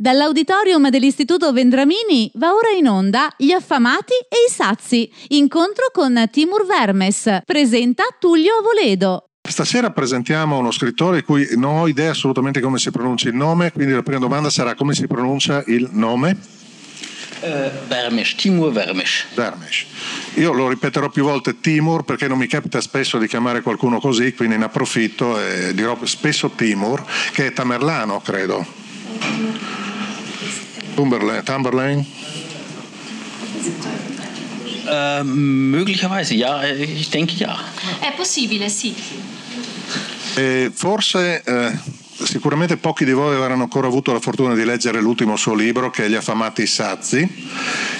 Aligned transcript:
Dall'auditorium 0.00 0.88
dell'Istituto 0.88 1.52
Vendramini 1.52 2.30
va 2.36 2.54
ora 2.54 2.70
in 2.70 2.88
onda 2.88 3.30
Gli 3.36 3.50
affamati 3.50 4.14
e 4.30 4.48
i 4.48 4.50
sazi. 4.50 5.12
Incontro 5.28 5.90
con 5.92 6.26
Timur 6.30 6.64
Vermes. 6.64 7.42
Presenta 7.44 8.04
Tullio 8.18 8.54
Avoledo. 8.60 9.28
Stasera 9.46 9.90
presentiamo 9.90 10.56
uno 10.56 10.70
scrittore 10.70 11.18
di 11.18 11.22
cui 11.22 11.46
non 11.56 11.76
ho 11.76 11.86
idea 11.86 12.12
assolutamente 12.12 12.60
come 12.60 12.78
si 12.78 12.90
pronuncia 12.90 13.28
il 13.28 13.34
nome, 13.34 13.72
quindi 13.72 13.92
la 13.92 14.02
prima 14.02 14.20
domanda 14.20 14.48
sarà 14.48 14.74
come 14.74 14.94
si 14.94 15.06
pronuncia 15.06 15.62
il 15.66 15.90
nome? 15.92 16.34
Uh, 17.40 17.70
Vermes, 17.86 18.34
Timur 18.36 18.72
Vermes. 18.72 19.26
Vermes. 19.34 19.84
Io 20.36 20.54
lo 20.54 20.70
ripeterò 20.70 21.10
più 21.10 21.24
volte 21.24 21.60
Timur 21.60 22.04
perché 22.04 22.26
non 22.26 22.38
mi 22.38 22.46
capita 22.46 22.80
spesso 22.80 23.18
di 23.18 23.26
chiamare 23.26 23.60
qualcuno 23.60 24.00
così, 24.00 24.32
quindi 24.32 24.56
ne 24.56 24.64
approfitto 24.64 25.38
e 25.38 25.74
dirò 25.74 25.98
spesso 26.04 26.52
Timur, 26.56 27.04
che 27.32 27.48
è 27.48 27.52
tamerlano, 27.52 28.22
credo. 28.22 28.78
Cumberland, 30.94 31.44
Cumberland? 31.44 32.04
Äh, 34.86 35.22
möglicherweise, 35.22 36.34
ja, 36.34 36.64
ich 36.64 37.10
denke 37.10 37.34
ja. 37.34 37.56
È 38.00 38.12
possibile, 38.16 38.68
sì. 38.68 38.94
E 40.34 40.70
forse, 40.74 41.42
eh, 41.44 41.72
sicuramente 42.24 42.76
pochi 42.76 43.04
di 43.04 43.12
voi 43.12 43.36
avranno 43.36 43.62
ancora 43.62 43.86
avuto 43.86 44.12
la 44.12 44.20
fortuna 44.20 44.54
di 44.54 44.64
leggere 44.64 45.00
l'ultimo 45.00 45.36
suo 45.36 45.54
libro, 45.54 45.90
che 45.90 46.06
è 46.06 46.08
Gli 46.08 46.14
affamati 46.14 46.66
sazi, 46.66 47.28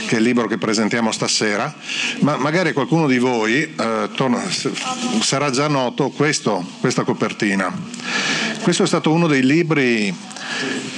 che 0.06 0.16
è 0.16 0.18
il 0.18 0.24
libro 0.24 0.46
che 0.46 0.58
presentiamo 0.58 1.12
stasera, 1.12 1.72
ma 2.20 2.36
magari 2.36 2.72
qualcuno 2.72 3.06
di 3.06 3.18
voi 3.18 3.62
eh, 3.62 4.08
torna, 4.14 4.42
sarà 5.20 5.50
già 5.50 5.68
noto 5.68 6.10
questo, 6.10 6.64
questa 6.80 7.04
copertina. 7.04 7.72
Questo 8.62 8.82
è 8.82 8.86
stato 8.86 9.12
uno 9.12 9.26
dei 9.26 9.44
libri 9.44 10.14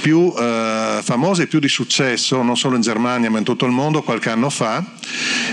più 0.01 0.33
eh, 0.37 0.99
famosi 1.01 1.43
e 1.43 1.47
più 1.47 1.59
di 1.59 1.69
successo, 1.69 2.41
non 2.41 2.57
solo 2.57 2.75
in 2.75 2.81
Germania 2.81 3.29
ma 3.29 3.37
in 3.37 3.43
tutto 3.43 3.65
il 3.65 3.71
mondo, 3.71 4.01
qualche 4.01 4.29
anno 4.29 4.49
fa. 4.49 4.83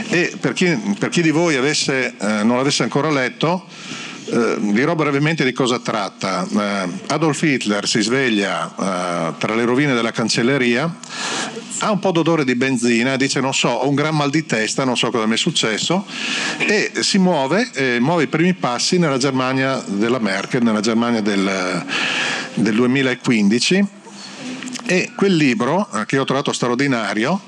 E 0.08 0.36
per 0.40 0.52
chi, 0.52 0.76
per 0.98 1.08
chi 1.08 1.22
di 1.22 1.30
voi 1.30 1.56
avesse, 1.56 2.14
eh, 2.18 2.42
non 2.42 2.56
l'avesse 2.56 2.82
ancora 2.82 3.10
letto, 3.10 3.66
eh, 4.30 4.56
dirò 4.72 4.94
brevemente 4.94 5.44
di 5.44 5.52
cosa 5.52 5.78
tratta. 5.78 6.46
Eh, 6.46 6.88
Adolf 7.08 7.42
Hitler 7.42 7.86
si 7.86 8.00
sveglia 8.00 8.68
eh, 8.68 9.38
tra 9.38 9.54
le 9.54 9.64
rovine 9.64 9.94
della 9.94 10.12
cancelleria, 10.12 10.94
ha 11.78 11.90
un 11.90 11.98
po' 11.98 12.12
d'odore 12.12 12.44
di 12.44 12.54
benzina, 12.54 13.16
dice 13.16 13.40
non 13.40 13.54
so, 13.54 13.68
ho 13.68 13.88
un 13.88 13.94
gran 13.94 14.14
mal 14.14 14.30
di 14.30 14.46
testa, 14.46 14.84
non 14.84 14.96
so 14.96 15.10
cosa 15.10 15.26
mi 15.26 15.34
è 15.34 15.38
successo, 15.38 16.04
e 16.58 16.92
si 17.00 17.18
muove, 17.18 17.98
muove 18.00 18.24
i 18.24 18.26
primi 18.26 18.54
passi 18.54 18.98
nella 18.98 19.18
Germania 19.18 19.82
della 19.86 20.18
Merkel, 20.18 20.62
nella 20.62 20.80
Germania 20.80 21.20
del, 21.20 21.84
del 22.54 22.74
2015 22.74 23.98
e 24.90 25.12
quel 25.14 25.36
libro, 25.36 25.88
eh, 25.94 26.04
che 26.04 26.18
ho 26.18 26.24
trovato 26.24 26.52
straordinario, 26.52 27.40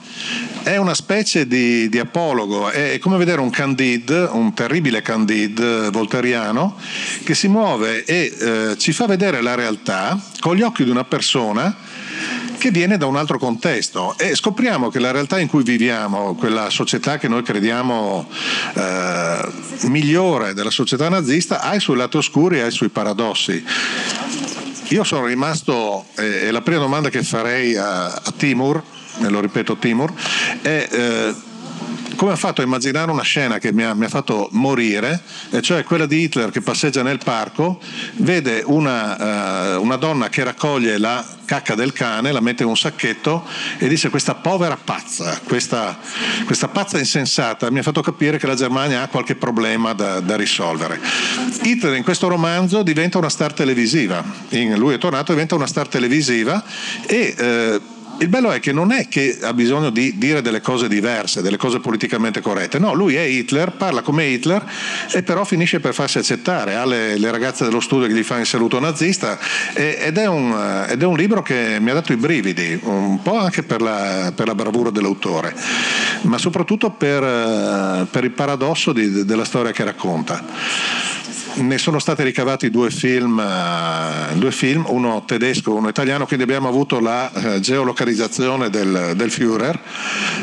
è 0.62 0.76
una 0.76 0.94
specie 0.94 1.46
di, 1.46 1.88
di, 1.88 1.98
apologo, 1.98 2.70
è 2.70 2.98
come 3.00 3.16
vedere 3.16 3.40
un 3.40 3.50
Candide, 3.50 4.28
un 4.30 4.54
terribile 4.54 5.02
Candide 5.02 5.90
volteriano, 5.90 6.76
che 7.24 7.34
si 7.34 7.48
muove 7.48 8.04
e 8.04 8.32
eh, 8.38 8.78
ci 8.78 8.92
fa 8.92 9.06
vedere 9.06 9.42
la 9.42 9.54
realtà 9.54 10.18
con 10.40 10.56
gli 10.56 10.62
occhi 10.62 10.84
di 10.84 10.90
una 10.90 11.04
persona 11.04 11.76
che 12.58 12.70
viene 12.70 12.96
da 12.96 13.06
un 13.06 13.16
altro 13.16 13.38
contesto 13.38 14.16
e 14.16 14.36
scopriamo 14.36 14.88
che 14.88 15.00
la 15.00 15.10
realtà 15.10 15.40
in 15.40 15.48
cui 15.48 15.64
viviamo, 15.64 16.36
quella 16.36 16.70
società 16.70 17.18
che 17.18 17.26
noi 17.26 17.42
crediamo 17.42 18.28
eh, 18.74 19.48
migliore 19.88 20.54
della 20.54 20.70
società 20.70 21.08
nazista, 21.08 21.60
ha 21.60 21.74
i 21.74 21.80
suoi 21.80 21.96
lati 21.96 22.18
oscuri 22.18 22.58
e 22.58 22.60
ha 22.60 22.66
i 22.66 22.70
suoi 22.70 22.90
paradossi. 22.90 23.64
Io 24.90 25.02
sono 25.02 25.26
rimasto, 25.26 26.04
eh, 26.16 26.52
la 26.52 26.60
prima 26.60 26.78
domanda 26.78 27.08
che 27.08 27.24
farei 27.24 27.74
a, 27.76 28.12
a 28.12 28.32
Timur, 28.36 28.80
e 29.20 29.28
lo 29.28 29.40
ripeto 29.40 29.76
Timur, 29.76 30.12
è 30.62 30.88
eh, 30.90 31.34
come 32.16 32.32
ha 32.32 32.36
fatto 32.36 32.60
a 32.60 32.64
immaginare 32.64 33.10
una 33.10 33.22
scena 33.22 33.58
che 33.58 33.72
mi 33.72 33.82
ha, 33.82 33.94
mi 33.94 34.04
ha, 34.04 34.08
fatto 34.08 34.48
morire, 34.52 35.20
e 35.50 35.60
cioè 35.60 35.82
quella 35.82 36.06
di 36.06 36.22
Hitler 36.22 36.50
che 36.50 36.60
passeggia 36.60 37.02
nel 37.02 37.18
parco, 37.18 37.80
vede 38.18 38.62
una, 38.64 39.76
uh, 39.76 39.82
una, 39.82 39.96
donna 39.96 40.28
che 40.28 40.44
raccoglie 40.44 40.98
la 40.98 41.24
cacca 41.44 41.74
del 41.74 41.92
cane, 41.92 42.32
la 42.32 42.40
mette 42.40 42.62
in 42.62 42.68
un 42.68 42.76
sacchetto 42.76 43.44
e 43.78 43.88
dice 43.88 44.08
questa 44.08 44.34
povera 44.34 44.76
pazza, 44.76 45.40
questa, 45.44 45.98
questa 46.44 46.68
pazza 46.68 46.98
insensata 46.98 47.70
mi 47.70 47.80
ha 47.80 47.82
fatto 47.82 48.02
capire 48.02 48.38
che 48.38 48.46
la 48.46 48.54
Germania 48.54 49.02
ha 49.02 49.08
qualche 49.08 49.34
problema 49.34 49.92
da, 49.92 50.20
da 50.20 50.36
risolvere. 50.36 51.00
Hitler 51.62 51.96
in 51.96 52.04
questo 52.04 52.28
romanzo 52.28 52.82
diventa 52.82 53.18
una 53.18 53.30
star 53.30 53.52
televisiva, 53.52 54.22
in, 54.50 54.78
lui 54.78 54.94
è 54.94 54.98
tornato, 54.98 55.32
diventa 55.32 55.54
una 55.54 55.66
star 55.66 55.88
televisiva 55.88 56.62
e... 57.06 57.34
Uh, 57.82 57.91
il 58.18 58.28
bello 58.28 58.52
è 58.52 58.60
che 58.60 58.72
non 58.72 58.92
è 58.92 59.08
che 59.08 59.38
ha 59.42 59.52
bisogno 59.52 59.90
di 59.90 60.16
dire 60.16 60.42
delle 60.42 60.60
cose 60.60 60.88
diverse, 60.88 61.42
delle 61.42 61.56
cose 61.56 61.80
politicamente 61.80 62.40
corrette, 62.40 62.78
no, 62.78 62.94
lui 62.94 63.16
è 63.16 63.22
Hitler, 63.22 63.72
parla 63.72 64.02
come 64.02 64.26
Hitler 64.26 64.64
e 65.12 65.22
però 65.22 65.44
finisce 65.44 65.80
per 65.80 65.94
farsi 65.94 66.18
accettare, 66.18 66.76
ha 66.76 66.84
le, 66.84 67.18
le 67.18 67.30
ragazze 67.30 67.64
dello 67.64 67.80
studio 67.80 68.06
che 68.06 68.14
gli 68.14 68.22
fanno 68.22 68.42
il 68.42 68.46
saluto 68.46 68.78
nazista 68.78 69.38
e, 69.74 69.98
ed, 70.00 70.18
è 70.18 70.26
un, 70.26 70.86
ed, 70.88 71.02
è 71.02 71.04
un, 71.04 71.16
libro 71.16 71.42
che 71.42 71.78
mi 71.80 71.90
ha 71.90 71.94
dato 71.94 72.12
i 72.12 72.16
brividi, 72.16 72.78
un 72.82 73.20
po' 73.22 73.38
anche 73.38 73.62
per 73.62 73.80
la, 73.80 74.32
per 74.34 74.46
la 74.46 74.54
bravura 74.54 74.90
dell'autore, 74.90 75.54
ma 76.22 76.38
soprattutto 76.38 76.90
per, 76.90 78.06
per 78.10 78.24
il 78.24 78.32
paradosso 78.32 78.92
di, 78.92 79.24
della 79.24 79.44
storia 79.44 79.72
che 79.72 79.84
racconta 79.84 80.44
ne 81.54 81.78
sono 81.78 81.98
stati 81.98 82.22
ricavati 82.22 82.70
due 82.70 82.90
film, 82.90 83.38
uh, 83.38 84.36
due 84.38 84.52
film, 84.52 84.84
uno 84.88 85.24
tedesco 85.26 85.70
e 85.70 85.74
uno 85.74 85.88
italiano, 85.88 86.26
quindi 86.26 86.44
abbiamo 86.44 86.68
avuto 86.68 87.00
la 87.00 87.30
uh, 87.32 87.60
geolocalizzazione 87.60 88.70
del, 88.70 89.12
del 89.16 89.30
Führer. 89.30 89.78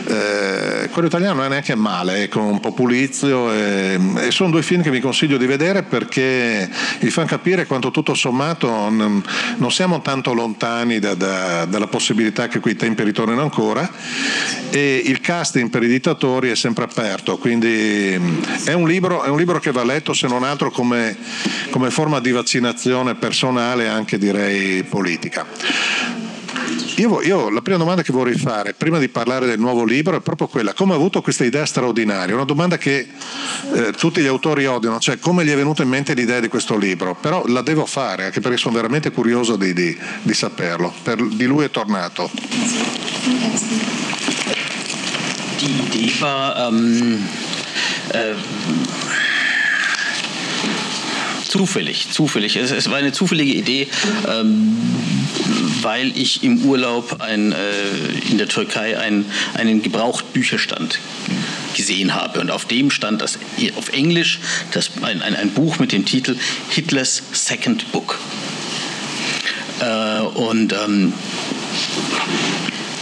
Uh, 0.05 0.89
quello 0.89 1.07
italiano 1.07 1.35
non 1.35 1.45
è 1.45 1.49
neanche 1.49 1.75
male, 1.75 2.27
con 2.27 2.43
un 2.43 2.59
po' 2.59 2.73
pulizio 2.73 3.51
e, 3.51 3.99
e, 4.17 4.31
sono 4.31 4.49
due 4.49 4.61
film 4.61 4.81
che 4.81 4.89
vi 4.89 4.99
consiglio 4.99 5.37
di 5.37 5.45
vedere 5.45 5.83
perché 5.83 6.69
vi 6.99 7.09
fanno 7.09 7.27
capire 7.27 7.65
quanto 7.65 7.91
tutto 7.91 8.13
sommato 8.13 8.67
non, 8.89 9.23
non 9.57 9.71
siamo 9.71 10.01
tanto 10.01 10.33
lontani 10.33 10.99
da, 10.99 11.13
da, 11.15 11.65
dalla 11.65 11.87
possibilità 11.87 12.47
che 12.47 12.59
quei 12.59 12.75
tempi 12.75 13.03
ritornino 13.03 13.41
ancora 13.41 13.89
e 14.69 15.01
il 15.05 15.19
casting 15.21 15.69
per 15.69 15.83
i 15.83 15.87
dittatori 15.87 16.49
è 16.49 16.55
sempre 16.55 16.83
aperto, 16.85 17.37
quindi 17.37 18.13
è 18.65 18.73
un 18.73 18.87
libro, 18.87 19.23
è 19.23 19.29
un 19.29 19.37
libro 19.37 19.59
che 19.59 19.71
va 19.71 19.83
letto 19.83 20.13
se 20.13 20.27
non 20.27 20.43
altro 20.43 20.71
come 20.79 21.17
come, 21.69 21.91
forma 21.91 22.19
di 22.19 22.31
vaccinazione 22.31 23.15
personale 23.15 23.83
e 23.85 23.87
anche 23.87 24.17
direi 24.17 24.83
politica. 24.83 25.45
Io, 26.95 27.21
io, 27.21 27.49
la 27.49 27.61
prima 27.61 27.77
domanda 27.77 28.01
che 28.01 28.11
vorrei 28.11 28.35
fare, 28.37 28.73
prima 28.73 28.99
di 28.99 29.07
parlare 29.07 29.45
del 29.45 29.57
nuovo 29.57 29.85
libro, 29.85 30.17
è 30.17 30.21
proprio 30.21 30.47
quella: 30.47 30.73
come 30.73 30.93
ha 30.93 30.95
avuto 30.95 31.21
questa 31.21 31.45
idea 31.45 31.65
straordinaria? 31.65 32.35
Una 32.35 32.43
domanda 32.43 32.77
che 32.77 33.07
eh, 33.73 33.91
tutti 33.91 34.21
gli 34.21 34.25
autori 34.27 34.65
odiano, 34.65 34.99
cioè 34.99 35.17
come 35.17 35.45
gli 35.45 35.49
è 35.49 35.55
venuta 35.55 35.81
in 35.81 35.89
mente 35.89 36.13
l'idea 36.13 36.41
di 36.41 36.49
questo 36.49 36.77
libro? 36.77 37.15
Però 37.15 37.45
la 37.47 37.61
devo 37.61 37.85
fare, 37.85 38.25
anche 38.25 38.41
perché 38.41 38.57
sono 38.57 38.75
veramente 38.75 39.11
curioso 39.11 39.55
di, 39.55 39.73
di, 39.73 39.97
di 40.21 40.33
saperlo. 40.33 40.93
Per, 41.01 41.23
di 41.23 41.45
lui 41.45 41.65
è 41.65 41.69
tornato. 41.69 42.29
Die 45.59 45.67
Idee 45.67 46.11
war, 46.21 46.69
ähm, 46.69 47.27
äh, 48.13 48.33
zufällig, 51.59 52.09
zufällig. 52.09 52.55
Es, 52.55 52.71
es, 52.71 52.89
war 52.89 52.95
eine 52.95 53.11
zufällige 53.11 53.51
Idee, 53.51 53.89
ähm, 54.29 54.77
weil 55.81 56.17
ich 56.17 56.41
im 56.41 56.63
Urlaub 56.63 57.19
ein, 57.19 57.51
äh, 57.51 57.57
in 58.31 58.37
der 58.37 58.47
Türkei 58.47 58.97
ein, 58.97 59.25
einen 59.55 59.81
Gebrauchtbücherstand 59.81 60.99
gesehen 61.75 62.15
habe. 62.15 62.39
Und 62.39 62.49
auf 62.49 62.63
dem 62.63 62.91
stand 62.91 63.21
das, 63.21 63.39
auf 63.75 63.89
Englisch 63.89 64.39
das, 64.71 64.91
ein, 65.01 65.21
ein, 65.21 65.35
ein 65.35 65.51
Buch 65.51 65.79
mit 65.79 65.91
dem 65.91 66.05
Titel 66.05 66.37
Hitlers 66.69 67.23
Second 67.33 67.91
Book. 67.91 68.17
Äh, 69.81 70.21
und 70.21 70.71
ähm, 70.71 71.11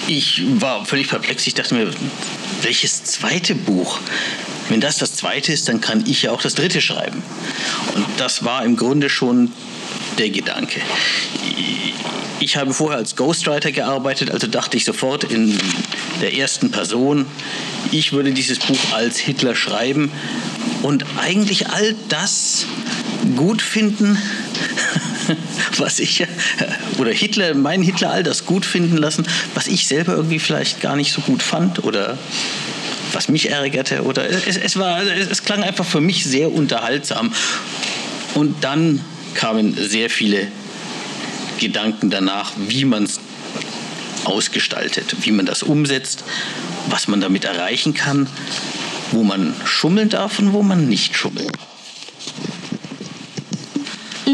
ich 0.08 0.42
war 0.60 0.84
völlig 0.84 1.10
perplex. 1.10 1.46
Ich 1.46 1.54
dachte 1.54 1.76
mir, 1.76 1.92
welches 2.64 3.04
zweite 3.04 3.54
Buch? 3.54 4.00
Wenn 4.70 4.82
das 4.82 4.98
das 4.98 5.14
zweite 5.14 5.54
ist, 5.54 5.70
dann 5.70 5.82
kann 5.82 6.04
ich 6.08 6.24
ja 6.24 6.32
auch 6.32 6.42
das 6.42 6.56
dritte 6.56 6.82
schreiben. 6.82 7.24
Und 7.96 8.06
das 8.18 8.44
war 8.44 8.66
im 8.66 8.76
Grunde 8.76 9.10
schon 9.10 9.52
der 10.18 10.30
Gedanke. 10.30 10.82
Ich 12.40 12.58
habe 12.58 12.74
vorher 12.74 12.98
als 12.98 13.16
Ghostwriter 13.16 13.72
gearbeitet, 13.72 14.32
also 14.32 14.48
dachte 14.48 14.78
ich 14.78 14.86
sofort 14.86 15.24
in 15.24 15.58
der 16.22 16.36
ersten 16.36 16.72
Person, 16.72 17.26
ich 17.92 18.14
würde 18.14 18.32
dieses 18.32 18.60
Buch 18.60 18.94
als 18.94 19.18
Hitler 19.18 19.56
schreiben 19.56 20.12
und 20.84 21.06
eigentlich 21.18 21.70
all 21.70 21.96
das 22.10 22.66
gut 23.36 23.62
finden, 23.62 24.18
was 25.78 26.00
ich, 26.00 26.26
oder 26.98 27.12
Hitler, 27.12 27.54
meinen 27.54 27.84
Hitler 27.84 28.12
all 28.12 28.24
das 28.24 28.46
gut 28.46 28.66
finden 28.66 28.98
lassen, 28.98 29.28
was 29.54 29.68
ich 29.68 29.88
selber 29.88 30.14
irgendwie 30.14 30.40
vielleicht 30.40 30.82
gar 30.82 30.96
nicht 30.96 31.12
so 31.12 31.22
gut 31.22 31.42
fand 31.42 31.84
oder 31.84 32.18
was 33.14 33.30
mich 33.30 33.50
ärgerte. 33.50 34.04
Oder 34.04 34.30
es, 34.30 34.58
es, 34.58 34.78
war, 34.78 35.02
es, 35.04 35.30
es 35.30 35.44
klang 35.44 35.64
einfach 35.64 35.86
für 35.86 36.02
mich 36.02 36.26
sehr 36.26 36.52
unterhaltsam. 36.52 37.34
Und 38.34 38.64
dann 38.64 39.02
kamen 39.34 39.76
sehr 39.76 40.10
viele 40.10 40.48
Gedanken 41.60 42.10
danach, 42.10 42.54
wie 42.68 42.86
man 42.86 43.04
es 43.04 43.20
ausgestaltet, 44.26 45.16
wie 45.22 45.32
man 45.32 45.46
das 45.46 45.64
umsetzt, 45.64 46.24
was 46.90 47.08
man 47.08 47.22
damit 47.22 47.46
erreichen 47.46 47.94
kann, 47.94 48.28
wo 49.12 49.24
man 49.24 49.54
schummeln 49.66 50.10
darf 50.10 50.40
und 50.40 50.54
wo 50.54 50.64
man 50.64 50.88
nicht 50.88 51.16
schummeln 51.16 51.48
darf. 51.48 51.77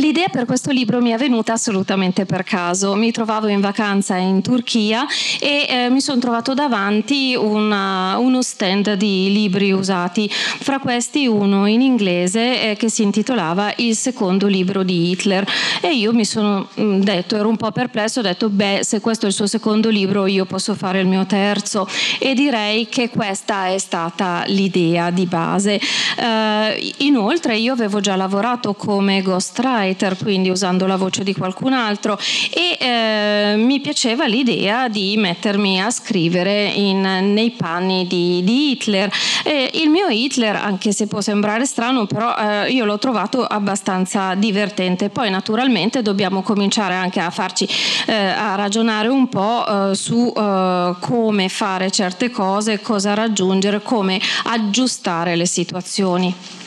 L'idea 0.04 0.28
per 0.28 0.44
questo 0.44 0.72
libro 0.72 1.00
mi 1.00 1.12
è 1.12 1.18
venuta 1.18 1.54
assolutamente 1.54 2.26
per 2.26 2.44
caso. 2.44 2.94
Mi 2.94 3.14
trovavo 3.14 3.48
in 3.48 3.62
vacanza 3.62 4.18
in 4.18 4.42
Turchia 4.42 5.06
e 5.40 5.66
eh, 5.70 5.90
mi 5.90 6.02
sono 6.02 6.20
trovato 6.20 6.54
davanti 6.54 7.38
una, 7.40 8.18
uno 8.18 8.42
stand 8.42 8.96
di 8.96 9.32
libri 9.32 9.72
usati, 9.72 10.30
fra 10.30 10.80
questi 10.80 11.26
uno 11.26 11.68
in 11.68 11.80
inglese 11.80 12.72
eh, 12.72 12.76
che 12.76 12.90
si 12.90 13.02
intitolava 13.02 13.76
Il 13.78 13.96
secondo 13.96 14.48
libro 14.48 14.84
di 14.84 15.12
Hitler. 15.12 15.48
E 15.80 15.96
io 15.96 16.12
mi 16.12 16.26
sono 16.26 16.68
mm, 16.78 17.00
detto, 17.00 17.38
ero 17.38 17.48
un 17.48 17.56
po' 17.56 17.72
perplesso, 17.72 18.20
ho 18.20 18.24
detto, 18.24 18.50
beh, 18.50 18.82
se 18.84 19.00
questo 19.00 19.24
è 19.24 19.30
il 19.30 19.34
suo 19.34 19.48
secondo 19.48 19.88
libro, 19.88 20.26
io 20.26 20.44
posso 20.44 20.76
fare 20.76 21.00
il 21.00 21.08
mio 21.08 21.26
terzo. 21.26 21.88
E 22.20 22.34
direi 22.34 22.90
che 22.90 23.10
questa 23.10 23.68
è 23.68 23.78
stata 23.78 24.44
l'idea 24.48 25.12
di 25.12 25.26
base. 25.28 25.80
Eh, 26.18 26.94
inoltre, 26.98 27.56
io 27.56 27.72
avevo 27.72 28.02
già 28.02 28.18
lavorato 28.18 28.74
come 28.74 29.22
ghostwriter 29.22 29.92
ghostwriter, 29.94 30.18
quindi 30.18 30.50
usando 30.50 30.86
la 30.86 30.95
voce 30.95 31.24
di 31.24 31.34
qualcun 31.34 31.74
altro 31.74 32.18
e 32.51 32.78
eh, 32.80 33.56
mi 33.57 33.80
piaceva 33.80 34.25
l'idea 34.25 34.88
di 34.88 35.16
mettermi 35.18 35.81
a 35.81 35.90
scrivere 35.90 36.66
in, 36.66 37.01
nei 37.01 37.51
panni 37.51 38.07
di, 38.07 38.44
di 38.44 38.72
Hitler. 38.72 39.12
E 39.44 39.72
il 39.75 39.90
mio 39.90 40.07
Hitler, 40.07 40.56
anche 40.56 40.92
se 40.92 41.07
può 41.07 41.22
sembrare 41.22 41.66
strano, 41.66 42.06
però 42.06 42.36
eh, 42.36 42.72
io 42.72 42.86
l'ho 42.86 42.98
trovato 42.98 43.45
abbastanza 43.45 44.36
divertente. 44.36 45.10
Poi 45.10 45.30
naturalmente 45.30 46.01
dobbiamo 46.01 46.42
cominciare 46.42 46.96
anche 46.96 47.19
a 47.19 47.30
farci 47.30 47.68
eh, 48.07 48.13
a 48.13 48.56
ragionare 48.56 49.07
un 49.07 49.30
po' 49.30 49.92
eh, 49.92 49.96
su 49.96 50.34
eh, 50.36 50.96
come 51.00 51.50
fare 51.50 51.92
certe 51.92 52.30
cose, 52.30 52.81
cosa 52.81 53.13
raggiungere, 53.13 53.81
come 53.81 54.19
aggiustare 54.46 55.36
le 55.36 55.46
situazioni. 55.46 56.62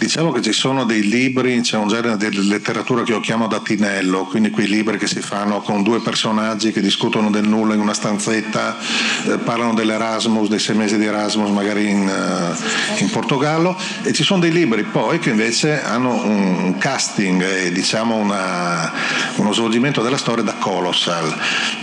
Diciamo 0.00 0.32
che 0.32 0.40
ci 0.40 0.52
sono 0.52 0.84
dei 0.84 1.06
libri, 1.06 1.60
c'è 1.60 1.76
un 1.76 1.86
genere 1.86 2.16
di 2.16 2.48
letteratura 2.48 3.02
che 3.02 3.12
io 3.12 3.20
chiamo 3.20 3.48
da 3.48 3.60
tinello, 3.60 4.24
quindi 4.24 4.48
quei 4.48 4.66
libri 4.66 4.96
che 4.96 5.06
si 5.06 5.20
fanno 5.20 5.60
con 5.60 5.82
due 5.82 6.00
personaggi 6.00 6.72
che 6.72 6.80
discutono 6.80 7.28
del 7.28 7.46
nulla 7.46 7.74
in 7.74 7.80
una 7.80 7.92
stanzetta, 7.92 8.78
eh, 9.26 9.36
parlano 9.36 9.74
dell'Erasmus, 9.74 10.48
dei 10.48 10.58
sei 10.58 10.74
mesi 10.74 10.96
di 10.96 11.04
Erasmus 11.04 11.50
magari 11.50 11.90
in, 11.90 12.08
uh, 12.08 13.02
in, 13.02 13.10
Portogallo, 13.10 13.76
e 14.02 14.14
ci 14.14 14.24
sono 14.24 14.40
dei 14.40 14.52
libri 14.52 14.84
poi 14.84 15.18
che 15.18 15.28
invece 15.28 15.82
hanno 15.82 16.14
un, 16.24 16.78
casting 16.78 17.42
e 17.42 17.70
diciamo 17.70 18.14
una, 18.14 18.90
uno 19.36 19.52
svolgimento 19.52 20.00
della 20.00 20.16
storia 20.16 20.42
da 20.42 20.54
Colossal. 20.54 21.30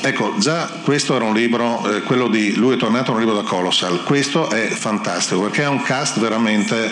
Ecco, 0.01 0.33
già 0.39 0.67
questo 0.81 1.15
era 1.15 1.25
un 1.25 1.35
libro, 1.35 1.87
eh, 1.87 2.01
quello 2.01 2.29
di 2.29 2.55
Lui 2.55 2.73
è 2.73 2.77
tornato, 2.77 3.11
un 3.11 3.19
libro 3.19 3.35
da 3.35 3.43
Colossal, 3.43 4.03
questo 4.03 4.49
è 4.49 4.69
fantastico 4.69 5.41
perché 5.41 5.65
ha 5.65 5.69
un 5.69 5.83
cast 5.83 6.19
veramente 6.19 6.91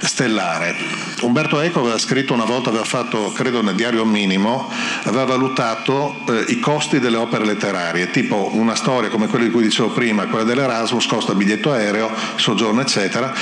stellare 0.00 0.45
particolare. 0.46 0.76
Umberto 1.22 1.60
Eco 1.60 1.80
aveva 1.80 1.98
scritto 1.98 2.32
una 2.32 2.44
volta, 2.44 2.68
aveva 2.68 2.84
fatto, 2.84 3.32
credo 3.32 3.62
nel 3.62 3.74
diario 3.74 4.04
minimo, 4.04 4.70
aveva 5.04 5.24
valutato 5.24 6.14
eh, 6.28 6.44
i 6.48 6.60
costi 6.60 7.00
delle 7.00 7.16
opere 7.16 7.44
letterarie, 7.44 8.10
tipo 8.10 8.50
una 8.52 8.74
storia 8.74 9.08
come 9.08 9.26
quella 9.26 9.46
di 9.46 9.50
cui 9.50 9.62
dicevo 9.62 9.90
prima, 9.90 10.26
quella 10.26 10.44
dell'Erasmus, 10.44 11.06
costa 11.06 11.34
biglietto 11.34 11.72
aereo, 11.72 12.10
soggiorno, 12.36 12.80
eccetera. 12.82 13.32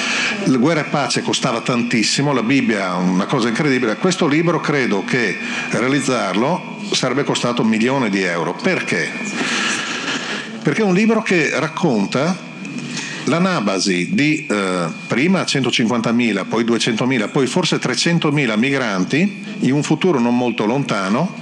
La 0.45 0.57
guerra 0.57 0.81
e 0.81 0.85
pace 0.85 1.23
costava 1.23 1.61
tantissimo, 1.61 2.33
la 2.33 2.43
Bibbia 2.43 2.95
una 2.95 3.27
cosa 3.27 3.49
incredibile. 3.49 3.97
Questo 3.97 4.27
libro 4.27 4.61
credo 4.61 5.05
che 5.05 5.37
realizzarlo 5.71 6.79
sarebbe 6.93 7.25
costato 7.25 7.63
un 7.63 7.69
milione 7.69 8.09
di 8.09 8.23
euro. 8.23 8.55
Perché? 8.55 9.11
Perché 10.63 10.81
è 10.81 10.85
un 10.85 10.95
libro 10.95 11.23
che 11.23 11.51
racconta 11.59 12.53
la 13.25 13.39
Nabasi 13.39 14.15
di 14.15 14.47
eh, 14.47 14.87
prima 15.07 15.43
150.000, 15.43 16.47
poi 16.47 16.65
200.000, 16.65 17.31
poi 17.31 17.47
forse 17.47 17.77
300.000 17.77 18.59
migranti 18.59 19.43
in 19.61 19.73
un 19.73 19.83
futuro 19.83 20.19
non 20.19 20.37
molto 20.37 20.65
lontano 20.65 21.35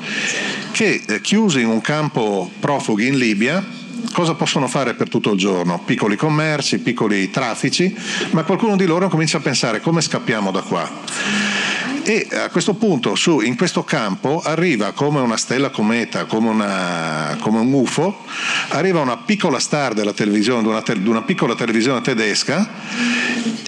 che 0.70 1.02
eh, 1.06 1.20
chiusi 1.20 1.60
in 1.60 1.68
un 1.68 1.80
campo 1.80 2.50
profughi 2.60 3.06
in 3.06 3.18
Libia 3.18 3.80
cosa 4.12 4.34
possono 4.34 4.66
fare 4.66 4.94
per 4.94 5.08
tutto 5.08 5.32
il 5.32 5.38
giorno? 5.38 5.80
Piccoli 5.84 6.16
commerci, 6.16 6.78
piccoli 6.78 7.30
traffici, 7.30 7.94
ma 8.30 8.42
qualcuno 8.42 8.76
di 8.76 8.84
loro 8.84 9.08
comincia 9.08 9.38
a 9.38 9.40
pensare 9.40 9.80
come 9.80 10.00
scappiamo 10.00 10.50
da 10.50 10.60
qua 10.60 11.61
e 12.04 12.26
a 12.32 12.48
questo 12.48 12.74
punto 12.74 13.14
su, 13.14 13.40
in 13.40 13.56
questo 13.56 13.84
campo 13.84 14.40
arriva 14.42 14.92
come 14.92 15.20
una 15.20 15.36
stella 15.36 15.70
cometa, 15.70 16.24
come, 16.24 16.48
una, 16.48 17.36
come 17.40 17.60
un 17.60 17.72
UFO, 17.72 18.24
arriva 18.70 19.00
una 19.00 19.18
piccola 19.18 19.60
star 19.60 19.94
della 19.94 20.12
televisione, 20.12 20.62
di 20.62 20.68
una, 20.68 20.82
te, 20.82 20.92
una 20.92 21.22
piccola 21.22 21.54
televisione 21.54 22.00
tedesca 22.00 22.68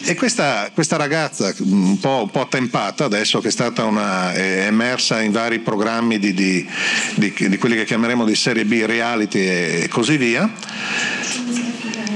e 0.02 0.14
questa, 0.16 0.70
questa 0.74 0.96
ragazza 0.96 1.54
un 1.60 1.98
po', 2.00 2.22
un 2.22 2.30
po', 2.30 2.40
attempata 2.40 3.04
adesso 3.04 3.40
che 3.40 3.48
è 3.48 3.52
stata 3.52 3.84
una, 3.84 4.32
è 4.32 4.66
emersa 4.66 5.22
in 5.22 5.30
vari 5.30 5.60
programmi 5.60 6.18
di, 6.18 6.34
di, 6.34 6.68
di, 7.14 7.32
di 7.36 7.56
quelli 7.56 7.76
che 7.76 7.84
chiameremo 7.84 8.24
di 8.24 8.34
serie 8.34 8.64
B, 8.64 8.82
reality 8.84 9.38
e 9.38 9.88
così 9.88 10.16
via, 10.16 10.50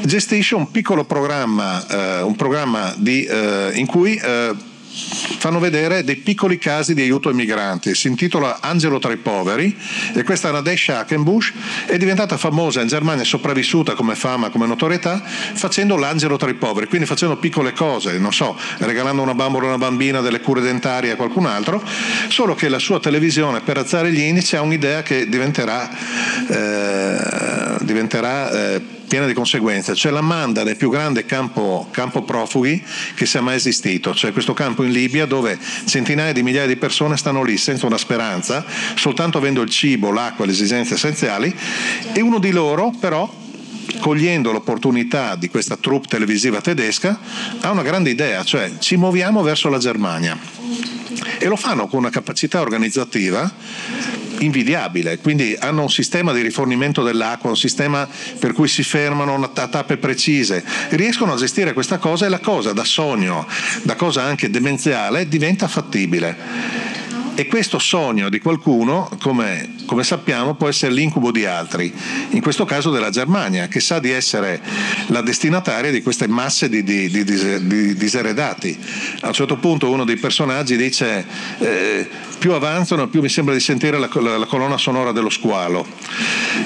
gestisce 0.02 0.56
un 0.56 0.70
piccolo 0.70 1.04
programma, 1.04 1.86
eh, 1.86 2.22
un 2.22 2.34
programma 2.34 2.92
di, 2.96 3.24
eh, 3.24 3.70
in 3.74 3.86
cui 3.86 4.16
eh, 4.16 4.66
fanno 5.38 5.58
vedere 5.58 6.04
dei 6.04 6.16
piccoli 6.16 6.58
casi 6.58 6.94
di 6.94 7.02
aiuto 7.02 7.28
ai 7.28 7.34
migranti. 7.34 7.94
Si 7.94 8.08
intitola 8.08 8.58
Angelo 8.60 8.98
tra 8.98 9.12
i 9.12 9.16
poveri 9.16 9.76
e 10.14 10.22
questa 10.24 10.50
Nadesh 10.50 10.88
Hackenbush 10.88 11.52
è 11.86 11.96
diventata 11.96 12.36
famosa 12.36 12.80
in 12.80 12.88
Germania, 12.88 13.24
sopravvissuta 13.24 13.94
come 13.94 14.14
fama, 14.14 14.50
come 14.50 14.66
notorietà, 14.66 15.22
facendo 15.22 15.96
l'angelo 15.96 16.36
tra 16.36 16.50
i 16.50 16.54
poveri, 16.54 16.86
quindi 16.86 17.06
facendo 17.06 17.36
piccole 17.36 17.72
cose, 17.72 18.18
non 18.18 18.32
so, 18.32 18.56
regalando 18.78 19.22
una 19.22 19.34
bambola 19.34 19.66
a 19.66 19.68
una 19.68 19.78
bambina, 19.78 20.20
delle 20.20 20.40
cure 20.40 20.60
dentarie 20.60 21.12
a 21.12 21.16
qualcun 21.16 21.46
altro, 21.46 21.82
solo 22.28 22.54
che 22.54 22.68
la 22.68 22.78
sua 22.78 22.98
televisione 22.98 23.60
per 23.60 23.78
alzare 23.78 24.10
gli 24.10 24.20
indici 24.20 24.56
ha 24.56 24.62
un'idea 24.62 25.02
che 25.02 25.28
diventerà, 25.28 25.88
eh, 26.48 27.76
diventerà 27.80 28.50
eh, 28.50 28.97
piena 29.08 29.26
di 29.26 29.32
conseguenze, 29.32 29.96
cioè 29.96 30.12
la 30.12 30.20
manda 30.20 30.62
nel 30.62 30.76
più 30.76 30.90
grande 30.90 31.25
campo, 31.25 31.88
campo, 31.90 32.22
profughi 32.22 32.81
che 33.14 33.26
sia 33.26 33.40
mai 33.40 33.56
esistito, 33.56 34.14
cioè 34.14 34.32
questo 34.32 34.55
campo 34.55 34.84
in 34.84 34.93
Libia 34.93 35.26
dove 35.26 35.58
centinaia 35.87 36.32
di 36.32 36.43
migliaia 36.43 36.66
di 36.66 36.76
persone 36.76 37.16
stanno 37.16 37.43
lì 37.43 37.56
senza 37.56 37.87
una 37.87 37.99
speranza, 37.99 38.64
soltanto 38.94 39.38
avendo 39.38 39.62
il 39.62 39.70
cibo, 39.70 40.12
l'acqua, 40.12 40.44
le 40.44 40.52
esigenze 40.52 40.94
essenziali. 40.94 41.52
E 42.12 42.20
uno 42.20 42.38
di 42.38 42.52
loro 42.52 42.93
però 43.00 43.46
cogliendo 44.00 44.52
l'opportunità 44.52 45.35
di 45.35 45.49
questa 45.49 45.76
troupe 45.76 46.06
televisiva 46.09 46.61
tedesca, 46.61 47.18
ha 47.61 47.71
una 47.71 47.82
grande 47.82 48.11
idea, 48.11 48.44
cioè 48.44 48.73
ci 48.78 48.97
muoviamo 48.97 49.42
verso 49.42 49.68
la 49.68 49.78
Germania. 49.78 50.38
E 51.38 51.47
lo 51.47 51.56
fanno 51.56 51.88
con 51.88 52.00
una 52.00 52.11
capacità 52.11 52.61
organizzativa 52.61 53.50
invidiabile, 54.40 55.18
quindi 55.18 55.57
hanno 55.59 55.83
un 55.83 55.90
sistema 55.90 56.33
di 56.33 56.40
rifornimento 56.40 57.02
dell'acqua, 57.02 57.50
un 57.50 57.57
sistema 57.57 58.09
per 58.38 58.52
cui 58.52 58.68
si 58.68 58.83
fermano 58.83 59.35
a 59.35 59.68
tappe 59.68 59.97
precise, 59.97 60.64
riescono 60.90 61.33
a 61.33 61.37
gestire 61.37 61.73
questa 61.73 61.99
cosa 61.99 62.26
e 62.26 62.28
la 62.28 62.40
cosa 62.40 62.73
da 62.73 62.85
sogno, 62.85 63.47
da 63.83 63.97
cosa 63.97 64.23
anche 64.23 64.50
demenziale 64.50 65.28
diventa 65.28 65.68
fattibile. 65.68 66.88
E 67.38 67.47
questo 67.47 67.78
sogno 67.78 68.30
di 68.30 68.40
qualcuno, 68.40 69.09
come, 69.23 69.76
come, 69.87 70.02
sappiamo, 70.02 70.57
può 70.57 70.66
essere 70.66 70.92
l'incubo 70.92 71.30
di 71.30 71.45
altri, 71.45 71.95
in 72.30 72.40
questo 72.40 72.64
caso 72.64 72.90
della 72.90 73.11
Germania, 73.11 73.68
che 73.68 73.78
sa 73.78 74.00
di 74.00 74.11
essere 74.11 74.61
la 75.07 75.21
destinataria 75.21 75.92
di 75.92 76.02
queste 76.02 76.26
masse 76.26 76.68
di, 76.68 76.83
di, 76.83 77.09
di, 77.09 77.25
di 77.25 77.95
diseredati. 77.95 78.76
A 79.21 79.28
un 79.28 79.33
certo 79.35 79.57
punto 79.57 79.88
uno 79.88 80.04
dei 80.04 80.16
personaggi 80.16 80.76
dice 80.76 81.25
eh, 81.61 82.09
più 82.40 82.54
avanzano 82.54 83.07
più 83.07 83.21
mi 83.21 83.28
sembra 83.28 83.54
di 83.54 83.61
sentire 83.61 84.00
la, 84.00 84.11
la, 84.12 84.37
la 84.37 84.47
colonna 84.47 84.76
sonora 84.76 85.12
dello 85.12 85.30
squalo 85.30 85.87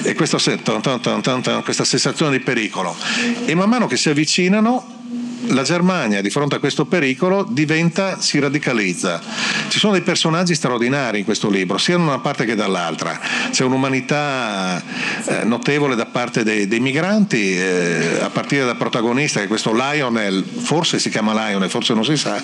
e 0.01 0.15
questa, 0.15 0.39
questa 0.39 1.83
sensazione 1.85 2.35
di 2.35 2.43
pericolo. 2.43 2.97
E 3.45 3.53
man 3.53 3.69
mano 3.69 3.85
che 3.85 3.95
si 3.95 4.09
avvicinano 4.09 5.01
la 5.47 5.63
Germania 5.63 6.21
di 6.21 6.29
fronte 6.29 6.55
a 6.55 6.59
questo 6.59 6.85
pericolo 6.85 7.45
diventa, 7.47 8.19
si 8.19 8.39
radicalizza. 8.39 9.21
Ci 9.67 9.79
sono 9.79 9.93
dei 9.93 10.01
personaggi 10.01 10.55
straordinari 10.55 11.19
in 11.19 11.25
questo 11.25 11.49
libro, 11.49 11.77
sia 11.77 11.97
da 11.97 12.03
una 12.03 12.19
parte 12.19 12.45
che 12.45 12.55
dall'altra. 12.55 13.19
C'è 13.51 13.63
un'umanità 13.63 14.81
eh, 15.25 15.43
notevole 15.43 15.95
da 15.95 16.05
parte 16.05 16.43
dei, 16.43 16.67
dei 16.67 16.79
migranti, 16.79 17.57
eh, 17.57 18.19
a 18.21 18.29
partire 18.29 18.65
dal 18.65 18.77
protagonista 18.77 19.39
che 19.39 19.45
è 19.45 19.47
questo 19.47 19.73
Lionel, 19.73 20.43
forse 20.43 20.99
si 20.99 21.09
chiama 21.09 21.33
Lionel, 21.33 21.69
forse 21.69 21.93
non 21.93 22.05
si 22.05 22.17
sa, 22.17 22.41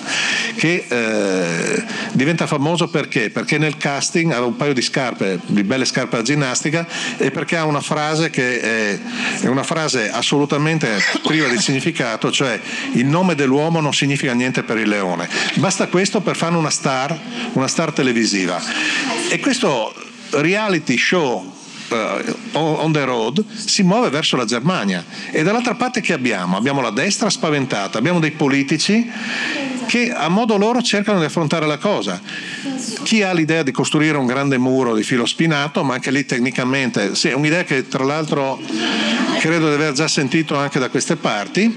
che 0.56 0.84
eh, 0.86 1.84
diventa 2.12 2.46
famoso 2.46 2.88
perché? 2.88 3.30
Perché 3.30 3.58
nel 3.58 3.76
casting 3.76 4.32
ha 4.32 4.44
un 4.44 4.56
paio 4.56 4.72
di 4.72 4.82
scarpe, 4.82 5.40
di 5.46 5.62
belle 5.62 5.84
scarpe 5.84 6.16
da 6.16 6.22
ginnastica 6.22 6.86
e 7.16 7.30
perché 7.30 7.56
ha 7.56 7.64
una 7.64 7.80
frase 7.80 8.30
che 8.30 8.60
è, 8.60 8.98
è 9.40 9.46
una 9.46 9.62
frase 9.62 10.10
assolutamente 10.10 10.88
priva 11.22 11.48
di 11.48 11.58
significato, 11.58 12.30
cioè 12.30 12.60
il 12.92 13.06
nome 13.06 13.34
dell'uomo 13.34 13.80
non 13.80 13.92
significa 13.92 14.32
niente 14.32 14.62
per 14.62 14.78
il 14.78 14.88
leone. 14.88 15.28
Basta 15.54 15.86
questo 15.88 16.20
per 16.20 16.36
fare 16.36 16.56
una 16.56 16.70
star, 16.70 17.18
una 17.52 17.68
star 17.68 17.92
televisiva. 17.92 18.60
E 19.28 19.38
questo 19.40 19.94
reality 20.30 20.96
show 20.96 21.58
uh, 21.90 22.58
on 22.58 22.92
the 22.92 23.04
road 23.04 23.44
si 23.52 23.82
muove 23.82 24.10
verso 24.10 24.36
la 24.36 24.44
Germania 24.44 25.04
e 25.30 25.42
dall'altra 25.42 25.74
parte 25.74 26.00
che 26.00 26.12
abbiamo? 26.12 26.56
Abbiamo 26.56 26.80
la 26.80 26.90
destra 26.90 27.30
spaventata, 27.30 27.98
abbiamo 27.98 28.18
dei 28.20 28.32
politici 28.32 29.10
che 29.86 30.12
a 30.12 30.28
modo 30.28 30.56
loro 30.56 30.82
cercano 30.82 31.18
di 31.18 31.24
affrontare 31.24 31.66
la 31.66 31.78
cosa. 31.78 32.20
Chi 33.02 33.22
ha 33.22 33.32
l'idea 33.32 33.64
di 33.64 33.72
costruire 33.72 34.18
un 34.18 34.26
grande 34.26 34.56
muro 34.56 34.94
di 34.94 35.02
filo 35.02 35.26
spinato, 35.26 35.82
ma 35.82 35.94
anche 35.94 36.12
lì 36.12 36.24
tecnicamente, 36.24 37.16
sì, 37.16 37.28
è 37.28 37.34
un'idea 37.34 37.64
che 37.64 37.88
tra 37.88 38.04
l'altro 38.04 38.60
credo 39.40 39.68
di 39.68 39.74
aver 39.74 39.92
già 39.92 40.06
sentito 40.06 40.56
anche 40.56 40.78
da 40.78 40.90
queste 40.90 41.16
parti, 41.16 41.76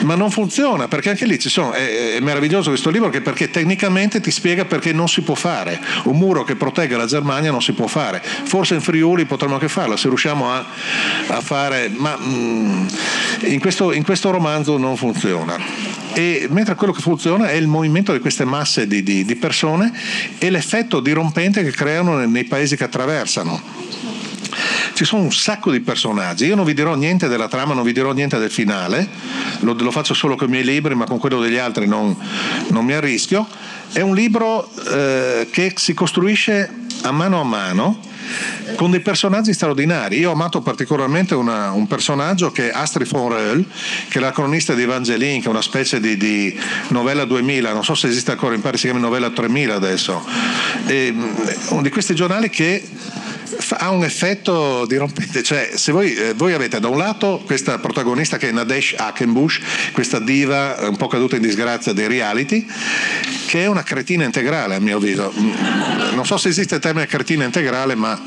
ma 0.00 0.14
non 0.14 0.30
funziona 0.30 0.88
perché 0.88 1.10
anche 1.10 1.26
lì 1.26 1.38
ci 1.38 1.48
sono, 1.48 1.72
è, 1.72 2.14
è 2.14 2.20
meraviglioso 2.20 2.70
questo 2.70 2.90
libro 2.90 3.10
perché 3.10 3.50
tecnicamente 3.50 4.20
ti 4.20 4.30
spiega 4.30 4.64
perché 4.64 4.92
non 4.92 5.08
si 5.08 5.20
può 5.22 5.34
fare, 5.34 5.80
un 6.04 6.16
muro 6.16 6.44
che 6.44 6.56
protegga 6.56 6.96
la 6.96 7.06
Germania 7.06 7.50
non 7.50 7.62
si 7.62 7.72
può 7.72 7.86
fare, 7.86 8.22
forse 8.22 8.74
in 8.74 8.80
Friuli 8.80 9.26
potremmo 9.28 9.54
anche 9.54 9.68
farlo 9.68 9.96
se 9.96 10.08
riusciamo 10.08 10.50
a, 10.50 10.64
a 11.28 11.40
fare, 11.40 11.88
ma 11.94 12.18
mm, 12.20 12.86
in, 13.42 13.60
questo, 13.60 13.92
in 13.92 14.02
questo 14.02 14.30
romanzo 14.30 14.76
non 14.76 14.96
funziona. 14.96 15.56
E 16.14 16.48
mentre 16.50 16.74
quello 16.74 16.92
che 16.92 17.00
funziona 17.00 17.48
è 17.48 17.52
il 17.52 17.68
movimento 17.68 18.12
di 18.12 18.18
queste 18.18 18.44
masse 18.44 18.88
di, 18.88 19.04
di, 19.04 19.24
di 19.24 19.36
persone 19.36 19.92
e 20.38 20.50
l'effetto 20.50 20.98
dirompente 20.98 21.62
che 21.62 21.70
creano 21.70 22.16
nei, 22.16 22.28
nei 22.28 22.44
paesi 22.44 22.76
che 22.76 22.84
attraversano 22.84 23.78
ci 24.98 25.04
sono 25.04 25.22
un 25.22 25.32
sacco 25.32 25.70
di 25.70 25.78
personaggi. 25.78 26.46
Io 26.46 26.56
non 26.56 26.64
vi 26.64 26.74
dirò 26.74 26.96
niente 26.96 27.28
della 27.28 27.46
trama, 27.46 27.72
non 27.72 27.84
vi 27.84 27.92
dirò 27.92 28.10
niente 28.10 28.36
del 28.38 28.50
finale, 28.50 29.08
lo, 29.60 29.74
lo 29.78 29.92
faccio 29.92 30.12
solo 30.12 30.34
con 30.34 30.48
i 30.48 30.50
miei 30.50 30.64
libri, 30.64 30.96
ma 30.96 31.04
con 31.04 31.18
quello 31.18 31.40
degli 31.40 31.56
altri 31.56 31.86
non, 31.86 32.16
non 32.70 32.84
mi 32.84 32.94
arrischio. 32.94 33.46
È 33.92 34.00
un 34.00 34.16
libro 34.16 34.68
eh, 34.90 35.46
che 35.52 35.72
si 35.76 35.94
costruisce 35.94 36.68
a 37.02 37.12
mano 37.12 37.40
a 37.40 37.44
mano 37.44 38.00
con 38.76 38.90
dei 38.90 39.00
personaggi 39.00 39.52
straordinari. 39.52 40.18
Io 40.18 40.30
ho 40.30 40.32
amato 40.32 40.60
particolarmente 40.60 41.34
una, 41.34 41.72
un 41.72 41.86
personaggio 41.86 42.50
che 42.50 42.70
è 42.70 42.72
Astrid 42.74 43.08
von 43.08 43.32
Reul, 43.32 43.64
che 44.08 44.18
è 44.18 44.20
la 44.20 44.32
cronista 44.32 44.74
di 44.74 44.82
Evangeline, 44.82 45.40
che 45.40 45.46
è 45.46 45.50
una 45.50 45.62
specie 45.62 46.00
di, 46.00 46.16
di, 46.16 46.58
novella 46.88 47.24
2000, 47.24 47.72
non 47.72 47.84
so 47.84 47.94
se 47.94 48.08
esiste 48.08 48.32
ancora, 48.32 48.54
in 48.54 48.60
pare 48.60 48.76
si 48.76 48.84
chiama 48.84 49.00
novella 49.00 49.30
3000 49.30 49.74
adesso. 49.74 50.24
E, 50.86 51.14
uno 51.68 51.82
di 51.82 51.90
questi 51.90 52.14
giornali 52.14 52.50
che 52.50 52.82
ha 53.78 53.90
un 53.90 54.04
effetto 54.04 54.86
dirompente, 54.86 55.42
cioè 55.42 55.70
se 55.74 55.92
voi, 55.92 56.14
eh, 56.14 56.34
voi, 56.34 56.52
avete 56.52 56.80
da 56.80 56.88
un 56.88 56.98
lato 56.98 57.42
questa 57.46 57.78
protagonista 57.78 58.36
che 58.36 58.48
è 58.48 58.52
Nadesh 58.52 58.94
Hackenbush, 58.96 59.60
questa 59.92 60.18
diva 60.18 60.76
un 60.88 60.96
po' 60.96 61.08
caduta 61.08 61.36
in 61.36 61.42
disgrazia 61.42 61.92
dei 61.92 62.06
reality, 62.06 62.66
che 63.46 63.62
è 63.62 63.66
una 63.66 63.82
cretina 63.82 64.24
integrale 64.24 64.74
a 64.74 64.80
mio 64.80 64.96
avviso. 64.96 65.32
Mm, 65.38 66.14
non 66.14 66.26
so 66.26 66.36
se 66.36 66.48
esiste 66.48 66.76
il 66.76 66.80
termine 66.80 67.06
cretina 67.06 67.44
integrale, 67.44 67.94
ma 67.94 68.20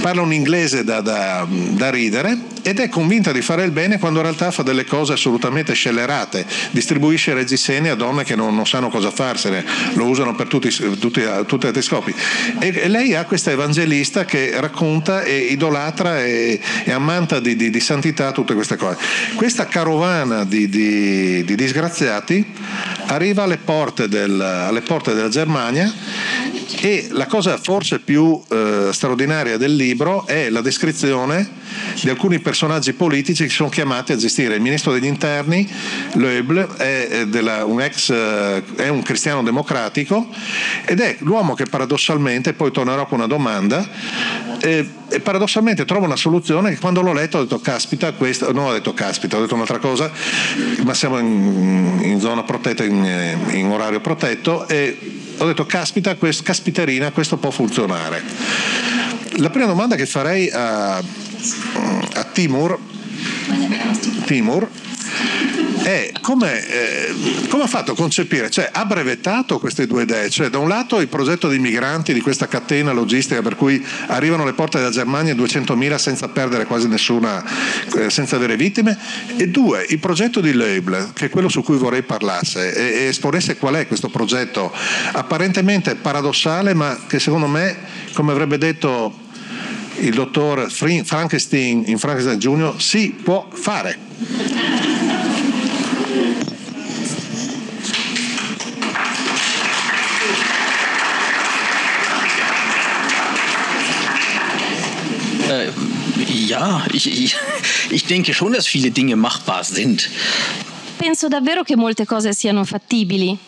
parla 0.00 0.22
un 0.22 0.32
inglese 0.32 0.84
da, 0.84 1.00
da, 1.00 1.46
da 1.48 1.90
ridere 1.90 2.56
ed 2.62 2.80
è 2.80 2.88
convinta 2.88 3.32
di 3.32 3.40
fare 3.40 3.64
il 3.64 3.70
bene 3.70 3.98
quando 3.98 4.18
in 4.18 4.24
realtà 4.24 4.50
fa 4.50 4.62
delle 4.62 4.84
cose 4.84 5.14
assolutamente 5.14 5.72
scellerate, 5.72 6.44
distribuisce 6.70 7.32
reggiseni 7.32 7.88
a 7.88 7.94
donne 7.94 8.24
che 8.24 8.36
non, 8.36 8.54
non 8.54 8.66
sanno 8.66 8.90
cosa 8.90 9.10
farsene, 9.10 9.64
lo 9.94 10.06
usano 10.06 10.34
per 10.34 10.48
tutti, 10.48 10.68
tutti, 10.98 11.22
tutti 11.46 11.66
altri 11.66 11.82
scopi. 11.82 12.14
E, 12.58 12.72
e, 12.74 12.88
lei 12.88 13.14
ha 13.14 13.24
questa 13.24 13.50
evangelista 13.50 14.24
che 14.24 14.47
racconta 14.54 15.22
e 15.22 15.36
idolatra 15.36 16.22
e, 16.22 16.60
e 16.84 16.92
ammanta 16.92 17.40
di, 17.40 17.56
di, 17.56 17.70
di, 17.70 17.80
santità 17.80 18.32
tutte 18.32 18.54
queste 18.54 18.76
cose. 18.76 18.98
Questa 19.34 19.66
carovana 19.66 20.44
di, 20.44 20.68
di 20.68 21.54
disgraziati 21.54 22.44
arriva 23.06 23.44
alle 23.44 23.58
porte, 23.58 24.08
del, 24.08 24.40
alle 24.40 24.82
porte 24.82 25.14
della 25.14 25.28
Germania 25.28 25.92
e 26.80 27.08
la 27.10 27.26
cosa 27.26 27.56
forse 27.56 27.98
più 27.98 28.40
eh, 28.48 28.90
straordinaria 28.92 29.56
del 29.56 29.74
libro 29.74 30.26
è 30.26 30.50
la 30.50 30.60
descrizione 30.60 31.56
di 32.02 32.08
alcuni 32.08 32.38
personaggi 32.38 32.92
politici 32.92 33.44
che 33.44 33.50
sono 33.50 33.68
chiamati 33.68 34.12
a 34.12 34.16
gestire 34.16 34.54
il 34.54 34.60
ministro 34.60 34.92
degli 34.92 35.06
interni, 35.06 35.68
Loeble, 36.14 36.68
è, 36.76 37.26
della, 37.26 37.64
un, 37.64 37.80
ex, 37.80 38.10
eh, 38.10 38.62
è 38.76 38.88
un 38.88 39.02
cristiano 39.02 39.42
democratico 39.42 40.28
ed 40.84 41.00
è 41.00 41.16
l'uomo 41.20 41.54
che 41.54 41.64
paradossalmente, 41.64 42.52
poi 42.52 42.70
tornerò 42.70 43.06
con 43.06 43.18
una 43.18 43.26
domanda, 43.26 43.86
eh, 44.60 44.88
e 45.08 45.20
paradossalmente 45.20 45.84
trova 45.84 46.06
una 46.06 46.16
soluzione 46.16 46.70
che 46.70 46.78
quando 46.78 47.00
l'ho 47.00 47.12
letto 47.12 47.38
ho 47.38 47.42
detto 47.42 47.60
caspita, 47.60 48.12
questo, 48.12 48.52
non 48.52 48.66
ho 48.66 48.72
detto 48.72 48.92
caspita, 48.94 49.36
ho 49.36 49.40
detto 49.40 49.54
un'altra 49.54 49.78
cosa, 49.78 50.10
ma 50.84 50.94
siamo 50.94 51.18
in, 51.18 52.00
in 52.02 52.20
zona 52.20 52.42
protetta, 52.42 52.84
in, 52.84 53.38
in 53.52 53.66
orario 53.66 54.00
protetto 54.00 54.66
e 54.68 54.96
ho 55.38 55.46
detto 55.46 55.66
caspita, 55.66 56.16
quest, 56.16 56.42
caspiterina, 56.42 57.10
questo 57.10 57.36
può 57.36 57.50
funzionare. 57.50 58.22
La 59.36 59.50
prima 59.50 59.66
domanda 59.66 59.94
che 59.94 60.06
farei 60.06 60.50
a, 60.50 60.96
a 60.96 62.24
Timur, 62.32 62.78
Timur 64.24 64.68
è 65.88 66.12
come, 66.20 66.66
eh, 66.68 67.14
come, 67.48 67.62
ha 67.62 67.66
fatto 67.66 67.92
a 67.92 67.94
concepire, 67.94 68.50
cioè 68.50 68.68
ha 68.70 68.84
brevettato 68.84 69.58
queste 69.58 69.86
due 69.86 70.02
idee, 70.02 70.28
cioè 70.28 70.50
da 70.50 70.58
un 70.58 70.68
lato 70.68 71.00
il 71.00 71.08
progetto 71.08 71.48
di 71.48 71.58
migranti 71.58 72.12
di 72.12 72.20
questa 72.20 72.46
catena 72.46 72.92
logistica 72.92 73.40
per 73.40 73.56
cui 73.56 73.82
arrivano 74.08 74.42
alle 74.42 74.52
porte 74.52 74.76
della 74.76 74.90
Germania 74.90 75.34
200.000 75.34 75.94
senza 75.96 76.28
perdere 76.28 76.66
quasi 76.66 76.88
nessuna, 76.88 77.42
eh, 77.96 78.10
senza 78.10 78.36
avere 78.36 78.56
vittime, 78.56 78.98
e 79.38 79.48
due, 79.48 79.86
il 79.88 79.98
progetto 79.98 80.40
di 80.40 80.52
Leibl, 80.52 81.12
che 81.14 81.26
è 81.26 81.30
quello 81.30 81.48
su 81.48 81.62
cui 81.62 81.78
vorrei 81.78 82.02
parlasse 82.02 82.74
e, 82.74 83.04
e 83.04 83.06
esponesse 83.06 83.56
qual 83.56 83.76
è 83.76 83.86
questo 83.86 84.10
progetto 84.10 84.70
apparentemente 85.12 85.94
paradossale 85.94 86.74
ma 86.74 86.98
che 87.06 87.18
secondo 87.18 87.46
me, 87.46 87.76
come 88.12 88.32
avrebbe 88.32 88.58
detto 88.58 89.26
il 90.00 90.12
dottor 90.12 90.70
Frankenstein 90.70 91.84
in 91.86 91.98
Frankenstein 91.98 92.38
Junior, 92.38 92.80
si 92.80 93.16
può 93.22 93.48
fare. 93.50 94.87
Ja, 106.28 106.84
ich, 106.92 107.36
ich 107.90 108.04
denke 108.06 108.34
schon, 108.34 108.52
dass 108.52 108.66
viele 108.66 108.90
Dinge 108.90 109.16
machbar 109.16 109.64
sind. 109.64 110.08
Penso 110.98 111.28
davvero 111.28 111.62
che 111.62 111.76
molte 111.76 112.04
cose 112.04 112.32
siano 112.32 112.64
fattibili. 112.64 113.38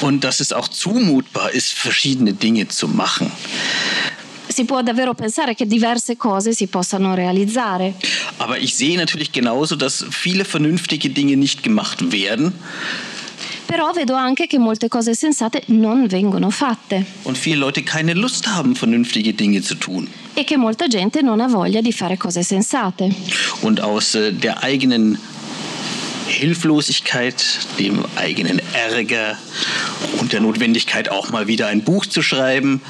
Und 0.00 0.24
dass 0.24 0.40
es 0.40 0.52
auch 0.52 0.68
zumutbar 0.68 1.50
ist, 1.50 1.74
verschiedene 1.74 2.32
Dinge 2.32 2.68
zu 2.68 2.88
machen. 2.88 3.30
Si 4.48 4.64
può 4.64 4.80
davvero 4.80 5.12
pensare 5.12 5.54
che 5.54 5.66
diverse 5.66 6.16
cose 6.16 6.54
si 6.54 6.66
possano 6.66 7.14
realizzare. 7.14 7.94
Aber 8.38 8.58
ich 8.58 8.74
sehe 8.74 8.96
natürlich 8.96 9.30
genauso, 9.32 9.76
dass 9.76 10.06
viele 10.10 10.46
vernünftige 10.46 11.10
Dinge 11.10 11.36
nicht 11.36 11.62
gemacht 11.62 12.10
werden. 12.12 12.54
Però 13.66 13.92
vedo 13.92 14.14
anche 14.14 14.46
che 14.46 14.58
molte 14.58 14.88
cose 14.88 15.14
sensate 15.14 15.62
non 15.66 16.06
vengono 16.06 16.50
fatte. 16.50 17.04
Und 17.24 17.36
viele 17.36 17.56
Leute 17.56 17.82
keine 17.82 18.14
Lust 18.14 18.46
haben, 18.46 18.74
vernünftige 18.74 19.34
Dinge 19.34 19.60
zu 19.60 19.76
tun. 19.76 20.08
E 20.34 20.44
che 20.44 20.56
molta 20.56 20.86
gente 20.86 21.20
non 21.20 21.40
ha 21.40 21.48
voglia 21.48 21.80
di 21.80 21.92
fare 21.92 22.16
cose 22.16 22.42
sensate. 22.42 23.12
Und 23.62 23.80
aus 23.80 24.14
äh, 24.14 24.32
der 24.32 24.62
eigenen 24.62 25.18
Hilflosigkeit, 26.26 27.42
dem 27.78 28.04
eigenen 28.16 28.60
Ärger 28.72 29.36
und 30.20 30.32
der 30.32 30.40
Notwendigkeit 30.40 31.08
auch 31.08 31.30
mal 31.30 31.46
wieder 31.46 31.66
ein 31.68 31.82
Buch 31.82 32.06
zu 32.06 32.22
schreiben, 32.22 32.80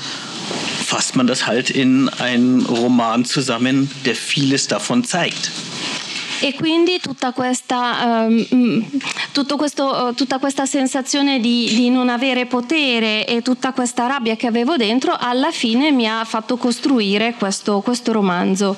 fasst 0.85 1.17
man 1.17 1.27
das 1.27 1.47
halt 1.47 1.71
in 1.71 2.09
einen 2.09 2.65
Roman 2.65 3.25
zusammen, 3.25 3.91
der 4.05 4.15
vieles 4.15 4.69
davon 4.69 5.05
zeigt. 5.05 5.51
E 6.41 6.55
quindi 6.55 7.01
tutta 7.01 7.33
questa, 7.33 8.27
um, 8.29 8.85
questo, 9.57 10.13
tutta 10.15 10.39
questa 10.39 10.67
sensazione 10.67 11.41
di, 11.41 11.73
di, 11.75 11.91
non 11.91 12.09
avere 12.09 12.47
potere 12.47 13.27
e 13.27 13.43
tutta 13.43 13.73
questa 13.73 14.07
rabbia 14.07 14.37
che 14.37 14.47
avevo 14.47 14.77
dentro 14.77 15.17
alla 15.19 15.51
fine 15.51 15.93
mi 15.93 16.07
ha 16.07 16.25
fatto 16.25 16.57
costruire 16.57 17.35
questo, 17.39 17.81
questo 17.81 18.13
romanzo. 18.13 18.77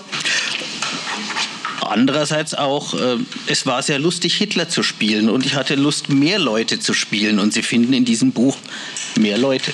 Andererseits 1.88 2.54
auch, 2.54 2.94
äh, 2.94 3.16
es 3.46 3.64
war 3.64 3.82
sehr 3.82 3.98
lustig, 3.98 4.34
Hitler 4.34 4.68
zu 4.68 4.82
spielen 4.82 5.30
und 5.30 5.46
ich 5.46 5.54
hatte 5.54 5.74
Lust, 5.74 6.10
mehr 6.10 6.38
Leute 6.38 6.78
zu 6.78 6.92
spielen 6.92 7.38
und 7.38 7.54
Sie 7.54 7.62
finden 7.62 7.94
in 7.94 8.04
diesem 8.04 8.32
Buch 8.32 8.56
mehr 9.16 9.38
Leute. 9.38 9.72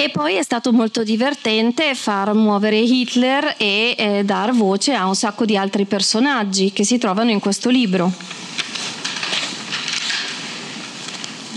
E 0.00 0.08
poi 0.08 0.36
è 0.36 0.42
stato 0.42 0.72
molto 0.72 1.02
divertente 1.02 1.94
far 1.94 2.32
muovere 2.32 2.78
Hitler 2.78 3.56
e 3.58 3.94
eh, 3.98 4.24
dar 4.24 4.50
voce 4.54 4.94
a 4.94 5.04
un 5.06 5.14
sacco 5.14 5.44
di 5.44 5.58
altri 5.58 5.84
personaggi 5.84 6.72
che 6.72 6.84
si 6.84 6.96
trovano 6.96 7.30
in 7.30 7.38
questo 7.38 7.68
libro. 7.68 8.10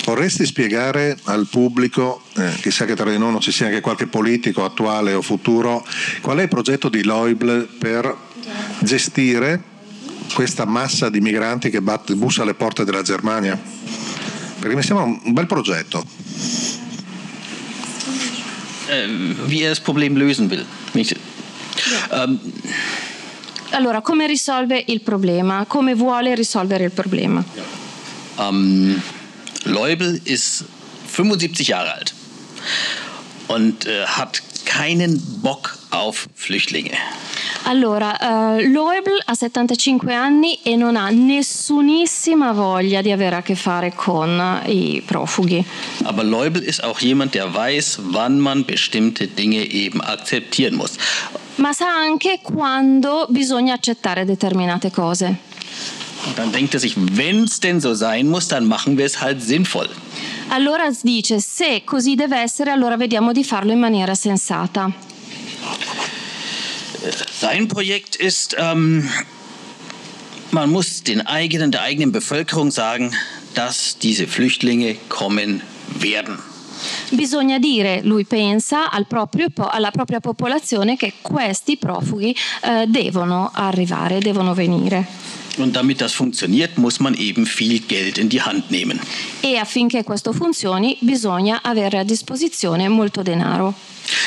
Vorresti 0.04 0.46
spiegare 0.46 1.18
al 1.24 1.48
pubblico, 1.50 2.24
eh, 2.36 2.52
chissà 2.60 2.84
che 2.84 2.98
tra 2.98 3.10
di 3.10 3.18
noi 3.18 3.32
non 3.32 3.40
ci 3.40 3.54
sia 3.54 3.68
anche 3.68 3.80
qualche 3.80 4.08
politico 4.08 4.66
attuale 4.66 5.14
o 5.14 5.22
futuro, 5.22 5.88
qual 6.20 6.40
è 6.40 6.42
il 6.42 6.50
progetto 6.50 6.90
di 6.90 7.02
Loible 7.06 7.62
per 7.62 8.14
gestire 8.80 9.64
questa 10.34 10.66
massa 10.66 11.10
di 11.10 11.22
migranti 11.22 11.70
che 11.70 11.82
batte, 11.82 12.14
bussa 12.16 12.42
alle 12.42 12.56
porte 12.56 12.84
della 12.84 13.04
Germania? 13.04 13.58
Perché 14.60 14.76
mi 14.76 14.84
sembra 14.84 15.06
un 15.06 15.32
bel 15.32 15.48
progetto. 15.48 16.83
Äh, 18.94 19.08
wie 19.48 19.64
er 19.64 19.70
das 19.70 19.80
Problem 19.80 20.16
lösen 20.18 20.50
will. 20.50 20.66
Um, 22.12 22.40
allora, 23.72 24.02
come 24.02 24.28
risolve 24.28 24.84
il 24.88 25.02
problema? 25.02 25.66
Come 25.66 25.96
vuole 25.96 26.36
risolvere 26.36 26.86
il 26.86 26.92
problema? 26.92 27.44
Um, 28.38 29.02
Leubel 29.66 30.22
ist 30.26 30.66
75 31.08 31.68
Jahre 31.68 31.94
alt 31.94 32.14
und 33.48 33.86
äh, 33.86 34.06
hat 34.06 34.42
keinen 34.66 35.22
Bock 35.42 35.78
auf 35.90 36.28
Flüchtlinge. 36.36 36.92
Allora, 37.66 38.58
uh, 38.58 38.60
Loebl 38.60 39.20
ha 39.26 39.36
75 39.36 40.12
anni 40.12 40.60
e 40.64 40.76
non 40.76 40.98
ha 40.98 41.10
nessunissima 41.10 42.52
voglia 42.52 43.02
di 43.02 43.12
avere 43.12 43.38
a 43.38 43.42
che 43.42 43.56
fare 43.56 43.94
con 43.96 44.62
i 44.66 45.02
profughi. 45.06 45.64
Aber 46.04 46.26
Leubel 46.26 46.62
ist 46.62 46.84
auch 46.84 47.00
jemand, 47.00 47.34
der 47.34 47.54
weiß, 47.54 48.00
wann 48.12 48.40
man 48.40 48.66
bestimmte 48.66 49.28
Dinge 49.28 49.64
eben 49.72 50.02
akzeptieren 50.02 50.76
muss. 50.76 50.98
Ma 51.56 51.72
sa 51.72 51.86
anche 51.86 52.40
quando 52.42 53.28
bisogna 53.30 53.74
accettare 53.74 54.26
determinate 54.26 54.90
cose. 54.90 55.38
Und 56.26 56.38
dann 56.38 56.52
denkt 56.52 56.74
er 56.74 56.80
sich, 56.80 56.96
wenn 56.98 57.44
es 57.44 57.60
denn 57.60 57.80
so 57.80 57.94
sein 57.94 58.28
muss, 58.28 58.48
dann 58.48 58.66
machen 58.66 58.98
wir 58.98 59.06
es 59.06 59.22
halt 59.22 59.42
sinnvoll. 59.42 59.90
Allora 60.54 60.88
dice, 61.02 61.40
se 61.40 61.82
così 61.84 62.14
deve 62.14 62.38
essere, 62.38 62.70
allora 62.70 62.96
vediamo 62.96 63.32
di 63.32 63.44
farlo 63.44 63.72
in 63.72 63.80
maniera 63.80 64.14
sensata. 64.14 64.92
Sein 67.32 67.66
Projekt 67.66 68.16
ist, 68.18 68.56
ähm, 68.60 69.10
man 70.52 70.70
muss 70.70 71.02
den 71.02 71.26
eigenen, 71.26 71.72
der 71.72 71.82
eigenen 71.82 72.12
Bevölkerung 72.12 72.70
sagen, 72.70 73.12
dass 73.56 73.98
diese 73.98 74.28
Flüchtlinge 74.28 74.96
kommen 75.08 75.64
werden. 76.00 76.38
Bisogna 77.10 77.58
dire, 77.58 78.02
lui 78.04 78.24
pensa, 78.24 78.92
al 78.92 79.08
proprio, 79.08 79.48
alla 79.56 79.90
propria 79.90 80.20
popolazione 80.20 80.98
che 80.98 81.14
questi 81.22 81.78
profughi 81.78 82.36
eh, 82.62 82.86
devono 82.86 83.50
arrivare, 83.52 84.20
devono 84.20 84.54
venire. 84.54 85.08
Und 85.58 85.76
damit 85.76 86.02
das 86.02 86.14
funktioniert, 86.14 86.78
muss 86.78 87.00
man 87.00 87.14
eben 87.14 87.46
viel 87.46 87.80
Geld 87.80 88.18
in 88.18 88.30
die 88.30 88.42
Hand 88.42 88.72
nehmen. 88.72 89.00
E 89.42 89.58
affinché 89.58 90.04
questo 90.04 90.34
funzioni, 90.34 90.98
bisogna 91.02 91.62
avere 91.64 92.00
a 92.00 92.04
disposizione 92.04 92.90
molto 92.90 93.22
denaro. 93.22 93.74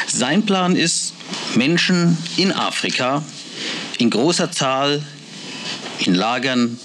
Sein 0.07 0.45
Plan 0.45 0.77
ist, 0.77 1.13
Menschen 1.55 2.17
in 2.37 2.53
Afrika 2.53 3.23
in 3.99 4.11
großer 4.11 4.51
Zahl 4.53 5.03
in 5.99 6.15
Lagern 6.15 6.79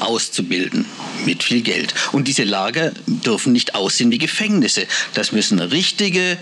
auszubilden 0.00 0.86
mit 1.24 1.42
viel 1.42 1.62
Geld. 1.62 1.94
Und 2.12 2.26
diese 2.28 2.44
Lager 2.44 2.92
dürfen 3.06 3.52
nicht 3.52 3.74
aussehen 3.74 4.10
wie 4.10 4.18
Gefängnisse. 4.18 4.86
Das 5.14 5.32
müssen 5.32 5.58
richtige 5.60 6.38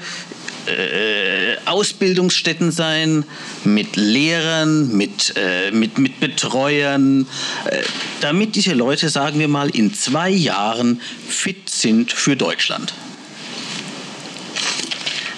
äh, 0.68 1.56
Ausbildungsstätten 1.64 2.70
sein, 2.70 3.24
mit 3.64 3.96
Lehrern, 3.96 4.96
mit, 4.96 5.34
äh, 5.36 5.70
mit, 5.70 5.98
mit 5.98 6.20
Betreuern, 6.20 7.26
äh, 7.66 7.82
damit 8.20 8.54
diese 8.54 8.74
Leute, 8.74 9.08
sagen 9.08 9.38
wir 9.38 9.48
mal, 9.48 9.70
in 9.70 9.94
zwei 9.94 10.30
Jahren 10.30 11.00
fit 11.28 11.68
sind 11.70 12.12
für 12.12 12.36
Deutschland. 12.36 12.92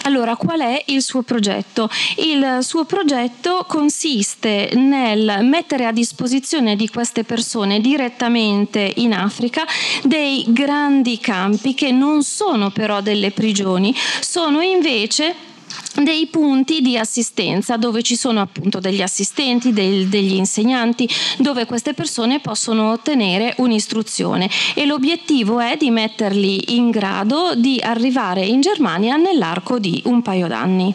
Allora, 0.05 0.37
qual 0.37 0.61
è 0.61 0.83
il 0.87 1.03
suo 1.03 1.23
progetto? 1.23 1.89
Il 2.17 2.59
suo 2.63 2.85
progetto 2.85 3.65
consiste 3.69 4.71
nel 4.75 5.41
mettere 5.43 5.85
a 5.85 5.93
disposizione 5.93 6.75
di 6.75 6.89
queste 6.89 7.25
persone 7.25 7.81
direttamente 7.81 8.93
in 8.97 9.13
Africa 9.13 9.67
dei 10.03 10.45
grandi 10.49 11.19
campi 11.19 11.75
che 11.75 11.91
non 11.91 12.23
sono 12.23 12.71
però 12.71 13.03
delle 13.03 13.31
prigioni, 13.31 13.95
sono 14.21 14.61
invece 14.63 15.49
dei 15.97 16.27
punti 16.27 16.81
di 16.81 16.97
assistenza 16.97 17.77
dove 17.77 18.03
ci 18.03 18.17
sono 18.17 18.41
appunto 18.41 18.79
degli 18.79 19.03
assistenti, 19.03 19.73
del, 19.73 20.09
degli 20.09 20.35
insegnanti, 20.35 21.09
dove 21.39 21.67
queste 21.67 21.95
persone 21.95 22.41
possono 22.41 22.93
ottenere 22.93 23.55
un'istruzione 23.59 24.49
e 24.75 24.87
l'obiettivo 24.87 25.59
è 25.59 25.77
di 25.77 25.91
metterli 25.91 26.77
in 26.77 26.91
grado 26.91 27.55
di 27.57 27.81
arrivare 27.83 28.45
in 28.45 28.61
Germania 28.61 29.17
nell'arco 29.17 29.79
di 29.79 30.01
un 30.07 30.23
paio 30.23 30.47
d'anni. 30.47 30.95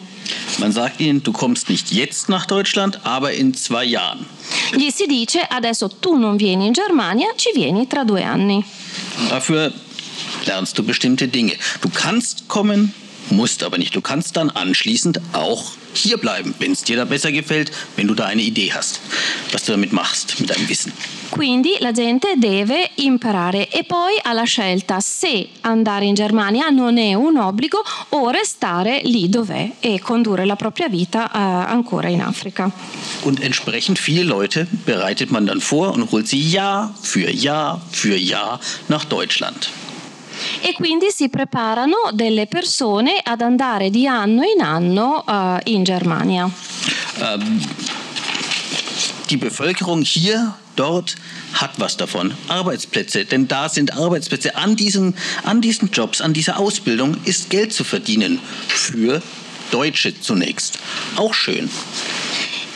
Man 0.58 0.72
sagt 0.72 1.00
ihnen, 1.00 1.22
du 1.22 1.32
kommst 1.32 1.68
nicht 1.68 1.92
jetzt 1.92 2.28
nach 2.28 2.46
Deutschland, 2.46 2.98
aber 3.04 3.32
in 3.32 3.54
zwei 3.54 3.84
Jahren. 3.84 4.26
Gli 4.72 4.90
si 4.90 5.06
dice 5.06 5.40
adesso 5.40 5.88
tu 5.88 6.16
non 6.16 6.36
vieni 6.36 6.66
in 6.66 6.72
Germania, 6.72 7.28
ci 7.36 7.50
vieni 7.54 7.86
tra 7.86 8.04
due 8.04 8.24
anni. 8.24 8.64
Dafür 9.28 9.72
lernst 10.46 10.76
du 10.76 10.82
bestimmte 10.82 11.28
Dinge. 11.28 11.56
Du 11.80 11.88
kannst 11.90 12.44
kommen, 12.46 12.92
musst 13.30 13.62
aber 13.62 13.78
nicht. 13.78 13.94
Du 13.94 14.00
kannst 14.00 14.36
dann 14.36 14.50
anschließend 14.50 15.20
auch 15.32 15.72
hier 15.94 16.18
bleiben, 16.18 16.54
wenn 16.58 16.72
es 16.72 16.82
dir 16.82 16.96
da 16.96 17.04
besser 17.04 17.32
gefällt, 17.32 17.72
wenn 17.96 18.06
du 18.06 18.14
da 18.14 18.26
eine 18.26 18.42
Idee 18.42 18.72
hast, 18.72 19.00
was 19.52 19.64
du 19.64 19.72
damit 19.72 19.92
machst, 19.92 20.38
mit 20.40 20.50
deinem 20.50 20.68
Wissen. 20.68 20.92
Quindi 21.30 21.76
la 21.80 21.92
gente 21.92 22.28
deve 22.36 22.90
imparare 22.96 23.68
e 23.68 23.84
poi 23.84 24.14
ha 24.22 24.32
la 24.32 24.44
scelta 24.44 25.00
se 25.00 25.48
andare 25.62 26.04
in 26.04 26.14
Germania 26.14 26.68
non 26.68 26.98
è 26.98 27.14
un 27.14 27.36
obbligo 27.36 27.82
o 28.10 28.30
restare 28.30 29.00
lì 29.02 29.28
dov'è 29.28 29.72
e 29.80 30.00
condurre 30.00 30.46
la 30.46 30.56
propria 30.56 30.88
vita 30.88 31.26
äh, 31.26 31.38
ancora 31.38 32.08
in 32.08 32.20
Africa. 32.20 32.70
Und 33.22 33.40
entsprechend 33.42 33.98
viele 33.98 34.22
Leute 34.22 34.68
bereitet 34.84 35.30
man 35.30 35.46
dann 35.46 35.60
vor 35.60 35.94
und 35.94 36.10
holt 36.12 36.28
sie 36.28 36.40
Jahr 36.40 36.94
für 37.02 37.30
Jahr 37.30 37.80
für 37.90 38.16
Jahr 38.16 38.60
nach 38.88 39.04
Deutschland. 39.04 39.70
E 40.60 40.72
quindi 40.74 41.10
si 41.10 41.28
preparano 41.28 42.10
delle 42.12 42.46
persone 42.46 43.20
ad 43.22 43.40
andare 43.40 43.90
di 43.90 44.06
anno 44.06 44.42
in 44.42 44.62
anno 44.62 45.24
uh, 45.26 45.58
in 45.64 45.82
Germania. 45.82 46.50
Ähm, 47.20 47.60
die 49.30 49.36
Bevölkerung 49.36 50.02
hier, 50.02 50.54
dort 50.76 51.16
hat 51.54 51.78
was 51.78 51.96
davon. 51.96 52.34
Arbeitsplätze, 52.48 53.24
denn 53.24 53.48
da 53.48 53.68
sind 53.68 53.96
Arbeitsplätze. 53.96 54.56
An 54.56 54.76
diesen, 54.76 55.14
an 55.44 55.60
diesen 55.60 55.90
Jobs, 55.90 56.20
an 56.20 56.32
dieser 56.32 56.58
Ausbildung 56.58 57.16
ist 57.24 57.50
Geld 57.50 57.72
zu 57.72 57.84
verdienen. 57.84 58.38
Für 58.68 59.22
Deutsche 59.70 60.20
zunächst. 60.20 60.78
Auch 61.16 61.34
schön. 61.34 61.68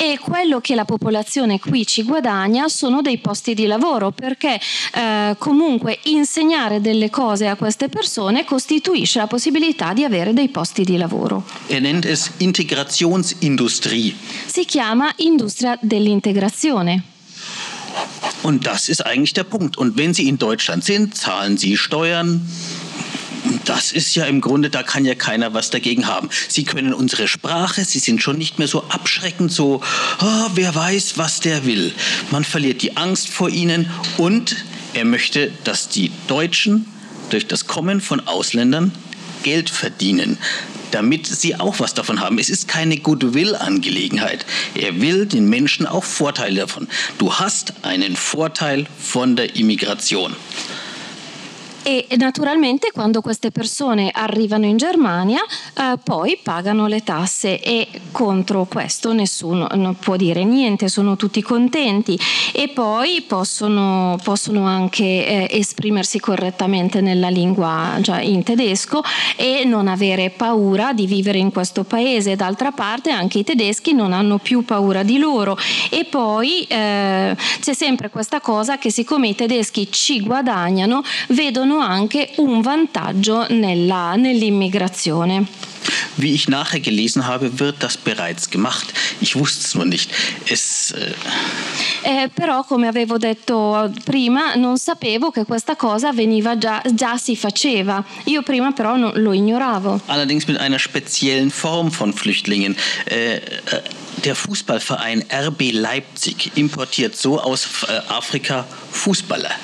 E 0.01 0.19
quello 0.19 0.63
che 0.63 0.75
la 0.75 0.87
popolazione 0.87 1.61
qui 1.61 1.87
ci 1.87 2.05
guadagna 2.05 2.69
sono 2.69 3.03
dei 3.03 3.19
posti 3.19 3.53
di 3.53 3.67
lavoro 3.67 4.13
perché 4.13 4.59
eh, 4.95 5.37
comunque 5.37 5.99
insegnare 6.05 6.81
delle 6.81 7.11
cose 7.11 7.49
a 7.49 7.55
queste 7.55 7.91
persone 7.91 8.47
costituisce 8.47 9.19
la 9.19 9.27
possibilità 9.27 9.93
di 9.93 10.03
avere 10.03 10.33
dei 10.33 10.49
posti 10.49 10.85
di 10.85 10.97
lavoro. 10.97 11.45
Er 11.67 11.83
nennt 11.83 12.07
es 12.07 12.31
Integrationsindustrie. 12.39 14.15
Si 14.47 14.65
chiama 14.65 15.13
industria 15.17 15.77
dell'integrazione. 15.83 17.03
Und 18.43 18.65
das 18.65 18.89
ist 18.89 19.05
eigentlich 19.05 19.35
der 19.35 19.45
Punkt. 19.45 19.77
Und 19.77 19.99
wenn 19.99 20.15
Sie 20.15 20.29
in 20.29 20.39
Deutschland 20.39 20.83
sind, 20.83 21.15
zahlen 21.15 21.59
Sie 21.59 21.77
Steuern, 21.77 22.41
das 23.64 23.92
ist 23.92 24.14
ja 24.14 24.24
im 24.24 24.40
Grunde, 24.40 24.70
da 24.70 24.83
kann 24.83 25.05
ja 25.05 25.14
keiner 25.14 25.55
was 25.55 25.70
dagegen 25.70 26.07
haben. 26.07 26.29
Sie 26.48 26.64
können 26.64 26.94
unsere 26.94 27.29
Sprache, 27.29 27.85
sie 27.85 27.98
sind 27.98 28.22
schon 28.22 28.38
nicht 28.38 28.59
mehr 28.59 28.68
so 28.68 28.85
abschreckend, 28.85 29.53
so, 29.53 29.81
oh, 30.20 30.46
wer 30.55 30.74
weiß, 30.74 31.14
was 31.16 31.40
der 31.40 31.64
will. 31.64 31.92
Man 32.31 32.44
verliert 32.44 32.83
die 32.83 32.96
Angst 32.96 33.29
vor 33.29 33.48
ihnen 33.48 33.90
und 34.16 34.57
er 34.94 35.05
möchte, 35.05 35.53
dass 35.64 35.88
die 35.88 36.11
Deutschen 36.26 36.87
durch 37.31 37.46
das 37.46 37.66
Kommen 37.66 38.00
von 38.00 38.26
Ausländern 38.26 38.92
Geld 39.42 39.70
verdienen, 39.70 40.37
damit 40.90 41.26
sie 41.26 41.57
auch 41.57 41.79
was 41.79 41.94
davon 41.94 42.20
haben. 42.20 42.38
Es 42.38 42.50
ist 42.50 42.68
keine 42.68 42.98
Goodwill-Angelegenheit. 42.98 44.44
Er 44.74 45.00
will 45.00 45.26
den 45.26 45.48
Menschen 45.48 45.87
auch 45.87 46.05
Vorteile 46.05 46.62
davon. 46.62 46.88
Du 47.18 47.35
hast 47.35 47.72
einen 47.83 48.16
Vorteil 48.16 48.87
von 48.98 49.37
der 49.37 49.57
Immigration. 49.57 50.35
E 51.83 52.07
naturalmente 52.16 52.90
quando 52.93 53.21
queste 53.21 53.51
persone 53.51 54.11
arrivano 54.12 54.66
in 54.66 54.77
Germania 54.77 55.40
eh, 55.77 55.99
poi 56.03 56.38
pagano 56.43 56.87
le 56.87 57.03
tasse 57.03 57.61
e 57.61 57.88
contro 58.12 58.66
questo 58.66 59.12
nessuno 59.12 59.69
può 60.01 60.16
dire 60.16 60.45
niente, 60.45 60.88
sono 60.88 61.16
tutti 61.16 61.43
contenti 61.43 62.19
e 62.53 62.69
poi 62.69 63.23
possono, 63.23 64.19
possono 64.23 64.66
anche 64.66 65.05
eh, 65.05 65.49
esprimersi 65.51 66.19
correttamente 66.21 67.01
nella 67.01 67.29
lingua 67.29 67.97
già 68.01 68.21
in 68.21 68.43
tedesco 68.43 69.03
e 69.37 69.64
non 69.64 69.88
avere 69.88 70.31
paura 70.31 70.93
di 70.93 71.07
vivere 71.07 71.38
in 71.38 71.53
questo 71.53 71.85
paese. 71.85 72.37
D'altra 72.37 72.73
parte 72.73 73.11
anche 73.11 73.38
i 73.38 73.45
tedeschi 73.45 73.93
non 73.93 74.12
hanno 74.12 74.38
più 74.38 74.64
paura 74.64 75.03
di 75.03 75.19
loro 75.19 75.57
e 75.90 76.05
poi 76.05 76.62
eh, 76.62 77.37
c'è 77.61 77.75
sempre 77.75 78.11
questa 78.11 78.40
cosa 78.40 78.79
che 78.79 78.90
siccome 78.90 79.29
i 79.29 79.35
tedeschi 79.35 79.90
ci 79.90 80.21
guadagnano 80.21 81.03
vedono 81.29 81.80
anche 81.81 82.33
un 82.37 82.61
vantaggio 82.61 83.47
nella, 83.51 84.14
nell'immigrazione. 84.14 85.47
Wie 86.16 86.35
ich 86.35 86.49
nachher 86.49 86.81
gelesen 86.81 87.27
habe, 87.27 87.59
wird 87.59 87.83
das 87.83 87.97
bereits 87.97 88.51
gemacht. 88.51 88.93
Ich 89.21 89.37
wusste 89.37 89.66
es 89.66 89.75
nur 89.75 89.87
nicht. 89.87 90.11
Es, 90.47 90.93
äh 90.93 91.12
eh, 92.03 92.29
però, 92.29 92.64
come 92.64 92.87
avevo 92.88 93.16
detto 93.19 93.90
prima, 94.05 94.55
non 94.55 94.79
sapevo 94.79 95.31
che 95.31 95.45
questa 95.45 95.77
cosa 95.77 96.12
veniva 96.12 96.59
già, 96.59 96.83
già 96.93 97.16
si 97.16 97.37
faceva. 97.37 98.05
Io 98.25 98.43
prima 98.43 98.73
però 98.73 98.97
non, 98.97 99.12
lo 99.16 99.33
ignoravo. 99.33 100.01
Allerdings 100.07 100.47
mit 100.47 100.59
einer 100.59 100.79
speziellen 100.79 101.51
Form 101.51 101.90
von 101.90 102.12
Flüchtlingen. 102.12 102.77
Äh, 103.07 103.40
der 104.25 104.35
Fußballverein 104.35 105.25
RB 105.33 105.73
Leipzig 105.73 106.53
importiert 106.55 107.16
so 107.16 107.40
aus 107.40 107.66
äh, 107.88 107.93
Afrika 108.09 108.66
Fußballer. 108.90 109.55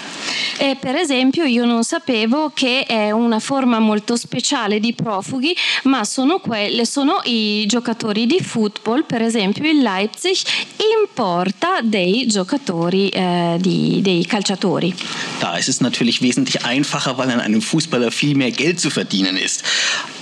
E 0.58 0.76
per 0.80 0.94
esempio 0.94 1.44
io 1.44 1.64
non 1.64 1.84
sapevo 1.84 2.50
che 2.54 2.84
è 2.84 3.10
una 3.10 3.40
forma 3.40 3.78
molto 3.78 4.16
speciale 4.16 4.80
di 4.80 4.94
profughi, 4.94 5.54
ma 5.84 6.04
sono, 6.04 6.38
quelle, 6.38 6.86
sono 6.86 7.20
i 7.24 7.66
giocatori 7.66 8.26
di 8.26 8.40
football, 8.40 9.04
per 9.04 9.22
esempio 9.22 9.68
il 9.70 9.82
Leipzig 9.82 10.38
importa 11.02 11.80
dei 11.82 12.26
giocatori, 12.26 13.08
äh, 13.08 13.56
die, 13.58 14.00
dei 14.02 14.24
calciatori. 14.26 14.94
Da 15.40 15.56
ist 15.58 15.68
es 15.68 15.80
natürlich 15.80 16.22
wesentlich 16.22 16.64
einfacher, 16.64 17.18
weil 17.18 17.30
an 17.30 17.40
einem 17.40 17.60
Fußballer 17.60 18.10
viel 18.10 18.34
mehr 18.34 18.50
Geld 18.50 18.80
zu 18.80 18.90
verdienen 18.90 19.36
ist. 19.36 19.62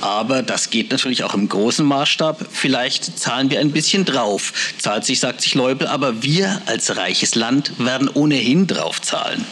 Aber 0.01 0.43
das 0.43 0.71
geht 0.71 0.91
natürlich 0.91 1.23
auch 1.23 1.35
im 1.35 1.49
großen 1.49 1.87
Maßstab. 1.87 2.47
Vielleicht 2.51 3.19
zahlen 3.19 3.51
wir 3.51 3.61
ein 3.61 3.71
bisschen 3.71 4.05
drauf. 4.05 4.53
Zahlt 4.79 5.05
sich, 5.05 5.21
sagt 5.21 5.41
sich 5.41 5.55
Leubel, 5.55 5.87
aber 5.87 6.23
wir 6.23 6.61
als 6.67 6.97
reiches 6.97 7.35
Land 7.35 7.73
werden 7.79 8.09
ohnehin 8.13 8.67
drauf 8.67 9.01
zahlen. 9.01 9.45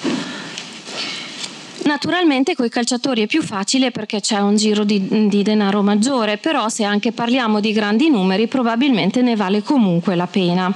Naturalmente 1.85 2.55
con 2.55 2.67
i 2.67 2.69
calciatori 2.69 3.23
è 3.23 3.27
più 3.27 3.43
facile 3.43 3.91
perché 3.91 4.21
c'è 4.21 4.39
un 4.39 4.57
giro 4.57 4.85
di, 4.85 5.29
di, 5.29 5.43
denaro 5.43 5.83
maggiore, 5.83 6.39
però 6.39 6.69
se 6.69 6.85
anche 6.85 7.13
parliamo 7.13 7.61
di 7.61 7.73
grandi 7.73 8.09
numeri 8.09 8.47
probabilmente 8.47 9.21
ne 9.23 9.35
vale 9.35 9.63
comunque 9.63 10.15
la 10.15 10.27
pena. 10.27 10.73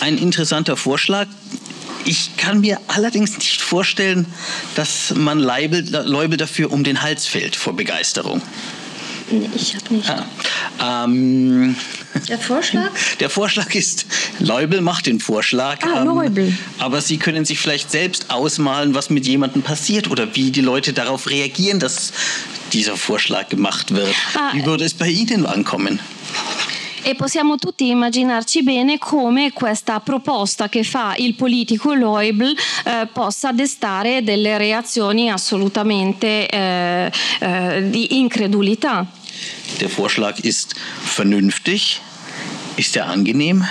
Ein 0.00 0.18
interessanter 0.18 0.76
Vorschlag. 0.76 1.28
Ich 2.04 2.30
kann 2.36 2.58
mir 2.60 2.80
allerdings 2.88 3.38
nicht 3.38 3.60
vorstellen, 3.60 4.26
dass 4.74 5.12
man 5.14 5.38
Leibel, 5.38 5.84
Leubel 6.04 6.36
dafür 6.36 6.72
um 6.72 6.82
den 6.82 7.00
Hals 7.00 7.26
fällt 7.26 7.54
vor 7.54 7.74
Begeisterung. 7.76 8.42
Nee, 9.32 9.48
ich 9.54 9.74
habe 9.74 9.94
nicht. 9.94 10.10
Ah, 10.78 11.04
ähm, 11.06 11.74
der 12.28 12.38
Vorschlag? 12.38 12.90
Der 13.20 13.30
Vorschlag 13.30 13.74
ist, 13.74 14.06
Leubel 14.38 14.82
macht 14.82 15.06
den 15.06 15.20
Vorschlag. 15.20 15.78
Ah. 15.82 16.02
Ähm, 16.02 16.58
aber 16.78 17.00
Sie 17.00 17.16
können 17.16 17.44
sich 17.44 17.58
vielleicht 17.58 17.90
selbst 17.90 18.30
ausmalen, 18.30 18.94
was 18.94 19.08
mit 19.08 19.26
jemandem 19.26 19.62
passiert 19.62 20.10
oder 20.10 20.34
wie 20.34 20.50
die 20.50 20.60
Leute 20.60 20.92
darauf 20.92 21.30
reagieren, 21.30 21.78
dass 21.80 22.12
dieser 22.72 22.96
Vorschlag 22.96 23.48
gemacht 23.48 23.94
wird. 23.94 24.14
Ah, 24.34 24.50
wie 24.52 24.66
würde 24.66 24.84
es 24.84 24.94
bei 24.94 25.08
Ihnen 25.08 25.46
ankommen? 25.46 25.98
e 27.04 27.14
possiamo 27.16 27.56
tutti 27.56 27.88
immaginarci 27.88 28.62
bene 28.62 28.98
come 28.98 29.52
questa 29.52 29.98
proposta 30.00 30.68
che 30.68 30.84
fa 30.84 31.14
il 31.16 31.34
politico 31.34 31.94
Leubel 31.94 32.54
eh, 32.84 33.08
possa 33.12 33.52
destare 33.52 34.22
delle 34.22 34.56
reazioni 34.56 35.28
assolutamente 35.28 36.48
eh, 36.48 37.10
eh, 37.40 37.90
di 37.90 38.18
incredulità. 38.18 39.04
Der 39.80 39.88
Vorschlag 39.88 40.38
ist 40.40 40.74
vernünftig, 41.04 42.00
ist 42.76 42.96
er 42.96 43.06
angenehm? 43.06 43.66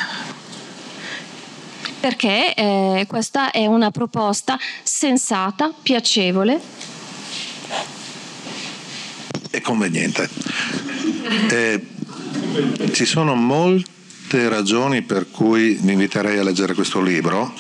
Perché 2.02 2.54
eh, 2.56 3.06
questa 3.08 3.52
è 3.52 3.68
una 3.68 3.92
proposta 3.92 4.58
sensata, 4.84 5.72
piacevole. 5.84 6.60
E 9.52 9.62
conveniente. 9.62 10.30
Eh, 11.50 11.86
ci 12.94 13.06
sono 13.06 13.36
molte 14.32 14.48
ragioni 14.48 15.02
per 15.02 15.30
cui 15.30 15.78
vi 15.82 15.92
inviterei 15.92 16.38
a 16.38 16.44
leggere 16.44 16.74
questo 16.74 17.02
libro. 17.02 17.54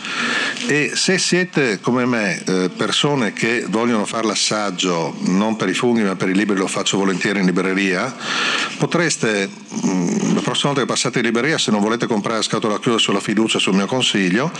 E 0.67 0.91
se 0.93 1.17
siete 1.17 1.79
come 1.81 2.05
me 2.05 2.41
eh, 2.45 2.69
persone 2.69 3.33
che 3.33 3.65
vogliono 3.67 4.05
fare 4.05 4.27
l'assaggio 4.27 5.13
non 5.25 5.57
per 5.57 5.67
i 5.67 5.73
funghi 5.73 6.03
ma 6.03 6.15
per 6.15 6.29
i 6.29 6.33
libri 6.33 6.55
lo 6.55 6.67
faccio 6.67 6.97
volentieri 6.97 7.39
in 7.39 7.45
libreria 7.45 8.15
potreste 8.77 9.49
mm, 9.49 10.35
la 10.35 10.41
prossima 10.41 10.71
volta 10.71 10.81
che 10.81 10.85
passate 10.85 11.19
in 11.19 11.25
libreria 11.25 11.57
se 11.57 11.71
non 11.71 11.81
volete 11.81 12.05
comprare 12.05 12.37
la 12.37 12.43
scatola 12.43 12.79
chiusa 12.79 12.99
sulla 12.99 13.19
fiducia 13.19 13.59
sul 13.59 13.73
mio 13.73 13.87
consiglio 13.87 14.51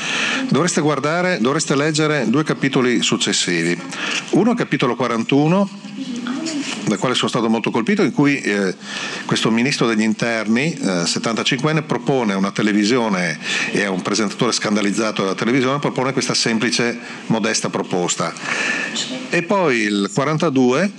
dovreste 0.50 0.82
guardare 0.82 1.38
dovreste 1.40 1.76
leggere 1.76 2.30
due 2.30 2.44
capitoli 2.44 3.02
successivi. 3.02 3.80
Uno 4.32 4.54
capitolo 4.56 4.96
41 4.96 5.70
dal 6.92 7.00
quale 7.00 7.16
sono 7.16 7.30
stato 7.30 7.50
molto 7.50 7.72
colpito, 7.72 8.04
in 8.04 8.12
cui 8.14 8.40
eh, 8.42 8.76
questo 9.26 9.50
ministro 9.50 9.88
degli 9.88 10.02
interni, 10.02 10.74
eh, 10.74 11.04
75enne, 11.04 11.84
propone 12.02 12.34
una 12.34 12.52
televisione 12.52 13.38
e 13.72 13.84
a 13.84 13.92
un 13.92 14.02
presentatore 14.02 14.52
scandalizzato 14.52 15.22
della 15.22 15.36
televisione, 15.36 15.78
propone 15.78 16.14
questa 16.14 16.34
semplice, 16.34 16.98
modesta 17.28 17.70
proposta. 17.70 18.34
E 19.30 19.44
poi 19.44 19.82
il 19.82 20.10
42 20.12 20.92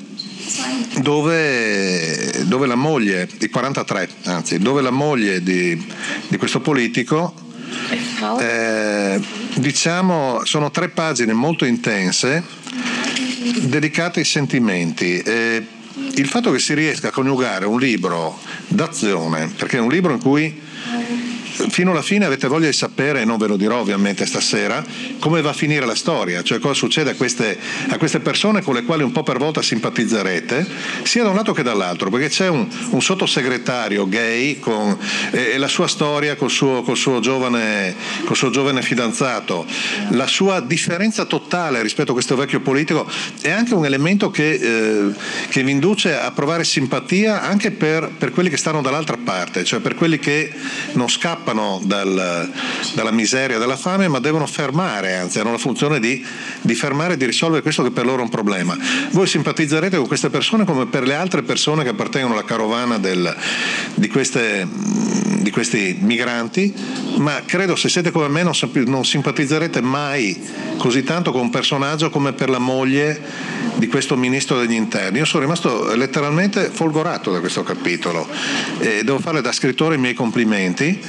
dove, 1.01 2.45
dove, 2.45 2.67
la 2.67 2.77
moglie, 2.77 3.29
il 3.37 3.51
43 3.51 4.09
anzi, 4.25 4.59
dove 4.59 4.81
la 4.81 4.91
moglie 4.91 5.43
di, 5.43 5.85
di 6.29 6.37
questo 6.37 6.61
politico 6.61 7.35
eh, 8.39 9.21
diciamo 9.55 10.43
sono 10.45 10.71
tre 10.71 10.89
pagine 10.91 11.33
molto 11.33 11.65
intense 11.65 12.43
dedicate 13.63 14.21
ai 14.21 14.25
sentimenti. 14.25 15.19
Eh, 15.19 15.67
il 16.15 16.27
fatto 16.27 16.51
che 16.53 16.59
si 16.59 16.75
riesca 16.75 17.09
a 17.09 17.11
coniugare 17.11 17.65
un 17.65 17.79
libro 17.79 18.39
d'azione, 18.69 19.53
perché 19.57 19.79
è 19.79 19.81
un 19.81 19.91
libro 19.91 20.13
in 20.13 20.21
cui 20.21 20.71
fino 21.53 21.91
alla 21.91 22.03
fine 22.03 22.25
avete 22.25 22.49
voglia 22.49 22.67
di 22.67 22.73
sapere, 22.73 22.92
e 22.95 23.25
non 23.25 23.39
ve 23.39 23.47
lo 23.47 23.57
dirò 23.57 23.81
ovviamente 23.81 24.27
stasera, 24.27 24.85
come 25.19 25.41
va 25.41 25.51
a 25.51 25.55
finire 25.55 25.87
la 25.87 25.95
storia, 25.95 26.43
cioè 26.43 26.59
cosa 26.59 26.75
succede 26.75 27.11
a 27.11 27.15
queste, 27.15 27.59
a 27.89 27.97
queste 27.99 28.21
persone 28.21 28.63
con 28.63 28.75
le 28.75 28.85
quali 28.85 29.03
un 29.03 29.13
po' 29.13 29.23
per 29.23 29.39
volta 29.39 29.63
simpatizzerete, 29.63 30.67
sia 31.03 31.23
da 31.23 31.31
un 31.31 31.37
lato 31.37 31.53
che 31.53 31.63
dall'altro, 31.63 32.11
perché 32.11 32.29
c'è 32.29 32.49
un, 32.49 32.67
un 32.91 33.03
sottosegretario 33.03 34.09
gay 34.09 34.59
con, 34.59 34.97
e, 35.31 35.53
e, 35.53 35.59
la 35.59 35.69
sua 35.69 35.87
storia 35.87 36.37
col 36.37 36.51
suo, 36.51 36.83
col, 36.83 36.97
suo 36.97 37.21
giovane, 37.21 37.95
col 38.25 38.37
suo 38.37 38.51
giovane 38.51 38.83
fidanzato, 38.83 39.67
la 40.11 40.27
sua 40.27 40.61
differenza 40.61 41.25
totale 41.25 41.83
rispetto 41.83 42.11
a 42.11 42.15
questo 42.15 42.37
vecchio 42.37 42.61
politico 42.61 43.09
è 43.41 43.51
anche 43.51 43.75
un 43.75 43.85
elemento 43.85 44.31
che, 44.31 44.53
eh, 44.53 45.13
che 45.49 45.63
vi 45.63 45.71
induce 45.71 46.17
a 46.17 46.31
provare 46.31 46.65
simpatia 46.65 47.43
anche 47.43 47.71
per, 47.71 48.11
per 48.17 48.31
quelli 48.31 48.49
che 48.49 48.57
stanno 48.57 48.83
dall'altra 48.83 49.17
parte, 49.17 49.65
cioè 49.65 49.81
per 49.81 49.95
quelli 49.95 50.19
che 50.19 50.53
non 50.93 51.09
scappano 51.09 51.81
dal, 51.85 52.51
dalla 52.95 53.11
miseria, 53.11 53.59
dalla 53.59 53.77
fame, 53.77 54.09
ma 54.09 54.19
devono 54.19 54.47
fermare, 54.47 55.17
anzi 55.17 55.39
hanno 55.39 55.53
la 55.53 55.59
funzione 55.59 56.01
di, 56.01 56.25
di 56.61 56.75
fermare 56.75 57.15
e 57.15 57.17
di 57.17 57.27
risolvere 57.27 57.63
questo 57.63 57.83
che 57.83 57.91
per 57.91 58.05
loro 58.05 58.21
è 58.21 58.23
un 58.23 58.29
problema. 58.29 58.77
Voi 59.11 59.27
simpatizzerete 59.27 59.97
con 59.97 60.07
queste 60.07 60.31
persone 60.31 60.65
come 60.65 60.87
per 60.87 61.07
le 61.07 61.15
altre 61.15 61.43
persone 61.43 61.83
che 61.83 61.91
appartengono 61.91 62.35
alla 62.35 62.45
carovana 62.45 62.99
del, 62.99 63.35
di, 63.95 64.09
queste, 64.09 64.67
di, 64.69 65.51
questi 65.51 65.97
migranti, 66.01 66.73
ma 67.17 67.43
credo 67.45 67.77
se 67.77 67.89
siete 67.89 68.11
come 68.11 68.29
me 68.29 68.43
non, 68.43 68.53
non 68.87 69.05
simpatizzerete 69.05 69.81
mai 69.81 70.39
così 70.77 71.03
tanto 71.03 71.33
con 71.33 71.43
un 71.43 71.51
personaggio 71.51 72.11
come 72.11 72.33
per 72.33 72.51
la 72.51 72.59
moglie 72.59 73.21
di 73.77 73.87
questo 73.87 74.17
ministro 74.17 74.59
degli 74.59 74.75
interni. 74.75 75.19
Io 75.19 75.25
sono 75.25 75.43
rimasto 75.43 75.95
letteralmente 75.95 76.71
folgorato 76.73 77.33
da 77.33 77.41
questo 77.41 77.63
capitolo 77.63 78.29
e 78.79 79.03
devo 79.03 79.19
fare 79.19 79.41
da 79.41 79.53
scrittore 79.53 79.95
i 79.95 79.99
miei 79.99 80.15
complimenti 80.15 81.01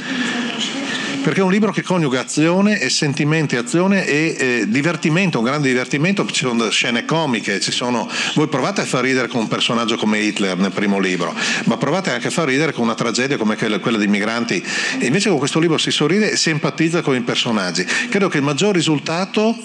perché 1.23 1.39
è 1.39 1.43
un 1.43 1.51
libro 1.51 1.71
che 1.71 1.83
coniuga 1.83 2.19
azione 2.19 2.79
e 2.81 2.89
sentimenti, 2.89 3.55
azione 3.55 4.05
e 4.05 4.35
eh, 4.37 4.65
divertimento, 4.67 5.37
un 5.37 5.45
grande 5.45 5.69
divertimento, 5.69 6.25
ci 6.25 6.45
sono 6.45 6.69
scene 6.69 7.05
comiche, 7.05 7.61
sono... 7.61 8.09
voi 8.35 8.49
provate 8.49 8.81
a 8.81 8.85
far 8.85 9.03
ridere 9.03 9.29
con 9.29 9.39
un 9.39 9.47
personaggio 9.47 9.95
come 9.95 10.19
Hitler 10.19 10.57
nel 10.57 10.71
primo 10.71 10.99
libro, 10.99 11.33
ma 11.63 11.77
provate 11.77 12.11
anche 12.11 12.27
a 12.27 12.29
far 12.29 12.47
ridere 12.47 12.73
con 12.73 12.83
una 12.83 12.93
tragedia 12.93 13.37
come 13.37 13.55
quella, 13.55 13.79
quella 13.79 13.97
dei 13.97 14.07
migranti 14.07 14.61
e 14.99 15.05
invece 15.05 15.29
con 15.29 15.37
questo 15.37 15.59
libro 15.59 15.77
si 15.77 15.91
sorride 15.91 16.31
e 16.31 16.35
si 16.35 16.49
empatizza 16.49 17.01
con 17.01 17.15
i 17.15 17.21
personaggi. 17.21 17.85
Credo 18.09 18.27
che 18.27 18.37
il 18.37 18.43
maggior 18.43 18.75
risultato 18.75 19.57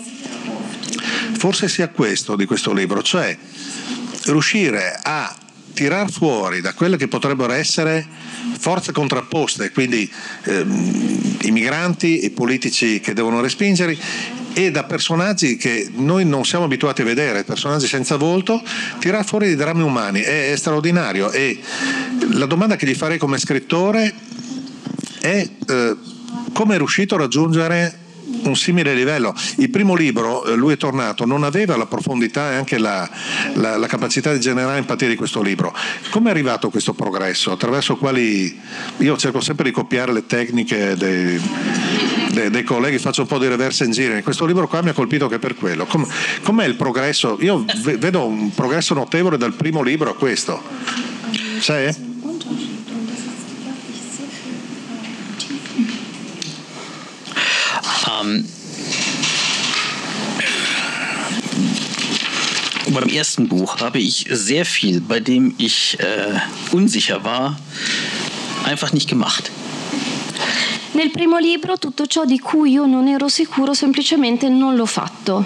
forse 1.37 1.69
sia 1.69 1.89
questo 1.89 2.37
di 2.37 2.47
questo 2.47 2.73
libro, 2.73 3.03
cioè 3.03 3.37
riuscire 4.27 4.97
a 5.03 5.35
tirar 5.79 6.11
fuori 6.11 6.61
da 6.61 6.75
quelle 6.75 6.97
che 6.97 7.07
potrebbero 7.07 7.53
essere 7.53 8.05
forze 8.59 8.91
contrapposte, 8.91 9.71
quindi 9.71 10.11
ehm, 10.43 11.37
i 11.43 11.53
migranti, 11.53 12.25
i 12.25 12.31
politici 12.31 12.99
che 12.99 13.13
devono 13.13 13.41
respingerli 13.41 13.97
e 14.55 14.73
da 14.73 14.83
personaggi 14.83 15.57
che 15.57 15.89
noi 15.95 16.25
non 16.25 16.45
siamo 16.45 16.65
abituati 16.65 17.03
a 17.03 17.05
vedere, 17.05 17.45
personaggi 17.45 17.87
senza 17.87 18.17
volto, 18.17 18.61
tirar 18.99 19.25
fuori 19.25 19.47
dei 19.47 19.55
drammi 19.55 19.83
umani, 19.83 20.21
è, 20.21 20.51
è 20.51 20.57
straordinario. 20.57 21.31
E 21.31 21.61
la 22.33 22.47
domanda 22.47 22.75
che 22.75 22.85
gli 22.85 22.95
farei 22.95 23.19
come 23.19 23.39
scrittore 23.39 24.13
è 25.21 25.49
eh, 25.69 25.97
come 26.55 26.75
è 26.75 26.79
riuscito 26.79 27.15
a 27.15 27.19
raggiungere 27.19 28.07
un 28.45 28.57
simile 28.57 28.95
livello. 28.95 29.35
Il 29.57 29.71
primo 29.71 29.95
libro, 29.95 30.45
eh, 30.45 30.55
Lui 30.55 30.75
è 30.75 30.77
tornato, 30.77 31.25
non 31.25 31.45
aveva 31.45 31.77
la 31.77 31.87
profondità 31.87 32.53
e 32.53 32.57
anche 32.57 32.79
la, 32.79 33.09
la, 33.55 33.77
la 33.77 33.87
capacità 33.87 34.33
di 34.33 34.41
generare 34.41 34.79
empatia 34.79 35.09
di 35.09 35.17
questo 35.17 35.43
libro. 35.43 35.75
Come 36.11 36.29
è 36.29 36.31
arrivato 36.31 36.71
questo 36.71 36.93
progresso? 36.95 37.53
Attraverso 37.53 37.97
quali... 37.97 38.59
Io 38.99 39.17
cerco 39.17 39.41
sempre 39.41 39.65
di 39.65 39.71
copiare 39.71 40.13
le 40.13 40.27
tecniche 40.27 40.97
dei, 40.97 41.41
dei, 42.33 42.51
dei 42.51 42.63
colleghi, 42.63 42.99
faccio 42.99 43.23
un 43.23 43.29
po' 43.29 43.39
di 43.39 43.49
reverse 43.49 43.85
engineering. 43.85 44.23
Questo 44.23 44.47
libro 44.47 44.67
qua 44.69 44.83
mi 44.83 44.91
ha 44.91 44.95
colpito 44.95 45.29
che 45.29 45.39
per 45.39 45.55
quello. 45.55 45.87
Com, 45.87 46.07
com'è 46.43 46.67
il 46.67 46.77
progresso? 46.77 47.37
Io 47.41 47.65
vedo 47.83 48.27
un 48.27 48.53
progresso 48.55 48.95
notevole 48.95 49.37
dal 49.37 49.55
primo 49.55 49.83
libro 49.83 50.11
a 50.11 50.15
questo. 50.15 50.63
Sai? 51.61 52.08
Beim 63.01 63.09
ersten 63.09 63.49
Buch 63.49 63.81
habe 63.81 63.99
ich 63.99 64.27
sehr 64.31 64.65
viel, 64.65 65.01
bei 65.01 65.21
dem 65.21 65.55
ich 65.59 65.99
äh, 66.01 66.75
unsicher 66.75 67.23
war, 67.23 67.59
einfach 68.65 68.93
nicht 68.93 69.09
gemacht. 69.09 69.51
Nel 70.95 71.11
primo 71.11 71.39
libro 71.39 71.79
tutto 71.79 72.07
ciò 72.07 72.25
di 72.25 72.41
cui 72.41 72.73
io 72.73 72.87
non 72.87 73.07
ero 73.07 73.29
sicuro 73.29 73.73
semplicemente 73.73 74.49
non 74.49 74.75
l'ho 74.75 74.87
fatto. 74.87 75.45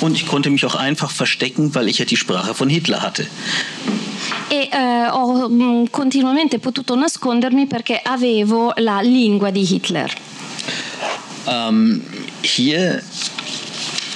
Und 0.00 0.16
ich 0.16 0.26
konnte 0.26 0.48
mich 0.48 0.64
auch 0.64 0.74
einfach 0.74 1.10
verstecken, 1.10 1.74
weil 1.74 1.88
ich 1.88 1.98
ja 1.98 2.06
die 2.06 2.16
Sprache 2.16 2.54
von 2.54 2.68
Hitler 2.70 3.02
hatte. 3.02 3.26
E 4.48 4.68
eh, 4.72 5.08
ho 5.10 5.48
mh, 5.48 5.64
mm, 5.64 5.84
continuamente 5.90 6.58
potuto 6.58 6.94
nascondermi 6.94 7.66
perché 7.66 8.00
avevo 8.02 8.72
la 8.76 9.00
lingua 9.02 9.50
di 9.50 9.64
Hitler. 9.64 10.10
Ähm, 11.46 12.02
hier 12.42 13.02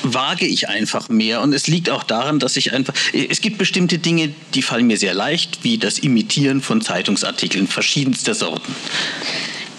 wage 0.02 0.46
ich 0.46 0.68
einfach 0.68 1.08
mehr 1.08 1.40
und 1.40 1.52
es 1.52 1.66
liegt 1.66 1.90
auch 1.90 2.02
daran, 2.02 2.38
dass 2.38 2.56
ich 2.56 2.72
einfach 2.72 2.94
es 3.12 3.40
gibt 3.40 3.58
bestimmte 3.58 3.98
Dinge, 3.98 4.32
die 4.54 4.62
fallen 4.62 4.86
mir 4.86 4.96
sehr 4.96 5.14
leicht, 5.14 5.62
wie 5.62 5.78
das 5.78 5.98
Imitieren 5.98 6.62
von 6.62 6.80
Zeitungsartikeln 6.80 7.66
verschiedenster 7.66 8.34
Sorten. 8.34 8.74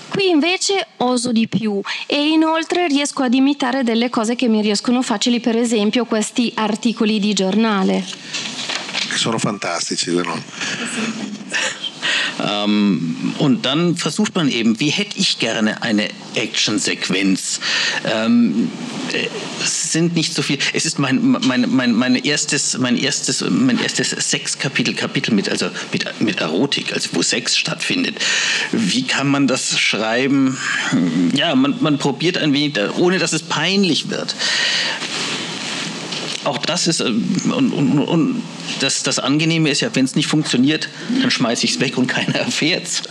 Qui 0.09 0.27
invece 0.27 0.87
oso 0.97 1.31
di 1.31 1.47
più 1.47 1.79
e 2.05 2.31
inoltre 2.31 2.87
riesco 2.87 3.23
ad 3.23 3.33
imitare 3.33 3.83
delle 3.83 4.09
cose 4.09 4.35
che 4.35 4.49
mi 4.49 4.61
riescono 4.61 5.01
facili, 5.01 5.39
per 5.39 5.55
esempio 5.55 6.03
questi 6.03 6.51
articoli 6.55 7.17
di 7.19 7.33
giornale. 7.33 8.03
Sono 9.15 9.37
fantastici, 9.37 10.11
vero? 10.11 10.37
Ähm, 12.39 13.33
und 13.37 13.65
dann 13.65 13.95
versucht 13.95 14.35
man 14.35 14.49
eben, 14.49 14.79
wie 14.79 14.89
hätte 14.89 15.17
ich 15.17 15.39
gerne 15.39 15.81
eine 15.81 16.09
Actionsequenz? 16.35 17.59
Ähm, 18.05 18.71
es 19.61 19.91
sind 19.91 20.15
nicht 20.15 20.33
so 20.33 20.41
viel. 20.41 20.57
Es 20.73 20.85
ist 20.85 20.99
mein, 20.99 21.37
mein, 21.45 21.65
mein, 21.69 21.93
mein 21.93 22.15
erstes, 22.15 22.77
mein 22.77 22.97
erstes, 22.97 23.43
mein 23.49 23.79
erstes 23.79 24.09
Sexkapitel, 24.09 24.93
Kapitel 24.93 25.33
mit, 25.33 25.49
also 25.49 25.69
mit, 25.91 26.21
mit 26.21 26.39
Erotik, 26.39 26.93
also 26.93 27.09
wo 27.13 27.21
Sex 27.21 27.57
stattfindet. 27.57 28.15
Wie 28.71 29.03
kann 29.03 29.27
man 29.27 29.47
das 29.47 29.79
schreiben? 29.79 30.57
Ja, 31.33 31.55
man, 31.55 31.75
man 31.81 31.97
probiert 31.97 32.37
ein 32.37 32.53
wenig, 32.53 32.77
ohne 32.97 33.19
dass 33.19 33.33
es 33.33 33.43
peinlich 33.43 34.09
wird 34.09 34.35
auch 36.43 36.57
das 36.57 36.87
ist, 36.87 37.01
und, 37.01 37.51
und, 37.51 37.99
und 37.99 38.43
das, 38.79 39.03
das 39.03 39.19
Angenehme 39.19 39.69
ist 39.69 39.81
ja, 39.81 39.89
wenn 39.93 40.05
es 40.05 40.15
nicht 40.15 40.27
funktioniert, 40.27 40.89
dann 41.21 41.29
schmeiße 41.29 41.65
ich 41.65 41.73
es 41.73 41.79
weg 41.79 41.97
und 41.97 42.07
keiner 42.07 42.35
erfährt 42.39 42.87
es. 42.87 43.01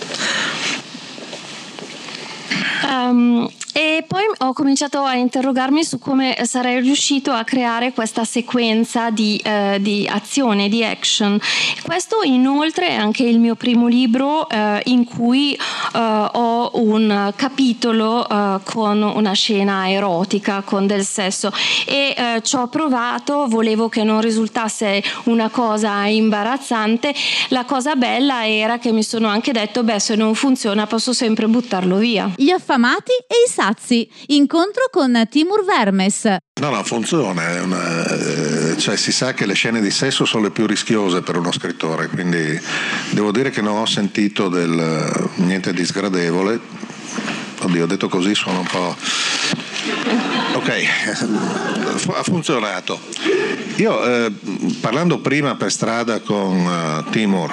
Um, 2.82 3.50
E 3.72 4.04
poi 4.06 4.24
ho 4.38 4.52
cominciato 4.52 5.02
a 5.02 5.14
interrogarmi 5.14 5.84
su 5.84 5.98
come 5.98 6.36
sarei 6.44 6.80
riuscito 6.80 7.30
a 7.30 7.44
creare 7.44 7.92
questa 7.92 8.24
sequenza 8.24 9.10
di, 9.10 9.40
eh, 9.44 9.78
di 9.80 10.08
azione, 10.10 10.68
di 10.68 10.84
action. 10.84 11.38
Questo 11.82 12.22
inoltre 12.24 12.88
è 12.88 12.94
anche 12.94 13.22
il 13.22 13.38
mio 13.38 13.54
primo 13.54 13.86
libro 13.86 14.48
eh, 14.48 14.80
in 14.86 15.04
cui 15.04 15.54
eh, 15.54 15.58
ho 15.98 16.70
un 16.74 17.32
capitolo 17.36 18.28
eh, 18.28 18.60
con 18.64 19.02
una 19.02 19.32
scena 19.32 19.88
erotica, 19.90 20.62
con 20.62 20.86
del 20.86 21.04
sesso 21.04 21.52
e 21.86 22.14
eh, 22.16 22.42
ci 22.42 22.56
ho 22.56 22.68
provato, 22.68 23.46
volevo 23.48 23.88
che 23.88 24.02
non 24.02 24.20
risultasse 24.20 25.02
una 25.24 25.48
cosa 25.48 26.06
imbarazzante. 26.06 27.14
La 27.48 27.64
cosa 27.64 27.94
bella 27.94 28.46
era 28.46 28.78
che 28.78 28.92
mi 28.92 29.02
sono 29.02 29.28
anche 29.28 29.52
detto, 29.52 29.82
beh, 29.82 30.00
se 30.00 30.16
non 30.16 30.34
funziona 30.34 30.86
posso 30.86 31.12
sempre 31.12 31.46
buttarlo 31.46 31.96
via. 31.96 32.30
Gli 32.36 32.50
affamati 32.50 33.12
e 33.26 33.34
i 33.46 33.48
Sazi. 33.60 34.10
Incontro 34.28 34.84
con 34.90 35.26
Timur 35.28 35.66
Vermes. 35.66 36.24
No, 36.62 36.70
no, 36.70 36.82
funziona. 36.82 37.62
Una, 37.62 38.06
eh, 38.06 38.78
cioè, 38.78 38.96
si 38.96 39.12
sa 39.12 39.34
che 39.34 39.44
le 39.44 39.52
scene 39.52 39.82
di 39.82 39.90
sesso 39.90 40.24
sono 40.24 40.44
le 40.44 40.50
più 40.50 40.66
rischiose 40.66 41.20
per 41.20 41.36
uno 41.36 41.52
scrittore, 41.52 42.08
quindi 42.08 42.58
devo 43.10 43.30
dire 43.30 43.50
che 43.50 43.60
non 43.60 43.76
ho 43.76 43.84
sentito 43.84 44.48
del, 44.48 45.28
niente 45.34 45.74
di 45.74 45.84
sgradevole. 45.84 46.58
Oddio, 47.60 47.84
detto 47.84 48.08
così 48.08 48.34
suona 48.34 48.60
un 48.60 48.66
po'. 48.66 48.96
Ok, 50.54 50.70
ha 52.08 52.22
funzionato. 52.22 53.00
Io 53.76 54.04
eh, 54.04 54.32
parlando 54.80 55.20
prima 55.20 55.54
per 55.56 55.70
strada 55.70 56.20
con 56.20 56.58
uh, 56.58 57.10
Timur, 57.10 57.50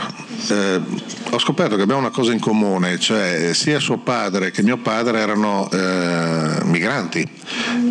eh, 0.50 0.82
ho 1.30 1.40
scoperto 1.40 1.76
che 1.76 1.84
abbiamo 1.84 2.02
una 2.02 2.10
cosa 2.10 2.34
in 2.34 2.40
comune, 2.40 3.00
cioè 3.00 3.54
sia 3.54 3.80
suo 3.80 3.98
padre 3.98 4.52
che 4.52 4.62
mio 4.62 4.78
padre 4.78 5.20
erano 5.20 5.70
eh, 5.72 6.64
migranti. 6.64 7.28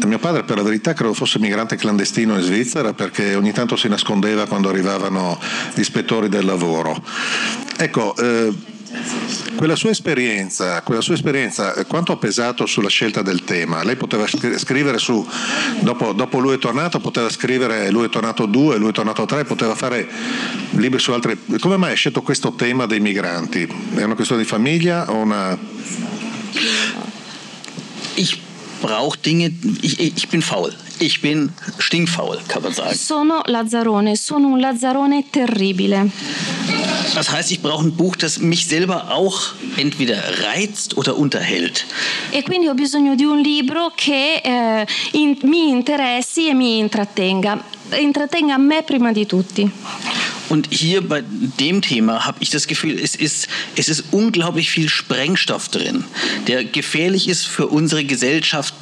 Mio 0.05 0.19
padre 0.19 0.45
per 0.45 0.57
la 0.57 0.63
verità 0.63 0.93
credo 0.93 1.15
fosse 1.15 1.39
migrante 1.39 1.77
clandestino 1.77 2.37
in 2.37 2.43
Svizzera 2.43 2.93
perché 2.93 3.35
ogni 3.35 3.53
tanto 3.53 3.75
si 3.75 3.89
nascondeva 3.89 4.47
quando 4.47 4.69
arrivavano 4.69 5.39
gli 5.75 5.81
ispettori 5.81 6.29
del 6.29 6.45
lavoro. 6.45 7.03
Ecco, 7.77 8.15
eh, 8.17 8.53
quella 9.57 9.75
sua 9.75 9.91
esperienza, 9.91 10.83
quella 10.83 11.01
sua 11.01 11.15
esperienza, 11.15 11.75
eh, 11.75 11.87
quanto 11.87 12.13
ha 12.13 12.17
pesato 12.17 12.67
sulla 12.67 12.89
scelta 12.89 13.23
del 13.23 13.43
tema? 13.45 13.83
Lei 13.83 13.97
poteva 13.97 14.27
scrivere 14.27 14.99
su, 14.99 15.27
dopo, 15.81 16.13
dopo 16.13 16.39
lui 16.39 16.55
è 16.55 16.59
tornato, 16.59 17.01
poteva 17.01 17.29
scrivere 17.29 17.91
lui 17.91 18.07
è 18.07 18.09
tornato 18.09 18.47
2, 18.47 18.77
lui 18.77 18.91
è 18.91 18.93
tornato 18.93 19.25
3, 19.25 19.45
poteva 19.45 19.75
fare 19.75 20.09
libri 20.73 21.01
su 21.01 21.13
altre... 21.13 21.39
Come 21.59 21.77
mai 21.77 21.93
ha 21.93 21.97
scelto 21.97 22.23
questo 22.23 22.55
tema 22.55 22.87
dei 22.87 23.01
migranti? 23.01 23.67
È 23.95 24.03
una 24.03 24.15
questione 24.15 24.43
di 24.43 24.49
famiglia 24.49 25.11
o 25.11 25.17
una... 25.17 25.59
Ich 28.15 28.46
brauche 28.87 29.19
Dinge, 29.19 29.53
ich, 29.83 29.99
ich 30.01 30.29
bin 30.29 30.43
faul. 30.43 30.73
Ich 30.99 31.21
bin 31.21 31.51
stinkfaul, 31.79 32.39
kann 32.49 32.63
man 32.63 32.73
sagen. 32.73 32.95
Sono 32.95 33.43
Lazzarone, 33.47 34.17
sono 34.17 34.49
un 34.49 34.61
Lazzarone 34.61 35.25
terribile. 35.31 36.11
Das 37.15 37.31
heißt, 37.31 37.51
ich 37.51 37.61
brauche 37.61 37.85
ein 37.87 37.97
Buch, 37.97 38.17
das 38.17 38.39
mich 38.39 38.67
selber 38.67 39.11
auch 39.11 39.39
entweder 39.77 40.19
reizt 40.45 40.97
oder 40.97 41.17
unterhält. 41.17 41.85
E 42.31 42.43
quindi 42.43 42.69
ho 42.69 42.75
bisogno 42.75 43.15
di 43.15 43.25
un 43.25 43.41
libro 43.41 43.93
che 43.95 44.41
eh, 44.43 44.87
in, 45.13 45.37
mi 45.43 45.71
interessi 45.71 46.49
e 46.49 46.55
mi 46.55 46.79
intrattenga. 46.79 47.63
Intrattenga 47.99 48.57
me 48.57 48.83
prima 48.83 49.13
di 49.13 49.27
tutti. 49.27 49.71
Und 50.49 50.69
hier 50.71 51.07
bei 51.07 51.23
dem 51.59 51.83
Thema 51.83 52.25
habe 52.25 52.39
ich 52.41 52.51
das 52.51 52.67
Gefühl, 52.67 52.99
es 52.99 53.15
ist, 53.15 53.49
es 53.75 53.89
ist 53.89 54.05
unglaublich 54.13 54.71
viel 54.71 54.89
Sprengstoff 54.89 55.69
drin, 55.69 56.05
der 56.47 56.65
gefährlich 56.65 57.29
ist 57.29 57.47
für 57.47 57.67
unsere 57.67 58.05
Gesellschaft 58.05 58.75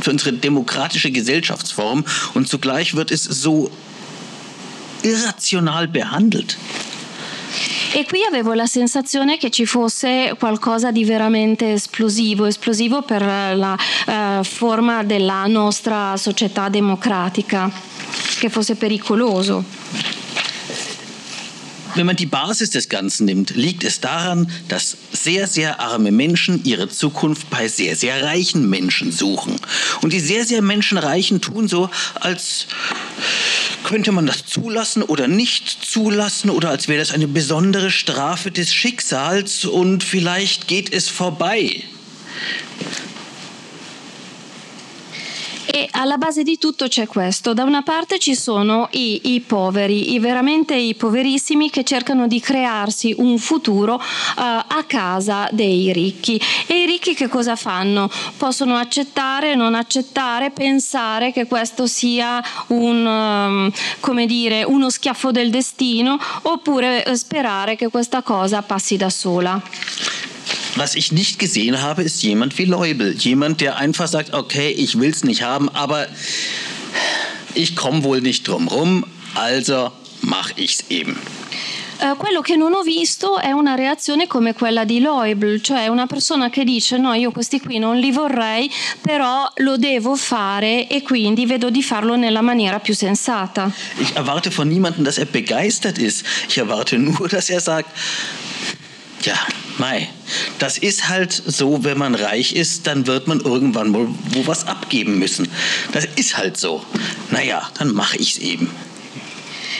für 0.00 0.10
unsere 0.10 0.32
demokratische 0.32 1.10
Gesellschaftsform 1.10 2.04
und 2.32 2.48
zugleich 2.48 2.94
wird 2.94 3.10
es 3.10 3.22
so 3.24 3.70
irrazional 5.02 5.88
behandelt. 5.88 6.56
E 7.92 8.04
qui 8.04 8.22
avevo 8.22 8.52
la 8.52 8.66
sensazione 8.66 9.36
che 9.36 9.50
ci 9.50 9.66
fosse 9.66 10.34
qualcosa 10.38 10.92
di 10.92 11.04
veramente 11.04 11.72
esplosivo, 11.72 12.44
esplosivo 12.44 13.02
per 13.02 13.22
la 13.22 13.76
uh, 14.06 14.44
forma 14.44 15.02
della 15.02 15.46
nostra 15.46 16.16
società 16.16 16.68
democratica, 16.68 17.68
che 18.38 18.48
fosse 18.48 18.76
pericoloso. 18.76 19.79
Wenn 21.94 22.06
man 22.06 22.16
die 22.16 22.26
Basis 22.26 22.70
des 22.70 22.88
Ganzen 22.88 23.26
nimmt, 23.26 23.56
liegt 23.56 23.84
es 23.84 24.00
daran, 24.00 24.50
dass 24.68 24.96
sehr, 25.12 25.46
sehr 25.46 25.80
arme 25.80 26.12
Menschen 26.12 26.64
ihre 26.64 26.88
Zukunft 26.88 27.50
bei 27.50 27.68
sehr, 27.68 27.96
sehr 27.96 28.22
reichen 28.22 28.68
Menschen 28.70 29.10
suchen. 29.12 29.56
Und 30.00 30.12
die 30.12 30.20
sehr, 30.20 30.44
sehr 30.44 30.62
Menschenreichen 30.62 31.40
tun 31.40 31.68
so, 31.68 31.90
als 32.14 32.66
könnte 33.82 34.12
man 34.12 34.26
das 34.26 34.44
zulassen 34.46 35.02
oder 35.02 35.26
nicht 35.26 35.68
zulassen 35.68 36.50
oder 36.50 36.70
als 36.70 36.86
wäre 36.86 37.00
das 37.00 37.12
eine 37.12 37.26
besondere 37.26 37.90
Strafe 37.90 38.50
des 38.50 38.72
Schicksals 38.72 39.64
und 39.64 40.04
vielleicht 40.04 40.68
geht 40.68 40.92
es 40.92 41.08
vorbei. 41.08 41.82
E 45.72 45.86
alla 45.92 46.16
base 46.16 46.42
di 46.42 46.58
tutto 46.58 46.88
c'è 46.88 47.06
questo, 47.06 47.54
da 47.54 47.62
una 47.62 47.82
parte 47.82 48.18
ci 48.18 48.34
sono 48.34 48.88
i, 48.90 49.34
i 49.34 49.40
poveri, 49.40 50.14
i 50.14 50.18
veramente 50.18 50.74
i 50.74 50.96
poverissimi 50.96 51.70
che 51.70 51.84
cercano 51.84 52.26
di 52.26 52.40
crearsi 52.40 53.14
un 53.18 53.38
futuro 53.38 53.94
uh, 53.94 54.00
a 54.36 54.84
casa 54.88 55.48
dei 55.52 55.92
ricchi 55.92 56.40
e 56.66 56.82
i 56.82 56.86
ricchi 56.86 57.14
che 57.14 57.28
cosa 57.28 57.54
fanno? 57.54 58.10
Possono 58.36 58.74
accettare, 58.74 59.54
non 59.54 59.76
accettare, 59.76 60.50
pensare 60.50 61.30
che 61.30 61.46
questo 61.46 61.86
sia 61.86 62.42
un, 62.68 63.06
um, 63.06 63.72
come 64.00 64.26
dire, 64.26 64.64
uno 64.64 64.90
schiaffo 64.90 65.30
del 65.30 65.50
destino 65.50 66.18
oppure 66.42 67.04
eh, 67.04 67.14
sperare 67.14 67.76
che 67.76 67.88
questa 67.90 68.22
cosa 68.22 68.60
passi 68.62 68.96
da 68.96 69.08
sola. 69.08 70.29
Was 70.76 70.94
ich 70.94 71.12
nicht 71.12 71.38
gesehen 71.38 71.82
habe, 71.82 72.02
ist 72.02 72.22
jemand 72.22 72.56
wie 72.58 72.64
Leubel. 72.64 73.14
Jemand, 73.18 73.60
der 73.60 73.76
einfach 73.76 74.08
sagt, 74.08 74.32
okay, 74.32 74.70
ich 74.70 74.98
will 74.98 75.10
es 75.10 75.24
nicht 75.24 75.42
haben, 75.42 75.68
aber 75.68 76.06
ich 77.54 77.76
komme 77.76 78.04
wohl 78.04 78.20
nicht 78.20 78.46
drum 78.46 78.68
rum, 78.68 79.04
also 79.34 79.90
mache 80.22 80.52
ich 80.56 80.74
es 80.74 80.84
eben. 80.90 81.16
Uh, 82.02 82.16
quello 82.16 82.40
che 82.40 82.56
non 82.56 82.72
ho 82.72 82.80
visto 82.80 83.38
è 83.38 83.50
una 83.50 83.74
reazione 83.74 84.26
come 84.26 84.54
quella 84.54 84.84
di 84.84 85.00
Loebl, 85.00 85.60
cioè 85.60 85.88
una 85.88 86.06
persona 86.06 86.48
che 86.48 86.64
dice 86.64 86.96
no, 86.96 87.12
io 87.12 87.30
questi 87.30 87.60
qui 87.60 87.78
non 87.78 87.98
li 87.98 88.10
vorrei, 88.10 88.70
però 89.02 89.46
lo 89.56 89.76
devo 89.76 90.16
fare 90.16 90.88
e 90.88 91.02
quindi 91.02 91.44
vedo 91.44 91.68
di 91.68 91.82
farlo 91.82 92.16
nella 92.16 92.40
maniera 92.40 92.80
più 92.80 92.94
sensata. 92.94 93.70
Ich 93.98 94.14
erwarte 94.14 94.48
von 94.48 94.68
niemandem, 94.68 95.04
dass 95.04 95.18
er 95.18 95.26
begeistert 95.26 95.98
ist. 95.98 96.24
Ich 96.48 96.56
erwarte 96.56 96.96
nur, 96.96 97.28
dass 97.28 97.50
er 97.50 97.60
sagt, 97.60 97.90
ja, 99.22 99.34
Mai, 99.78 100.08
das 100.58 100.76
ist 100.76 101.08
halt 101.08 101.32
so, 101.32 101.84
wenn 101.84 101.96
man 101.96 102.14
reich 102.14 102.52
ist, 102.54 102.86
dann 102.86 103.06
wird 103.06 103.26
man 103.26 103.40
irgendwann 103.40 103.94
wohl 103.94 104.08
wo 104.32 104.46
was 104.46 104.66
abgeben 104.66 105.18
müssen. 105.18 105.48
Das 105.92 106.04
ist 106.16 106.36
halt 106.36 106.58
so. 106.58 106.84
Naja, 107.30 107.62
dann 107.78 107.94
mache 107.94 108.18
ich 108.18 108.32
es 108.32 108.38
eben. 108.38 108.70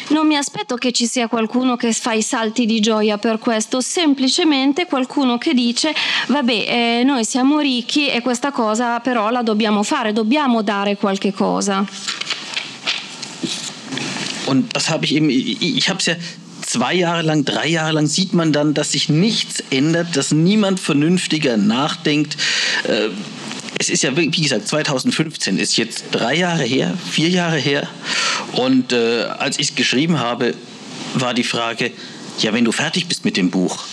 Non 0.09 0.27
mi 0.27 0.37
aspetto 0.37 0.77
che 0.77 0.91
ci 0.91 1.07
sia 1.07 1.29
qualcuno 1.29 1.77
che 1.77 1.93
fa 1.93 2.15
i 2.15 2.23
salti 2.23 2.67
di 2.67 2.81
gioia 2.81 3.19
per 3.19 3.39
questo, 3.39 3.81
semplicemente 3.81 4.87
qualcuno 4.87 5.39
che 5.39 5.55
dice 5.55 5.95
vabbè 6.27 6.53
eh, 6.53 7.03
noi 7.05 7.25
siamo 7.25 7.61
ricchi 7.61 8.09
e 8.09 8.21
questa 8.21 8.51
cosa 8.51 8.99
però 9.01 9.31
la 9.31 9.43
dobbiamo 9.43 9.83
fare, 9.85 10.13
dobbiamo 10.13 10.63
dare 10.63 10.97
qualche 10.97 11.33
cosa. 11.33 11.87
Und 14.47 14.73
das 14.73 14.89
habe 14.89 15.05
ich 15.05 15.15
eben, 15.15 15.31
ich 15.31 15.89
habe 15.89 16.01
es 16.01 16.07
ja 16.07 16.17
zwei 16.71 16.95
Jahre 16.95 17.23
lang, 17.23 17.45
drei 17.45 17.67
Jahre 17.67 17.93
lang 17.93 18.07
sieht 18.07 18.33
man 18.33 18.53
dann, 18.53 18.75
dass 18.75 18.93
sich 18.93 19.09
nichts 19.09 19.63
ändert, 19.71 20.17
dass 20.17 20.31
niemand 20.31 20.79
vernünftiger 20.79 21.57
nachdenkt. 21.57 22.37
Äh, 22.85 23.09
es 23.79 23.89
ist 23.91 24.03
ja, 24.03 24.17
wie 24.17 24.31
gesagt, 24.31 24.69
2015 24.69 25.59
ist 25.59 25.77
jetzt 25.77 26.05
drei 26.13 26.37
Jahre 26.37 26.63
her, 26.63 26.97
vier 27.11 27.29
Jahre 27.29 27.57
her. 27.57 27.89
Und 28.53 28.93
äh, 28.93 29.25
als 29.25 29.59
ich 29.59 29.71
es 29.71 29.75
geschrieben 29.75 30.21
habe, 30.21 30.55
war 31.15 31.35
die 31.35 31.45
Frage, 31.45 31.91
ja, 32.39 32.53
wenn 32.53 32.65
du 32.65 32.73
fertig 32.73 33.07
bist 33.07 33.25
mit 33.25 33.37
dem 33.37 33.51
Buch, 33.51 33.85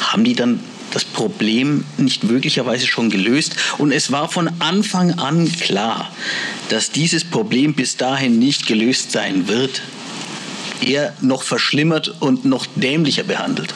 haben 0.00 0.24
die 0.24 0.34
dann 0.34 0.60
das 0.92 1.04
Problem 1.04 1.84
nicht 1.98 2.24
möglicherweise 2.24 2.86
schon 2.86 3.10
gelöst. 3.10 3.56
Und 3.78 3.92
es 3.92 4.12
war 4.12 4.28
von 4.28 4.50
Anfang 4.60 5.18
an 5.18 5.50
klar, 5.52 6.10
dass 6.68 6.90
dieses 6.90 7.24
Problem 7.24 7.74
bis 7.74 7.96
dahin 7.96 8.38
nicht 8.38 8.66
gelöst 8.66 9.12
sein 9.12 9.48
wird 9.48 9.82
eher 10.82 11.14
noch 11.20 11.42
verschlimmert 11.42 12.14
und 12.20 12.44
noch 12.44 12.66
dämlicher 12.76 13.24
behandelt. 13.24 13.74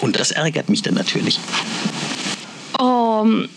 Und 0.00 0.18
das 0.18 0.30
ärgert 0.30 0.68
mich 0.68 0.82
dann 0.82 0.94
natürlich. 0.94 1.40
Um, 2.78 3.48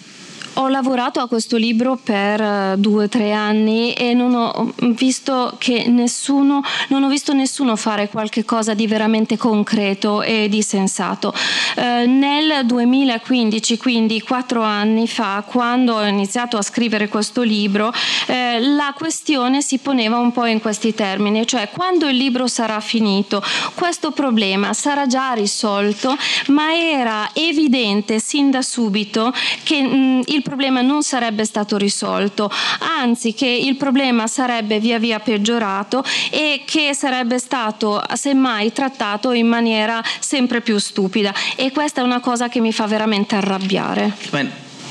Ho 0.56 0.68
lavorato 0.68 1.22
a 1.22 1.28
questo 1.28 1.56
libro 1.56 1.98
per 2.02 2.42
uh, 2.42 2.78
due 2.78 3.06
o 3.06 3.08
tre 3.10 3.32
anni 3.32 3.94
e 3.94 4.14
non 4.14 4.34
ho 4.34 4.74
visto 4.96 5.56
che 5.58 5.86
nessuno, 5.88 6.62
non 6.90 7.04
ho 7.04 7.08
visto 7.08 7.32
nessuno 7.32 7.78
fare 7.78 8.10
qualche 8.10 8.44
cosa 8.44 8.74
di 8.74 8.86
veramente 8.86 9.38
concreto 9.38 10.22
e 10.22 10.50
di 10.50 10.62
sensato. 10.62 11.34
Uh, 11.78 12.06
nel 12.06 12.66
2015, 12.66 13.78
quindi 13.78 14.22
quattro 14.22 14.62
anni 14.62 15.08
fa, 15.08 15.42
quando 15.48 15.96
ho 15.96 16.06
iniziato 16.06 16.58
a 16.58 16.62
scrivere 16.62 17.08
questo 17.08 17.44
libro, 17.44 17.88
uh, 17.88 18.34
la 18.76 18.94
questione 18.94 19.62
si 19.62 19.78
poneva 19.78 20.18
un 20.18 20.34
po' 20.34 20.46
in 20.46 20.60
questi 20.60 20.94
termini, 20.94 21.48
cioè 21.48 21.70
quando 21.70 22.10
il 22.10 22.18
libro 22.18 22.48
sarà 22.48 22.82
finito, 22.82 23.42
questo 23.74 24.12
problema 24.12 24.74
sarà 24.74 25.08
già 25.08 25.32
risolto, 25.32 26.14
ma 26.48 26.76
era 26.76 27.30
evidente 27.34 28.20
sin 28.20 28.52
da 28.52 28.62
subito 28.62 29.34
che 29.64 29.82
mh, 29.82 30.24
il 30.28 30.41
il 30.42 30.48
problema 30.48 30.82
non 30.82 31.04
sarebbe 31.04 31.46
stato 31.46 31.78
risolto, 31.78 32.52
anzi 33.00 33.34
che 33.34 33.46
il 33.46 33.76
problema 33.78 34.26
sarebbe 34.26 34.80
via 34.80 34.98
via 34.98 35.20
peggiorato 35.20 36.04
e 36.32 36.64
che 36.66 36.96
sarebbe 36.96 37.38
stato 37.38 38.04
semmai 38.16 38.74
trattato 38.74 39.34
in 39.34 39.46
maniera 39.46 40.04
sempre 40.20 40.62
più 40.62 40.80
stupida 40.80 41.32
e 41.56 41.72
questa 41.72 42.02
è 42.02 42.04
una 42.04 42.20
cosa 42.20 42.50
che 42.50 42.60
mi 42.60 42.74
fa 42.74 42.88
veramente 42.88 43.36
arrabbiare. 43.36 44.14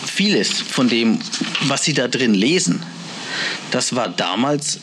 Vieles 0.02 0.62
von 0.72 0.86
dem, 0.86 1.18
was 1.68 1.82
Sie 1.82 1.92
da 1.92 2.06
drin 2.06 2.32
lesen, 2.32 2.82
das 3.70 3.92
war 3.92 4.08
damals 4.08 4.78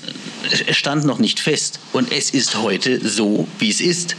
stand 0.72 1.06
noch 1.06 1.18
nicht 1.18 1.40
fest. 1.40 1.80
Und 1.92 2.12
es 2.12 2.30
ist 2.30 2.56
heute 2.56 3.00
so, 3.04 3.48
wie 3.58 3.70
es 3.70 3.82
ist. 3.82 4.16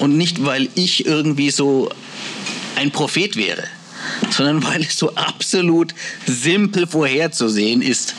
Und 0.00 0.16
nicht, 0.16 0.44
weil 0.44 0.68
ich 0.74 1.06
irgendwie 1.06 1.50
so 1.50 1.88
ein 2.74 2.90
Prophet 2.90 3.36
wäre. 3.36 3.62
Sondern 4.30 4.62
weil 4.64 4.82
es 4.82 4.98
so 4.98 5.14
absolut 5.14 5.94
simpel 6.26 6.86
vorherzusehen 6.86 7.82
ist, 7.82 8.14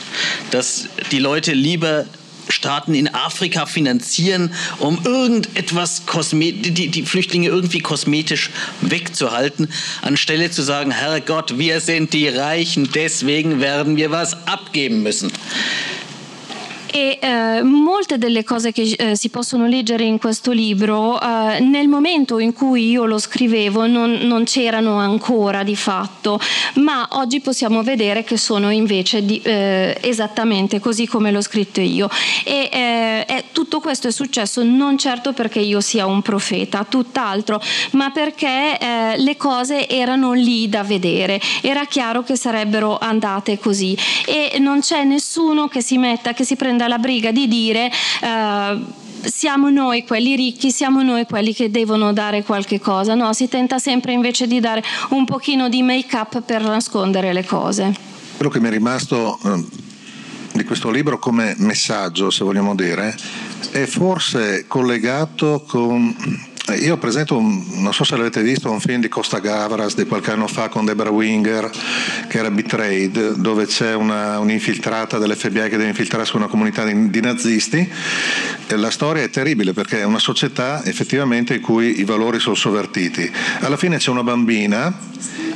dass 0.50 0.88
die 1.10 1.18
Leute 1.18 1.52
lieber 1.52 2.06
Staaten 2.48 2.94
in 2.94 3.12
Afrika 3.14 3.66
finanzieren, 3.66 4.52
um 4.78 5.00
irgendetwas 5.04 6.02
die, 6.32 6.88
die 6.88 7.02
Flüchtlinge 7.04 7.48
irgendwie 7.48 7.80
kosmetisch 7.80 8.50
wegzuhalten, 8.80 9.68
anstelle 10.02 10.50
zu 10.50 10.62
sagen, 10.62 10.90
Herrgott, 10.90 11.58
wir 11.58 11.80
sind 11.80 12.12
die 12.12 12.28
Reichen, 12.28 12.90
deswegen 12.94 13.60
werden 13.60 13.96
wir 13.96 14.10
was 14.10 14.46
abgeben 14.46 15.02
müssen. 15.02 15.32
E 16.94 17.18
eh, 17.22 17.62
molte 17.62 18.18
delle 18.18 18.44
cose 18.44 18.70
che 18.70 18.82
eh, 18.82 19.16
si 19.16 19.30
possono 19.30 19.66
leggere 19.66 20.04
in 20.04 20.18
questo 20.18 20.50
libro, 20.52 21.18
eh, 21.18 21.58
nel 21.60 21.88
momento 21.88 22.38
in 22.38 22.52
cui 22.52 22.90
io 22.90 23.06
lo 23.06 23.16
scrivevo, 23.16 23.86
non, 23.86 24.12
non, 24.24 24.44
c'erano 24.44 24.98
ancora 24.98 25.62
di 25.62 25.74
fatto, 25.74 26.38
ma 26.74 27.08
oggi 27.12 27.40
possiamo 27.40 27.82
vedere 27.82 28.24
che 28.24 28.36
sono 28.36 28.68
invece 28.68 29.24
di, 29.24 29.40
eh, 29.42 29.96
esattamente 30.02 30.80
così 30.80 31.06
come 31.06 31.30
l'ho 31.30 31.40
scritto 31.40 31.80
io. 31.80 32.10
E 32.44 32.68
eh, 32.70 33.44
tutto 33.52 33.80
questo 33.80 34.08
è 34.08 34.12
successo 34.12 34.62
non 34.62 34.98
certo 34.98 35.32
perché 35.32 35.60
io 35.60 35.80
sia 35.80 36.04
un 36.04 36.20
profeta, 36.20 36.84
tutt'altro, 36.86 37.58
ma 37.92 38.10
perché 38.10 38.78
eh, 38.78 39.14
le 39.16 39.36
cose 39.38 39.88
erano 39.88 40.34
lì 40.34 40.68
da 40.68 40.82
vedere. 40.82 41.40
Era 41.62 41.86
chiaro 41.86 42.22
che 42.22 42.36
sarebbero 42.36 42.98
andate 42.98 43.58
così 43.58 43.96
e 44.26 44.58
non 44.58 44.80
c'è 44.80 45.04
nessuno 45.04 45.68
che 45.68 45.80
si 45.80 45.96
metta, 45.96 46.34
che 46.34 46.44
si 46.44 46.54
prenda 46.54 46.80
prenda 46.82 46.88
la 46.88 46.98
briga 46.98 47.30
di 47.30 47.46
dire 47.46 47.90
eh, 48.22 48.80
siamo 49.24 49.70
noi 49.70 50.04
quelli 50.04 50.34
ricchi, 50.34 50.72
siamo 50.72 51.02
noi 51.02 51.26
quelli 51.26 51.54
che 51.54 51.70
devono 51.70 52.12
dare 52.12 52.42
qualche 52.42 52.80
cosa, 52.80 53.14
no, 53.14 53.32
si 53.32 53.48
tenta 53.48 53.78
sempre 53.78 54.12
invece 54.12 54.48
di 54.48 54.58
dare 54.58 54.82
un 55.10 55.24
pochino 55.24 55.68
di 55.68 55.82
make 55.82 56.16
up 56.16 56.42
per 56.42 56.62
nascondere 56.62 57.32
le 57.32 57.44
cose. 57.44 57.94
Quello 58.36 58.50
che 58.50 58.58
mi 58.58 58.66
è 58.66 58.70
rimasto 58.70 59.38
eh, 59.44 59.64
di 60.54 60.64
questo 60.64 60.90
libro 60.90 61.20
come 61.20 61.54
messaggio, 61.58 62.30
se 62.30 62.42
vogliamo 62.42 62.74
dire, 62.74 63.14
è 63.70 63.84
forse 63.84 64.64
collegato 64.66 65.64
con 65.68 66.50
io 66.78 66.96
presento, 66.96 67.40
non 67.40 67.92
so 67.92 68.04
se 68.04 68.16
l'avete 68.16 68.40
visto, 68.40 68.70
un 68.70 68.78
film 68.78 69.00
di 69.00 69.08
Costa 69.08 69.40
Gavras 69.40 69.96
di 69.96 70.06
qualche 70.06 70.30
anno 70.30 70.46
fa 70.46 70.68
con 70.68 70.84
Deborah 70.84 71.10
Winger, 71.10 71.68
che 72.28 72.38
era 72.38 72.52
Betrayed, 72.52 73.34
dove 73.34 73.66
c'è 73.66 73.94
una, 73.94 74.38
un'infiltrata 74.38 75.18
dell'FBI 75.18 75.68
che 75.68 75.76
deve 75.76 75.88
infiltrarsi 75.88 76.36
una 76.36 76.46
comunità 76.46 76.84
di, 76.84 77.10
di 77.10 77.20
nazisti. 77.20 77.90
E 78.66 78.76
la 78.76 78.90
storia 78.90 79.24
è 79.24 79.30
terribile 79.30 79.72
perché 79.72 80.00
è 80.00 80.04
una 80.04 80.20
società 80.20 80.84
effettivamente 80.84 81.54
in 81.54 81.60
cui 81.60 81.98
i 81.98 82.04
valori 82.04 82.38
sono 82.38 82.54
sovvertiti. 82.54 83.30
Alla 83.60 83.76
fine 83.76 83.96
c'è 83.96 84.10
una 84.10 84.22
bambina 84.22 84.96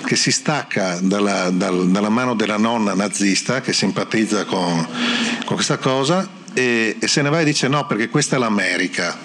che 0.05 0.17
si 0.17 0.33
stacca 0.33 0.99
dalla, 1.01 1.51
dal, 1.51 1.89
dalla 1.89 2.09
mano 2.09 2.35
della 2.35 2.59
nonna 2.59 2.95
nazista 2.95 3.61
che 3.61 3.73
simpatizza 3.73 4.45
con, 4.45 4.87
con 5.45 5.55
questa 5.55 5.79
cosa 5.79 6.36
e, 6.57 6.97
e, 6.99 7.07
se 7.07 7.21
ne 7.21 7.29
va 7.29 7.41
e 7.41 7.45
dice 7.45 7.69
no 7.69 7.87
perché 7.87 8.09
questa 8.09 8.37
è 8.37 8.39
l'America. 8.39 9.19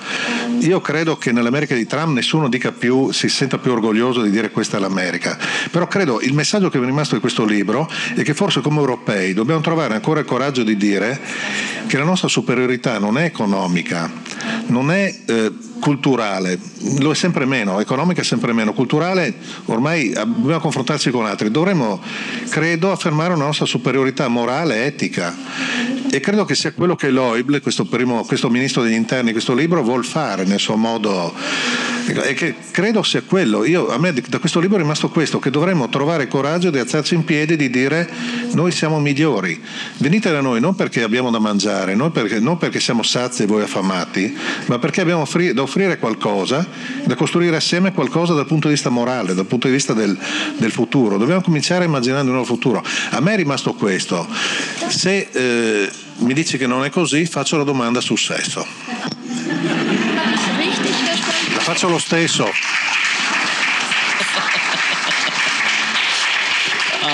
Io 0.60 0.82
credo 0.82 1.18
che 1.18 1.32
nell'America 1.32 1.74
di 1.74 1.86
Trump 1.86 2.14
nessuno 2.14 2.50
dica 2.50 2.74
più, 2.74 3.12
si 3.12 3.30
senta 3.30 3.58
più 3.58 3.72
orgoglioso 3.72 4.22
di 4.22 4.30
dire 4.30 4.52
questa 4.52 4.76
è 4.76 4.80
l'America, 4.82 5.38
però 5.72 5.88
credo 5.88 6.20
il 6.20 6.34
messaggio 6.34 6.70
che 6.70 6.78
mi 6.78 6.84
è 6.84 6.88
rimasto 6.88 7.16
di 7.16 7.22
questo 7.22 7.46
libro 7.46 7.90
è 8.16 8.22
che 8.24 8.34
forse 8.34 8.60
come 8.60 8.80
europei 8.80 9.34
dobbiamo 9.34 9.62
trovare 9.62 9.94
ancora 9.94 10.20
il 10.20 10.26
coraggio 10.26 10.64
di 10.64 10.76
dire 10.76 11.20
che 11.88 11.98
la 11.98 12.04
nostra 12.04 12.28
superiorità 12.28 13.00
non 13.00 13.18
è 13.18 13.24
economica, 13.24 14.12
non 14.68 14.92
è 14.92 15.16
eh, 15.26 15.52
culturale, 15.82 16.58
lo 17.00 17.12
è 17.12 17.16
sempre 17.16 17.46
meno, 17.46 17.80
economica 17.82 18.22
è 18.22 18.24
sempre 18.24 18.54
meno, 18.54 18.72
culturale 18.72 19.34
ormai 19.66 20.12
dobbiamo 20.12 20.60
confrontarci 20.60 21.10
con 21.10 21.26
altri, 21.26 21.52
dovremmo, 21.52 22.00
credo, 22.50 22.92
affermare 22.92 23.34
una 23.34 23.46
nostra 23.46 23.66
superiorità 23.66 24.28
morale 24.30 24.84
e 24.84 24.86
etica. 24.86 25.36
E 26.14 26.20
credo 26.20 26.46
che 26.46 26.56
sia 26.56 26.74
quello 26.74 26.96
che 26.96 27.10
Loibl, 27.10 27.62
questo, 27.62 27.86
primo, 27.86 28.24
questo 28.26 28.50
ministro 28.50 28.84
degli 28.84 28.94
interni, 28.94 29.32
questo 29.32 29.54
libro, 29.54 29.82
vuol 29.82 30.06
fare 30.06 30.44
nel 30.44 30.60
suo 30.60 30.76
modo. 30.76 31.34
E 32.06 32.34
che 32.34 32.56
credo 32.72 33.02
sia 33.02 33.22
quello. 33.22 33.64
Io, 33.64 33.90
a 33.90 33.98
me 33.98 34.14
da 34.28 34.40
questo 34.40 34.60
libro 34.60 34.78
è 34.78 34.82
rimasto 34.82 35.10
questo, 35.10 35.40
che 35.40 35.50
dovremmo 35.50 35.88
trovare 35.88 36.28
coraggio 36.28 36.70
di 36.70 36.80
alzarci 36.80 37.16
in 37.16 37.24
piedi 37.24 37.54
e 37.54 37.56
di 37.56 37.70
dire 37.70 38.10
noi 38.54 38.72
siamo 38.72 39.00
migliori. 39.00 39.62
Venite 39.98 40.32
da 40.32 40.42
noi 40.42 40.60
non 40.60 40.76
perché 40.76 41.04
abbiamo 41.04 41.30
da 41.30 41.40
mangiare, 41.40 41.96
non 41.96 42.12
perché, 42.12 42.40
non 42.40 42.58
perché 42.58 42.80
siamo 42.80 43.04
sazi 43.04 43.44
e 43.44 43.46
voi 43.46 43.64
affamati, 43.64 44.36
ma 44.66 44.80
perché 44.80 45.02
abbiamo 45.02 45.22
offri, 45.22 45.54
da 45.54 45.62
offrire 45.62 45.98
qualcosa, 45.98 46.68
da 47.04 47.16
costruire 47.16 47.56
assieme 47.56 47.92
qualcosa 47.94 48.34
dal 48.34 48.46
punto 48.46 48.68
di 48.68 48.74
vista 48.74 48.90
morale, 48.90 49.34
dal 49.34 49.46
punto 49.46 49.68
di 49.68 49.74
vista 49.74 49.94
del, 49.94 50.18
del 50.58 50.72
futuro. 50.72 51.18
Dobbiamo 51.18 51.42
cominciare 51.42 51.86
immaginando 51.86 52.28
un 52.28 52.36
nuovo 52.38 52.46
futuro. 52.46 52.84
A 53.12 53.20
me 53.20 53.34
è 53.34 53.36
rimasto 53.38 53.74
questo. 53.74 54.28
Se 54.88 55.30
eh, 55.32 55.90
mi 56.18 56.34
dici 56.34 56.58
che 56.58 56.68
non 56.68 56.84
è 56.84 56.90
così, 56.90 57.26
faccio 57.26 57.58
la 57.58 57.64
domanda 57.64 58.02
sul 58.02 58.20
sesso. 58.20 58.66
La 61.54 61.60
faccio 61.60 61.90
lo 61.90 62.00
stesso. 62.00 62.50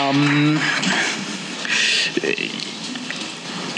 um, 0.09 0.59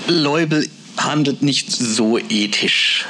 Leubel 0.07 0.67
handelt 0.97 1.41
nicht 1.41 1.71
so 1.71 2.17
ethisch. 2.17 3.05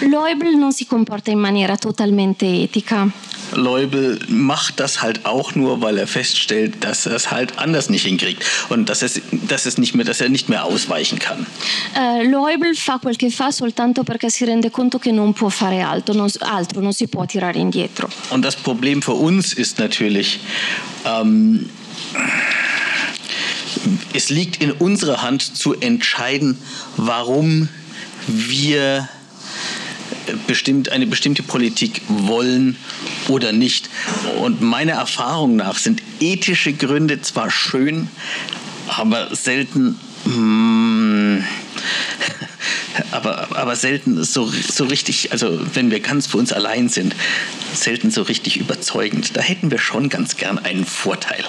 Leubel 0.00 0.56
non 0.56 0.72
si 0.72 0.86
comporta 0.86 1.30
in 1.30 1.38
maniera 1.38 1.76
totalmente 1.76 2.46
etica. 2.46 3.10
Leubel 3.52 4.18
macht 4.28 4.80
das 4.80 5.02
halt 5.02 5.26
auch 5.26 5.54
nur, 5.54 5.80
weil 5.80 5.98
er 5.98 6.06
feststellt, 6.06 6.82
dass 6.82 7.06
er 7.06 7.14
es 7.14 7.30
halt 7.30 7.58
anders 7.58 7.88
nicht 7.90 8.04
hinkriegt 8.04 8.42
und 8.68 8.88
dass, 8.88 9.02
es, 9.02 9.20
dass, 9.30 9.66
es 9.66 9.78
nicht 9.78 9.94
mehr, 9.94 10.04
dass 10.04 10.20
er 10.20 10.28
nicht 10.28 10.48
mehr 10.48 10.64
ausweichen 10.64 11.18
kann. 11.18 11.46
Uh, 11.94 12.22
Leubel 12.28 12.74
fa 12.74 12.98
quel 12.98 13.16
che 13.16 13.30
fa 13.30 13.50
soltanto 13.50 14.02
perché 14.02 14.30
si 14.30 14.44
rende 14.44 14.70
conto 14.70 14.98
che 14.98 15.12
non 15.12 15.32
può 15.32 15.48
fare 15.48 15.82
altro, 15.82 16.14
non, 16.14 16.30
altro, 16.40 16.80
non 16.80 16.92
si 16.92 17.06
può 17.06 17.26
tirare 17.26 17.58
indietro. 17.58 18.08
Und 18.30 18.44
das 18.44 18.56
Problem 18.56 19.02
für 19.02 19.14
uns 19.14 19.52
ist 19.52 19.78
natürlich, 19.78 20.40
ähm, 21.04 21.68
es 24.12 24.30
liegt 24.30 24.62
in 24.62 24.72
unserer 24.72 25.22
Hand 25.22 25.42
zu 25.42 25.74
entscheiden, 25.74 26.58
warum 26.96 27.68
wir 28.26 29.08
bestimmt, 30.46 30.88
eine 30.90 31.06
bestimmte 31.06 31.42
Politik 31.42 32.02
wollen 32.08 32.76
oder 33.28 33.52
nicht. 33.52 33.88
Und 34.40 34.60
meiner 34.60 34.94
Erfahrung 34.94 35.56
nach 35.56 35.78
sind 35.78 36.02
ethische 36.20 36.72
Gründe 36.72 37.20
zwar 37.20 37.50
schön, 37.50 38.08
aber 38.88 39.34
selten. 39.34 39.98
Mm, 40.24 41.44
aber, 43.10 43.56
aber 43.56 43.76
selten 43.76 44.22
so, 44.24 44.46
so 44.46 44.84
richtig, 44.84 45.32
also 45.32 45.60
wenn 45.74 45.90
wir 45.90 46.00
ganz 46.00 46.26
für 46.26 46.38
uns 46.38 46.52
allein 46.52 46.88
sind, 46.88 47.14
selten 47.74 48.10
so 48.10 48.22
richtig 48.22 48.56
überzeugend. 48.56 49.36
Da 49.36 49.40
hätten 49.40 49.70
wir 49.70 49.78
schon 49.78 50.08
ganz 50.08 50.36
gern 50.36 50.58
einen 50.58 50.86
Vorteil. 50.86 51.44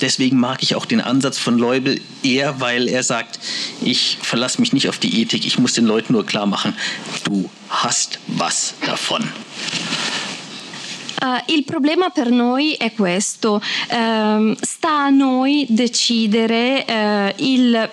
Deswegen 0.00 0.38
mag 0.38 0.62
ich 0.62 0.74
auch 0.74 0.86
den 0.86 1.00
Ansatz 1.00 1.38
von 1.38 1.58
Leubel 1.58 2.00
eher, 2.22 2.60
weil 2.60 2.88
er 2.88 3.02
sagt, 3.02 3.38
ich 3.82 4.18
verlasse 4.20 4.60
mich 4.60 4.72
nicht 4.72 4.88
auf 4.88 4.98
die 4.98 5.20
Ethik, 5.20 5.46
ich 5.46 5.58
muss 5.58 5.74
den 5.74 5.86
Leuten 5.86 6.12
nur 6.12 6.26
klar 6.26 6.46
machen, 6.46 6.74
du 7.24 7.48
hast 7.68 8.18
was 8.26 8.74
davon. 8.84 9.22
Uh, 11.22 11.40
il 11.46 11.64
problema 11.64 12.10
per 12.10 12.30
noi 12.30 12.74
è 12.78 12.92
questo, 12.92 13.54
uh, 13.54 14.54
sta 14.60 15.04
a 15.06 15.08
noi 15.08 15.66
decidere 15.70 16.84
uh, 16.86 17.42
il 17.42 17.88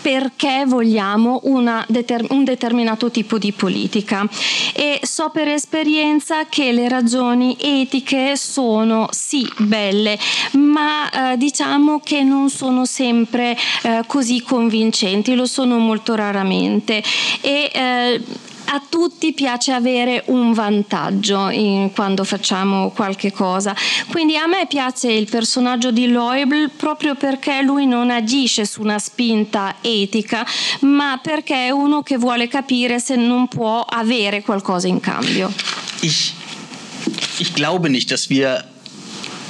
perché 0.00 0.64
vogliamo 0.66 1.40
deter- 1.88 2.30
un 2.30 2.44
determinato 2.44 3.10
tipo 3.10 3.38
di 3.38 3.52
politica. 3.52 4.26
E 4.74 5.00
so 5.02 5.30
per 5.30 5.48
esperienza 5.48 6.46
che 6.48 6.72
le 6.72 6.88
ragioni 6.88 7.56
etiche 7.60 8.36
sono 8.36 9.08
sì 9.10 9.48
belle 9.58 10.18
ma 10.52 11.32
eh, 11.32 11.36
diciamo 11.36 12.00
che 12.00 12.22
non 12.22 12.50
sono 12.50 12.84
sempre 12.84 13.56
eh, 13.82 14.02
così 14.06 14.42
convincenti 14.42 15.34
lo 15.34 15.46
sono 15.46 15.78
molto 15.78 16.14
raramente. 16.14 17.02
E 17.40 17.70
eh, 17.72 18.20
a 18.72 18.80
tutti 18.88 19.32
piace 19.32 19.72
avere 19.72 20.22
un 20.26 20.52
vantaggio 20.52 21.48
in, 21.48 21.90
quando 21.92 22.22
facciamo 22.22 22.90
qualche 22.90 23.32
cosa. 23.32 23.74
Quindi 24.08 24.36
a 24.36 24.46
me 24.46 24.66
piace 24.68 25.10
il 25.10 25.28
personaggio 25.28 25.90
di 25.90 26.08
Loebl 26.08 26.70
proprio 26.76 27.16
perché 27.16 27.62
lui 27.62 27.86
non 27.86 28.10
agisce 28.10 28.64
su 28.64 28.80
una 28.80 28.98
spinta 28.98 29.76
etica, 29.80 30.46
ma 30.80 31.18
perché 31.20 31.66
è 31.66 31.70
uno 31.70 32.02
che 32.02 32.16
vuole 32.16 32.46
capire 32.46 33.00
se 33.00 33.16
non 33.16 33.48
può 33.48 33.80
avere 33.80 34.42
qualcosa 34.42 34.86
in 34.86 35.00
cambio. 35.00 35.52
Ich, 36.02 36.32
ich 37.38 37.52
glaube 37.52 37.88
nicht, 37.88 38.10
dass 38.10 38.28
wir 38.28 38.64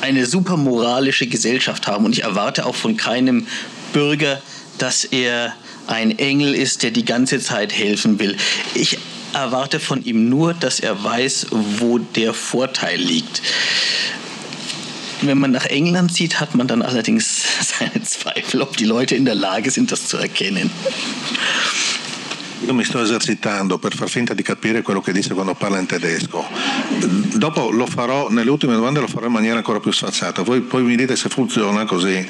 eine 0.01 0.25
super 0.25 0.57
moralische 0.57 1.27
Gesellschaft 1.27 1.87
haben 1.87 2.07
und 2.07 2.17
ich 2.17 2.23
erwarte 2.23 2.65
auch 2.65 2.75
von 2.75 2.97
keinem 2.97 3.47
Bürger, 3.93 4.41
dass 4.79 5.05
er 5.05 5.55
ein 5.91 6.19
Engel 6.19 6.55
ist, 6.55 6.83
der 6.83 6.91
die 6.91 7.05
ganze 7.05 7.41
Zeit 7.41 7.73
helfen 7.77 8.19
will. 8.19 8.37
Ich 8.75 8.99
erwarte 9.33 9.81
von 9.81 10.05
ihm 10.05 10.29
nur, 10.29 10.55
dass 10.55 10.81
er 10.81 11.03
weiß, 11.03 11.49
wo 11.51 11.99
der 11.99 12.33
Vorteil 12.33 12.99
liegt. 12.99 13.43
Wenn 15.23 15.39
man 15.39 15.51
nach 15.51 15.67
England 15.67 16.15
sieht, 16.15 16.41
hat 16.41 16.55
man 16.55 16.67
dann 16.67 16.83
allerdings 16.83 17.43
seine 17.79 18.03
Zweifel, 18.03 18.63
ob 18.63 18.77
die 18.77 18.87
Leute 18.87 19.17
in 19.17 19.25
der 19.25 19.35
Lage 19.35 19.71
sind, 19.71 19.93
das 19.93 20.07
zu 20.07 20.17
erkennen. 20.17 20.71
Io 22.63 22.75
mi 22.75 22.85
sto 22.85 23.01
esercitando 23.01 23.79
per 23.79 23.95
far 23.95 24.11
finta 24.11 24.35
di 24.35 24.43
capire 24.43 24.83
quello 24.83 25.01
che 25.01 25.13
dice 25.13 25.33
quando 25.33 25.55
parla 25.55 25.79
in 25.79 25.87
tedesco. 25.87 26.47
Dopo 27.35 27.71
lo 27.71 27.87
farò, 27.87 28.29
nelle 28.29 28.51
ultime 28.51 28.75
domande 28.75 29.01
lo 29.01 29.07
farò 29.07 29.27
in 29.27 29.33
maniera 29.33 29.57
ancora 29.57 29.81
più 29.81 29.91
sfacciata. 29.91 30.43
Voi 30.43 30.61
poi 30.61 30.83
mi 30.83 30.95
dite 30.95 31.17
se 31.17 31.31
funziona 31.31 31.87
così. 31.87 32.29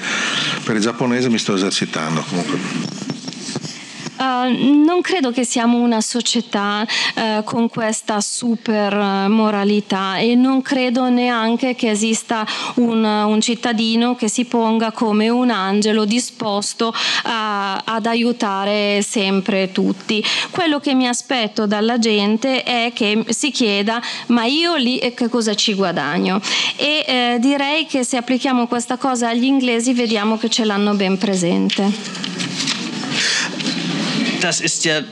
Per 0.63 0.77
il 0.77 0.81
giapponese 0.81 1.29
mi 1.29 1.39
sto 1.39 1.57
esercitando 1.57 2.23
comunque. 2.23 3.00
Uh, 4.21 4.85
non 4.85 5.01
credo 5.01 5.31
che 5.31 5.47
siamo 5.47 5.79
una 5.79 6.03
società 6.03 6.87
uh, 7.15 7.43
con 7.43 7.71
questa 7.71 8.21
super 8.21 8.95
moralità 9.29 10.19
e 10.19 10.35
non 10.35 10.61
credo 10.61 11.09
neanche 11.09 11.75
che 11.75 11.89
esista 11.89 12.47
un, 12.75 13.03
un 13.03 13.41
cittadino 13.41 14.15
che 14.17 14.29
si 14.29 14.45
ponga 14.45 14.93
come 14.93 15.31
un 15.31 15.49
angelo 15.49 16.05
disposto 16.05 16.93
a, 17.23 17.79
ad 17.83 18.05
aiutare 18.05 19.01
sempre 19.01 19.73
tutti. 19.73 20.23
Quello 20.51 20.81
che 20.81 20.95
mi 20.95 21.09
aspetto 21.09 21.67
dalla 21.67 21.99
gente 21.99 22.63
è 22.63 22.93
che 22.95 23.25
si 23.29 23.51
chieda 23.51 24.03
ma 24.27 24.45
io 24.45 24.75
lì 24.77 24.99
che 25.15 25.31
cosa 25.31 25.55
ci 25.55 25.73
guadagno 25.73 26.43
e 26.77 27.05
eh, 27.07 27.37
direi 27.41 27.87
che 27.87 28.05
se 28.05 28.19
applichiamo 28.19 28.67
questa 28.67 28.99
cosa 28.99 29.29
agli 29.29 29.45
inglesi 29.45 29.95
vediamo 29.95 30.37
che 30.37 30.51
ce 30.51 30.67
l'hanno 30.67 30.93
ben 30.93 31.17
presente. 31.17 32.50
Das 34.41 34.61
ist 34.61 34.85
ja 34.85 35.03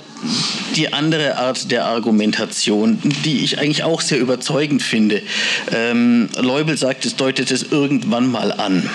die 0.76 0.92
andere 0.92 1.36
Art 1.36 1.70
der 1.70 1.86
Argumentation, 1.86 2.98
die 3.24 3.44
ich 3.44 3.58
eigentlich 3.58 3.84
auch 3.84 4.00
sehr 4.00 4.18
überzeugend 4.18 4.82
finde. 4.82 5.22
Ähm, 5.72 6.28
Leubel 6.36 6.76
sagt, 6.76 7.06
es 7.06 7.16
deutet 7.16 7.50
es 7.50 7.64
irgendwann 7.70 8.30
mal 8.30 8.52
an. 8.52 8.88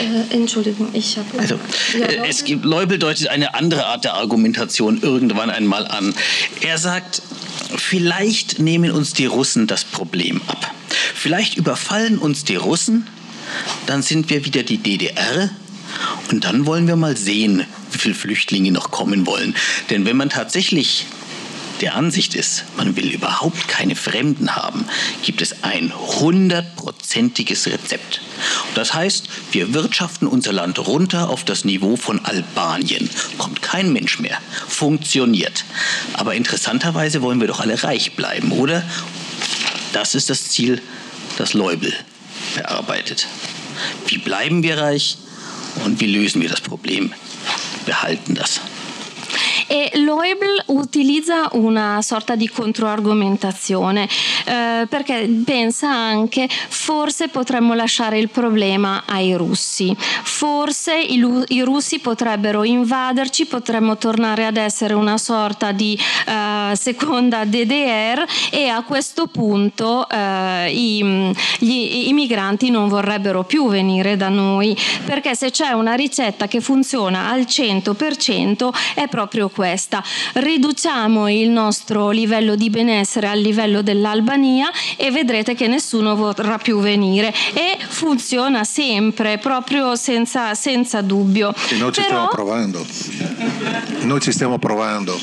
Äh, 0.00 0.34
Entschuldigung, 0.34 0.88
ich 0.92 1.16
habe. 1.16 1.38
Also, 1.38 1.58
ja, 1.98 2.06
äh, 2.06 2.28
es 2.28 2.44
gibt, 2.44 2.64
Leubel 2.64 2.98
deutet 2.98 3.28
eine 3.28 3.54
andere 3.54 3.86
Art 3.86 4.04
der 4.04 4.14
Argumentation 4.14 5.00
irgendwann 5.02 5.50
einmal 5.50 5.86
an. 5.86 6.14
Er 6.60 6.78
sagt, 6.78 7.22
vielleicht 7.76 8.58
nehmen 8.58 8.92
uns 8.92 9.12
die 9.12 9.26
Russen 9.26 9.66
das 9.66 9.84
Problem 9.84 10.40
ab. 10.46 10.72
Vielleicht 11.14 11.56
überfallen 11.56 12.18
uns 12.18 12.44
die 12.44 12.56
Russen, 12.56 13.06
dann 13.86 14.02
sind 14.02 14.30
wir 14.30 14.44
wieder 14.44 14.62
die 14.62 14.78
DDR 14.78 15.50
und 16.30 16.44
dann 16.44 16.66
wollen 16.66 16.86
wir 16.86 16.96
mal 16.96 17.16
sehen, 17.16 17.64
wie 17.90 17.98
viele 17.98 18.14
Flüchtlinge 18.14 18.72
noch 18.72 18.90
kommen 18.90 19.26
wollen. 19.26 19.54
Denn 19.90 20.04
wenn 20.06 20.16
man 20.16 20.30
tatsächlich 20.30 21.06
der 21.82 21.96
Ansicht 21.96 22.36
ist, 22.36 22.64
man 22.76 22.96
will 22.96 23.10
überhaupt 23.10 23.66
keine 23.66 23.96
Fremden 23.96 24.54
haben, 24.54 24.84
gibt 25.22 25.42
es 25.42 25.64
ein 25.64 25.92
hundertprozentiges 25.92 27.66
Rezept. 27.66 28.20
Das 28.74 28.94
heißt, 28.94 29.28
wir 29.50 29.74
wirtschaften 29.74 30.28
unser 30.28 30.52
Land 30.52 30.78
runter 30.78 31.28
auf 31.28 31.44
das 31.44 31.64
Niveau 31.64 31.96
von 31.96 32.24
Albanien. 32.24 33.10
Kommt 33.36 33.62
kein 33.62 33.92
Mensch 33.92 34.20
mehr. 34.20 34.38
Funktioniert. 34.68 35.64
Aber 36.12 36.34
interessanterweise 36.34 37.20
wollen 37.20 37.40
wir 37.40 37.48
doch 37.48 37.60
alle 37.60 37.82
reich 37.82 38.12
bleiben, 38.12 38.52
oder? 38.52 38.84
Das 39.92 40.14
ist 40.14 40.30
das 40.30 40.48
Ziel, 40.50 40.80
das 41.36 41.52
Leubel 41.52 41.92
bearbeitet. 42.54 43.26
Wie 44.06 44.18
bleiben 44.18 44.62
wir 44.62 44.78
reich 44.78 45.18
und 45.84 46.00
wie 46.00 46.06
lösen 46.06 46.42
wir 46.42 46.48
das 46.48 46.60
Problem? 46.60 47.12
behalten 47.84 48.34
das. 48.34 48.60
E 49.72 49.90
Loebl 50.00 50.64
utilizza 50.66 51.48
una 51.52 52.02
sorta 52.02 52.36
di 52.36 52.46
controargomentazione 52.46 54.06
eh, 54.44 54.86
perché 54.86 55.26
pensa 55.46 55.88
anche 55.90 56.46
forse 56.46 57.28
potremmo 57.28 57.72
lasciare 57.72 58.18
il 58.18 58.28
problema 58.28 59.04
ai 59.06 59.32
russi, 59.34 59.96
forse 59.98 61.00
i, 61.00 61.24
i 61.46 61.62
russi 61.62 62.00
potrebbero 62.00 62.64
invaderci, 62.64 63.46
potremmo 63.46 63.96
tornare 63.96 64.44
ad 64.44 64.58
essere 64.58 64.92
una 64.92 65.16
sorta 65.16 65.72
di 65.72 65.98
eh, 66.26 66.76
seconda 66.76 67.46
DDR 67.46 68.26
e 68.50 68.68
a 68.68 68.82
questo 68.82 69.26
punto 69.26 70.06
eh, 70.06 70.70
i, 70.70 71.32
gli, 71.60 72.08
i 72.08 72.12
migranti 72.12 72.68
non 72.68 72.88
vorrebbero 72.88 73.44
più 73.44 73.70
venire 73.70 74.18
da 74.18 74.28
noi 74.28 74.76
perché 75.06 75.34
se 75.34 75.50
c'è 75.50 75.70
una 75.70 75.94
ricetta 75.94 76.46
che 76.46 76.60
funziona 76.60 77.30
al 77.30 77.46
100% 77.48 78.68
è 78.96 79.08
proprio 79.08 79.48
questa. 79.62 80.02
Riduciamo 80.32 81.30
il 81.30 81.48
nostro 81.48 82.10
livello 82.10 82.56
di 82.56 82.68
benessere 82.68 83.28
al 83.28 83.38
livello 83.38 83.80
dell'Albania 83.80 84.68
e 84.96 85.12
vedrete 85.12 85.54
che 85.54 85.68
nessuno 85.68 86.16
vorrà 86.16 86.58
più 86.58 86.80
venire 86.80 87.32
e 87.52 87.78
funziona 87.86 88.64
sempre, 88.64 89.38
proprio 89.38 89.94
senza, 89.94 90.54
senza 90.54 91.00
dubbio. 91.00 91.54
E 91.68 91.76
noi 91.76 91.92
ci 91.92 92.00
Però... 92.00 92.26
stiamo 92.26 92.28
provando. 92.28 92.84
Noi 94.00 94.20
ci 94.20 94.32
stiamo 94.32 94.58
provando. 94.58 95.14
Uh, 95.14 95.20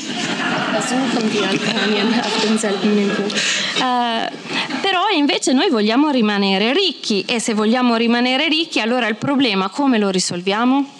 però 4.80 5.02
invece 5.14 5.52
noi 5.52 5.68
vogliamo 5.68 6.08
rimanere 6.08 6.72
ricchi 6.72 7.26
e 7.26 7.40
se 7.40 7.52
vogliamo 7.52 7.96
rimanere 7.96 8.48
ricchi 8.48 8.80
allora 8.80 9.06
il 9.06 9.16
problema 9.16 9.68
come 9.68 9.98
lo 9.98 10.08
risolviamo? 10.08 10.99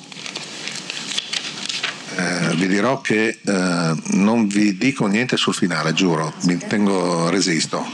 Eh, 2.20 2.54
vi 2.56 2.66
dirò 2.66 3.00
che 3.00 3.38
eh, 3.42 3.94
non 4.12 4.46
vi 4.46 4.76
dico 4.76 5.06
niente 5.06 5.38
sul 5.38 5.54
finale, 5.54 5.94
giuro, 5.94 6.34
mi 6.42 6.58
tengo 6.58 7.30
resisto. 7.30 7.86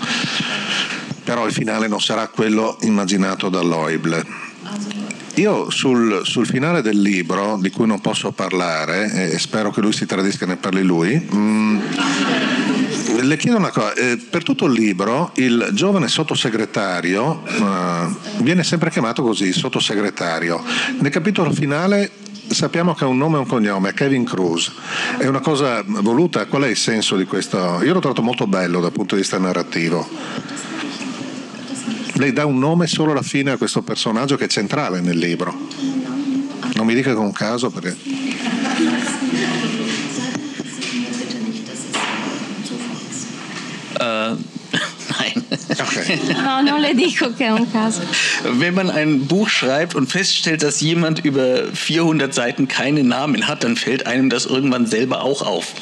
Però 1.22 1.46
il 1.46 1.52
finale 1.52 1.86
non 1.86 2.00
sarà 2.00 2.26
quello 2.28 2.76
immaginato 2.82 3.48
dall'Oibl. 3.48 4.26
Io 5.34 5.70
sul, 5.70 6.22
sul, 6.24 6.46
finale 6.46 6.82
del 6.82 7.00
libro, 7.00 7.58
di 7.60 7.70
cui 7.70 7.86
non 7.86 8.00
posso 8.00 8.32
parlare, 8.32 9.30
e 9.32 9.38
spero 9.38 9.70
che 9.70 9.80
lui 9.80 9.92
si 9.92 10.06
tradisca 10.06 10.44
e 10.44 10.48
ne 10.48 10.56
parli 10.56 10.82
lui, 10.82 11.14
mh, 11.14 11.36
mm, 11.36 11.80
le 13.20 13.36
chiedo 13.36 13.56
una 13.56 13.70
cosa, 13.70 13.92
eh, 13.94 14.16
per 14.16 14.42
tutto 14.42 14.66
il 14.66 14.72
libro 14.72 15.32
il 15.34 15.70
giovane 15.72 16.08
sottosegretario 16.08 17.42
eh, 17.46 18.06
viene 18.38 18.64
sempre 18.64 18.90
chiamato 18.90 19.22
così, 19.22 19.52
sottosegretario. 19.52 20.62
Nel 21.00 21.10
capitolo 21.10 21.50
finale 21.50 22.10
sappiamo 22.48 22.94
che 22.94 23.04
ha 23.04 23.06
un 23.06 23.18
nome 23.18 23.36
e 23.36 23.40
un 23.40 23.46
cognome, 23.46 23.92
Kevin 23.92 24.24
Cruz. 24.24 24.72
È 25.18 25.26
una 25.26 25.40
cosa 25.40 25.82
voluta? 25.86 26.46
Qual 26.46 26.62
è 26.62 26.68
il 26.68 26.76
senso 26.76 27.16
di 27.16 27.24
questo? 27.24 27.82
Io 27.82 27.92
l'ho 27.92 28.00
trovato 28.00 28.22
molto 28.22 28.46
bello 28.46 28.80
dal 28.80 28.92
punto 28.92 29.14
di 29.14 29.20
vista 29.20 29.38
narrativo. 29.38 30.08
Lei 32.14 32.32
dà 32.32 32.46
un 32.46 32.58
nome 32.58 32.86
solo 32.86 33.12
alla 33.12 33.22
fine 33.22 33.50
a 33.50 33.56
questo 33.56 33.82
personaggio 33.82 34.36
che 34.36 34.44
è 34.44 34.48
centrale 34.48 35.00
nel 35.00 35.18
libro. 35.18 35.54
Non 36.74 36.86
mi 36.86 36.94
dica 36.94 37.14
con 37.14 37.24
un 37.24 37.32
caso 37.32 37.70
perché... 37.70 37.96
Uh. 43.98 44.45
Okay. 45.78 46.18
No, 46.42 46.62
non 46.62 46.80
le 46.80 46.94
dico 46.94 47.32
che 47.34 47.44
è 47.46 47.50
un 47.50 47.70
caso. 47.70 48.00
Wenn 48.42 48.74
man 48.74 48.90
ein 48.90 49.26
Buch 49.26 49.48
schreibt 49.48 49.94
und 49.94 50.10
feststellt, 50.10 50.62
dass 50.62 50.80
jemand 50.80 51.24
über 51.24 51.64
400 51.72 52.32
Seiten 52.32 52.68
keine 52.68 53.02
Namen 53.02 53.46
hat, 53.46 53.62
dann 53.62 53.76
fällt 53.76 54.06
einem 54.06 54.30
das 54.30 54.46
irgendwann 54.46 54.86
selber 54.86 55.22
auch 55.22 55.42
auf. 55.42 55.72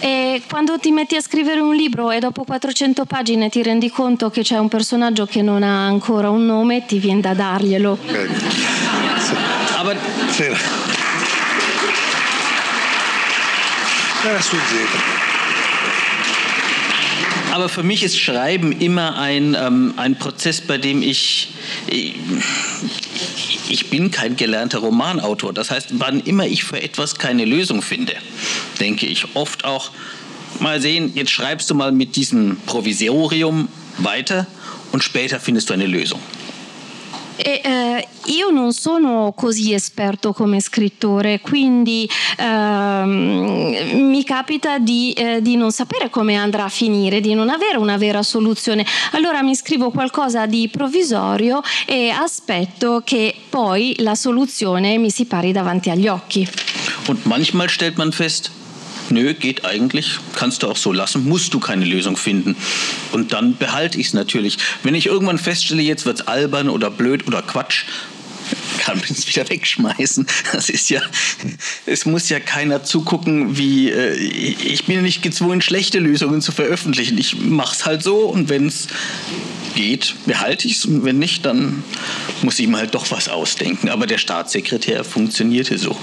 E 0.00 0.42
quando 0.48 0.78
ti 0.78 0.90
metti 0.92 1.16
a 1.16 1.20
scrivere 1.20 1.60
un 1.60 1.74
libro 1.74 2.10
e 2.10 2.18
dopo 2.18 2.44
400 2.44 3.04
pagine 3.04 3.48
ti 3.50 3.62
rendi 3.62 3.90
conto 3.90 4.30
che 4.30 4.42
c'è 4.42 4.58
un 4.58 4.68
personaggio 4.68 5.26
che 5.26 5.42
non 5.42 5.62
ha 5.62 5.86
ancora 5.86 6.30
un 6.30 6.44
nome, 6.46 6.84
ti 6.86 6.98
viene 6.98 7.20
da 7.20 7.34
darglielo. 7.34 7.98
Okay. 8.08 8.28
Aber 9.78 9.96
Era 14.24 14.40
sfuggito. 14.40 15.25
Aber 17.56 17.70
für 17.70 17.82
mich 17.82 18.02
ist 18.02 18.20
Schreiben 18.20 18.70
immer 18.70 19.18
ein, 19.18 19.56
ähm, 19.58 19.94
ein 19.96 20.18
Prozess, 20.18 20.60
bei 20.60 20.76
dem 20.76 21.00
ich, 21.00 21.48
ich 23.70 23.88
bin 23.88 24.10
kein 24.10 24.36
gelernter 24.36 24.80
Romanautor. 24.80 25.54
Das 25.54 25.70
heißt, 25.70 25.88
wann 25.92 26.20
immer 26.20 26.46
ich 26.46 26.64
für 26.64 26.82
etwas 26.82 27.14
keine 27.14 27.46
Lösung 27.46 27.80
finde, 27.80 28.12
denke 28.78 29.06
ich 29.06 29.24
oft 29.32 29.64
auch, 29.64 29.90
mal 30.60 30.82
sehen, 30.82 31.12
jetzt 31.14 31.30
schreibst 31.30 31.70
du 31.70 31.74
mal 31.74 31.92
mit 31.92 32.16
diesem 32.16 32.58
Provisorium 32.66 33.68
weiter 33.96 34.46
und 34.92 35.02
später 35.02 35.40
findest 35.40 35.70
du 35.70 35.72
eine 35.72 35.86
Lösung. 35.86 36.20
E, 37.36 37.60
eh, 37.62 38.08
io 38.26 38.50
non 38.50 38.72
sono 38.72 39.32
così 39.36 39.72
esperto 39.72 40.32
come 40.32 40.60
scrittore, 40.60 41.40
quindi 41.40 42.08
ehm, 42.38 44.08
mi 44.08 44.24
capita 44.24 44.78
di, 44.78 45.12
eh, 45.12 45.40
di, 45.42 45.56
non 45.56 45.70
sapere 45.70 46.10
come 46.10 46.34
andrà 46.36 46.64
a 46.64 46.68
finire, 46.68 47.20
di 47.20 47.34
non 47.34 47.48
avere 47.48 47.76
una 47.76 47.96
vera 47.96 48.22
soluzione. 48.22 48.84
Allora 49.12 49.42
mi 49.42 49.54
scrivo 49.54 49.90
qualcosa 49.90 50.46
di 50.46 50.68
provvisorio 50.68 51.60
e 51.86 52.10
aspetto 52.10 53.02
che 53.04 53.34
poi 53.48 53.94
la 53.98 54.14
soluzione 54.14 54.98
mi 54.98 55.10
si 55.10 55.26
pari 55.26 55.52
davanti 55.52 55.90
agli 55.90 56.08
occhi. 56.08 56.48
Und 57.08 57.24
manchmal 57.24 57.68
stellt 57.70 57.96
man 57.96 58.10
fest, 58.10 58.50
nö, 59.10 59.34
geht 59.34 59.64
eigentlich, 59.64 60.18
kannst 60.34 60.62
du 60.62 60.68
auch 60.68 60.76
so 60.76 60.92
lassen, 60.92 61.28
musst 61.28 61.54
du 61.54 61.60
keine 61.60 61.84
Lösung 61.84 62.16
finden. 62.16 62.56
Und 63.12 63.32
dann 63.32 63.56
behalte 63.56 63.98
ich 63.98 64.08
es 64.08 64.12
natürlich. 64.14 64.58
Wenn 64.82 64.94
ich 64.94 65.06
irgendwann 65.06 65.38
feststelle, 65.38 65.82
jetzt 65.82 66.06
wird 66.06 66.20
es 66.20 66.26
albern 66.26 66.68
oder 66.68 66.90
blöd 66.90 67.26
oder 67.26 67.42
Quatsch, 67.42 67.84
kann 68.78 68.98
man 68.98 69.06
es 69.10 69.26
wieder 69.34 69.48
wegschmeißen. 69.48 70.26
Das 70.52 70.68
ist 70.68 70.90
ja, 70.90 71.02
es 71.86 72.06
muss 72.06 72.28
ja 72.28 72.40
keiner 72.40 72.84
zugucken, 72.84 73.58
wie 73.58 73.90
äh, 73.90 74.14
ich 74.14 74.84
bin 74.84 75.02
nicht 75.02 75.22
gezwungen, 75.22 75.60
schlechte 75.60 75.98
Lösungen 75.98 76.40
zu 76.40 76.52
veröffentlichen. 76.52 77.18
Ich 77.18 77.36
mache 77.38 77.74
es 77.74 77.86
halt 77.86 78.02
so 78.02 78.20
und 78.20 78.48
wenn 78.48 78.66
es 78.66 78.88
geht, 79.74 80.14
behalte 80.26 80.66
ich 80.68 80.76
es 80.76 80.84
und 80.84 81.04
wenn 81.04 81.18
nicht, 81.18 81.44
dann 81.44 81.84
muss 82.42 82.58
ich 82.58 82.66
mir 82.66 82.78
halt 82.78 82.94
doch 82.94 83.10
was 83.10 83.28
ausdenken. 83.28 83.88
Aber 83.88 84.06
der 84.06 84.18
Staatssekretär 84.18 85.04
funktionierte 85.04 85.78
so. 85.78 85.96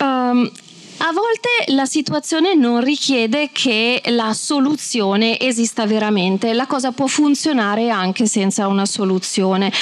Ähm, 0.00 0.50
A 0.98 1.12
volte 1.12 1.72
la 1.74 1.86
situazione 1.86 2.54
non 2.54 2.80
richiede 2.80 3.50
che 3.52 4.00
la 4.06 4.32
soluzione 4.32 5.38
esista 5.38 5.86
veramente, 5.86 6.52
la 6.54 6.66
cosa 6.66 6.92
può 6.92 7.08
funzionare 7.08 7.90
anche 7.90 8.26
senza 8.26 8.68
una 8.68 8.86
soluzione, 8.86 9.72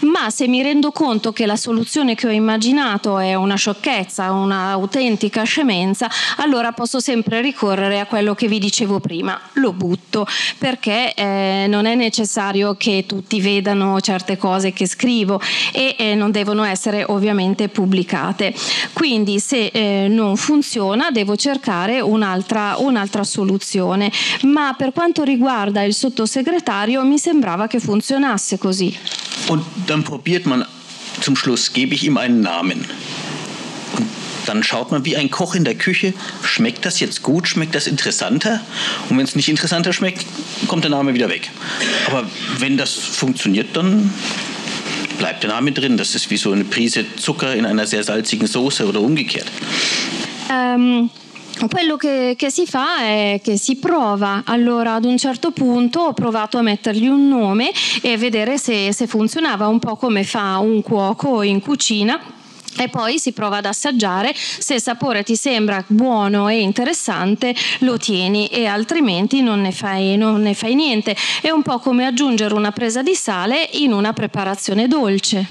ma 0.00 0.30
se 0.30 0.48
mi 0.48 0.62
rendo 0.62 0.90
conto 0.90 1.32
che 1.32 1.46
la 1.46 1.56
soluzione 1.56 2.14
che 2.14 2.26
ho 2.26 2.30
immaginato 2.30 3.18
è 3.18 3.34
una 3.34 3.54
sciocchezza, 3.54 4.32
un'autentica 4.32 5.44
scemenza, 5.44 6.10
allora 6.38 6.72
posso 6.72 7.00
sempre 7.00 7.42
ricorrere 7.42 8.00
a 8.00 8.06
quello 8.06 8.34
che 8.34 8.48
vi 8.48 8.58
dicevo 8.58 8.98
prima, 8.98 9.38
lo 9.54 9.72
butto, 9.72 10.26
perché 10.58 11.12
eh, 11.14 11.66
non 11.68 11.84
è 11.84 11.94
necessario 11.94 12.74
che 12.76 13.04
tutti 13.06 13.40
vedano 13.40 14.00
certe 14.00 14.36
cose 14.36 14.72
che 14.72 14.86
scrivo 14.88 15.40
e 15.70 15.94
eh, 15.98 16.14
non 16.14 16.30
devono 16.30 16.64
essere 16.64 17.04
ovviamente 17.06 17.68
pubblicate. 17.68 18.54
Quindi 18.94 19.38
se 19.38 19.66
eh, 19.66 20.06
non 20.08 20.36
funziona, 20.36 20.60
funziona, 20.62 21.10
devo 21.10 21.36
cercare 21.36 22.00
un'altra, 22.00 22.76
un'altra 22.78 23.24
soluzione. 23.24 24.10
Ma 24.42 24.74
per 24.78 24.92
quanto 24.92 25.24
riguarda 25.24 25.82
il 25.82 25.92
sottosegretario 25.92 27.04
mi 27.04 27.18
sembrava 27.18 27.66
che 27.66 27.80
funzionasse 27.80 28.58
così. 28.58 28.96
Und 29.48 29.64
dann 29.86 30.04
probiert 30.04 30.46
man 30.46 30.64
zum 31.20 31.34
Schluss, 31.34 31.72
gebe 31.72 31.94
ich 31.94 32.04
ihm 32.04 32.16
einen 32.16 32.40
Namen. 32.40 32.86
Und 33.96 34.06
dann 34.46 34.62
schaut 34.62 34.92
man 34.92 35.04
wie 35.04 35.16
ein 35.16 35.30
Koch 35.30 35.56
in 35.56 35.64
der 35.64 35.74
Küche, 35.74 36.14
schmeckt 36.42 36.84
das 36.84 37.00
jetzt 37.00 37.22
gut, 37.22 37.48
schmeckt 37.48 37.74
das 37.74 37.88
interessanter? 37.88 38.60
Und 39.08 39.18
wenn 39.18 39.24
es 39.24 39.34
nicht 39.34 39.48
interessanter 39.48 39.92
schmeckt, 39.92 40.24
kommt 40.68 40.84
der 40.84 40.90
Name 40.90 41.12
wieder 41.14 41.28
weg. 41.28 41.50
Aber 42.06 42.24
wenn 42.58 42.76
das 42.76 42.94
funktioniert, 42.94 43.76
dann 43.76 44.12
bleibt 45.18 45.42
der 45.42 45.50
Name 45.50 45.72
drin. 45.72 45.96
Das 45.96 46.14
ist 46.14 46.30
wie 46.30 46.36
so 46.36 46.52
eine 46.52 46.64
Prise 46.64 47.04
Zucker 47.16 47.54
in 47.54 47.66
einer 47.66 47.86
sehr 47.86 48.04
salzigen 48.04 48.46
Soße 48.46 48.86
oder 48.86 49.00
umgekehrt. 49.00 49.50
Um, 50.52 51.08
quello 51.68 51.96
che, 51.96 52.34
che, 52.36 52.50
si 52.50 52.66
fa 52.66 53.00
è 53.00 53.40
che 53.42 53.56
si 53.56 53.76
prova. 53.76 54.42
Allora, 54.46 54.94
ad 54.94 55.04
un 55.04 55.16
certo 55.16 55.50
punto 55.50 56.00
ho 56.00 56.12
provato 56.12 56.58
a 56.58 56.62
mettergli 56.62 57.06
un 57.06 57.28
nome 57.28 57.70
e 58.00 58.16
vedere 58.16 58.58
se, 58.58 58.92
se 58.92 59.06
funzionava 59.06 59.66
un 59.66 59.78
po' 59.78 59.96
come 59.96 60.24
fa 60.24 60.58
un 60.58 60.82
cuoco 60.82 61.42
in 61.42 61.60
cucina 61.60 62.20
e 62.78 62.88
poi 62.88 63.18
si 63.18 63.32
prova 63.32 63.58
ad 63.58 63.66
assaggiare, 63.66 64.32
se 64.34 64.74
il 64.74 64.80
sapore 64.80 65.22
ti 65.22 65.36
sembra 65.36 65.84
buono 65.86 66.48
e 66.48 66.60
interessante 66.60 67.54
lo 67.80 67.98
tieni 67.98 68.46
e 68.46 68.64
altrimenti 68.64 69.42
non 69.42 69.60
ne, 69.60 69.72
fai, 69.72 70.16
non 70.16 70.40
ne 70.40 70.54
fai 70.54 70.74
niente. 70.74 71.14
È 71.40 71.50
un 71.50 71.62
po' 71.62 71.78
come 71.78 72.06
aggiungere 72.06 72.54
una 72.54 72.72
presa 72.72 73.02
di 73.02 73.14
sale 73.14 73.68
in 73.72 73.92
una 73.92 74.12
preparazione 74.12 74.88
dolce. 74.88 75.46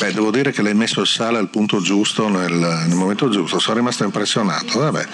Beh, 0.00 0.12
devo 0.12 0.30
dire 0.30 0.50
che 0.50 0.62
l'hai 0.62 0.74
messo 0.74 1.00
il 1.00 1.06
sale 1.06 1.38
al 1.38 1.48
punto 1.48 1.80
giusto, 1.80 2.28
nel, 2.28 2.52
nel 2.52 2.96
momento 2.96 3.28
giusto, 3.28 3.58
sono 3.58 3.76
rimasto 3.76 4.04
impressionato. 4.04 4.78
Vabbè. 4.78 5.06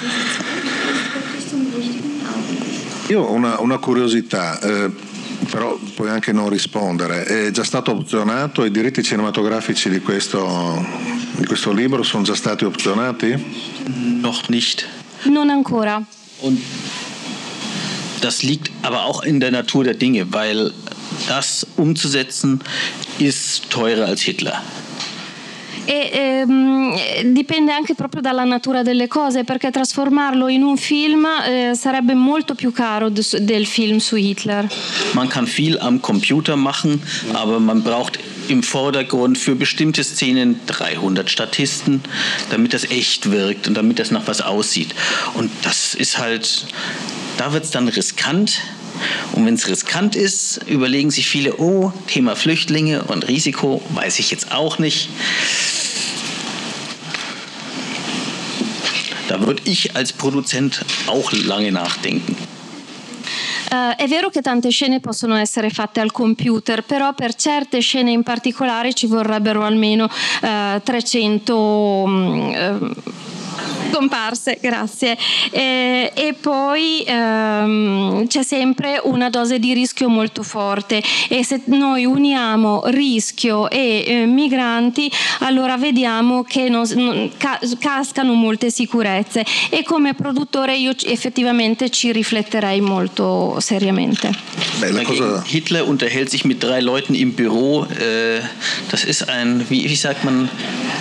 Io 3.09 3.21
ho 3.21 3.33
una, 3.33 3.61
una 3.61 3.79
curiosità. 3.79 4.59
Eh, 4.61 5.09
però 5.51 5.79
puoi 5.95 6.09
anche 6.09 6.33
non 6.33 6.49
rispondere. 6.49 7.25
È 7.25 7.51
già 7.51 7.65
stato 7.65 7.93
opzionato? 7.93 8.65
I 8.65 8.71
diritti 8.71 9.03
cinematografici 9.03 9.91
di 9.91 10.01
questo, 10.01 10.85
di 11.33 11.45
questo 11.47 11.73
libro 11.73 12.03
sono 12.03 12.23
già 12.23 12.35
stati 12.35 12.65
opzionati? 12.65 13.35
Noch 14.21 14.49
nicht. 14.49 14.87
Non 15.25 15.51
ancora. 15.51 16.03
Und 16.41 16.59
das 18.21 18.43
liegt 18.43 18.71
aber 18.83 19.05
auch 19.05 19.25
in 19.25 19.41
der 19.41 19.51
Natur 19.51 19.85
der 19.85 19.95
Dinge, 19.95 20.33
weil 20.33 20.73
das 21.29 21.67
umzusetzen 21.77 22.61
ist 23.19 23.71
teurer 23.71 24.07
als 24.07 24.23
Hitler. 24.23 24.63
E 25.87 26.11
ehm, 26.13 26.95
dipende 27.33 27.73
anche 27.73 27.95
proprio 27.95 28.21
dalla 28.21 28.45
natura 28.45 28.83
delle 28.83 29.09
cose, 29.09 29.45
perché 29.45 29.71
trasformarlo 29.71 30.47
in 30.47 30.63
un 30.63 30.77
film 30.77 31.27
eh, 31.27 31.75
sarebbe 31.75 32.15
molto 32.15 32.55
più 32.55 32.71
caro 32.71 33.09
del 33.09 33.67
film 33.67 33.99
su 33.99 34.15
Hitler. 34.15 34.69
Man 35.15 35.29
kann 35.29 35.47
viel 35.47 35.79
am 35.79 36.01
Computer 36.01 36.55
machen, 36.55 37.03
aber 37.33 37.59
man 37.59 37.83
braucht 37.83 38.21
im 38.49 38.63
Vordergrund 38.63 39.39
für 39.39 39.55
bestimmte 39.55 40.05
Szenen 40.05 40.61
300 40.67 41.31
Statisten, 41.31 42.03
damit 42.51 42.73
das 42.73 42.85
echt 42.85 43.31
wirkt 43.31 43.67
und 43.67 43.75
damit 43.75 43.99
das 43.99 44.11
nach 44.11 44.27
was 44.27 44.41
aussieht. 44.41 44.95
Und 45.35 45.51
das 45.63 45.95
ist 45.95 46.19
halt, 46.19 46.67
da 47.37 47.53
wird 47.53 47.65
es 47.65 47.71
dann 47.71 47.89
riskant. 47.89 48.61
Und 49.33 49.47
wenn 49.47 49.55
es 49.55 49.69
riskant 49.69 50.17
ist, 50.17 50.61
überlegen 50.67 51.11
sich 51.11 51.29
viele, 51.29 51.57
oh, 51.57 51.93
Thema 52.07 52.37
Flüchtlinge 52.37 53.03
und 53.05 53.29
Risiko, 53.29 53.83
weiß 53.91 54.19
ich 54.19 54.31
jetzt 54.31 54.53
auch 54.53 54.79
nicht. 54.79 55.09
Da 59.29 59.41
würde 59.47 59.63
ich 59.65 59.95
als 59.97 60.13
Produzent 60.13 60.85
auch 61.07 61.31
lange 61.33 61.71
nachdenken. 61.71 62.37
Uh, 63.73 63.95
è 63.97 64.09
vero 64.09 64.31
che 64.31 64.41
tante 64.41 64.71
scene 64.71 64.99
possono 64.99 65.37
essere 65.37 65.71
fatte 65.71 66.01
al 66.01 66.11
computer, 66.11 66.83
però 66.83 67.15
per 67.15 67.37
certe 67.37 67.79
scene 67.79 68.11
in 68.11 68.25
particolare 68.25 68.93
ci 68.95 69.07
vorrebbero 69.07 69.63
almeno 69.63 70.07
uh, 70.07 70.81
300 70.83 71.55
um, 71.55 72.95
Scomparse, 73.91 74.59
grazie. 74.61 75.17
Eh, 75.51 76.13
e 76.15 76.35
poi 76.35 77.03
ehm, 77.07 78.27
c'è 78.27 78.43
sempre 78.43 79.01
una 79.05 79.31
dose 79.31 79.59
di 79.59 79.75
rischio 79.75 80.09
molto 80.09 80.43
forte 80.43 81.03
e 81.29 81.45
se 81.45 81.63
noi 81.67 82.05
uniamo 82.05 82.83
rischio 82.87 83.69
e 83.71 84.05
eh, 84.07 84.27
migranti 84.27 85.11
allora 85.41 85.77
vediamo 85.77 86.43
che 86.43 86.69
non, 86.69 86.87
non, 86.95 87.31
ca- 87.37 87.61
cascano 87.79 88.35
molte 88.35 88.71
sicurezze 88.71 89.45
e 89.69 89.83
come 89.83 90.15
produttore 90.15 90.77
io 90.77 90.93
effettivamente 91.05 91.91
ci 91.91 92.13
rifletterei 92.13 92.81
molto 92.81 93.59
seriamente. 93.61 94.31
Beh, 94.79 95.03
cosa... 95.03 95.43
Hitler 95.47 95.87
unterhält 95.87 96.31
sich 96.31 96.45
mit 96.45 96.63
drei 96.63 96.81
Leuten 96.81 97.15
im 97.15 97.33
Büro, 97.33 97.85
äh, 97.85 98.41
das 98.91 99.05
ist 99.05 99.29
ein, 99.29 99.65
wie, 99.69 99.89
wie 99.89 99.97
sagt 99.97 100.25
man, 100.25 100.49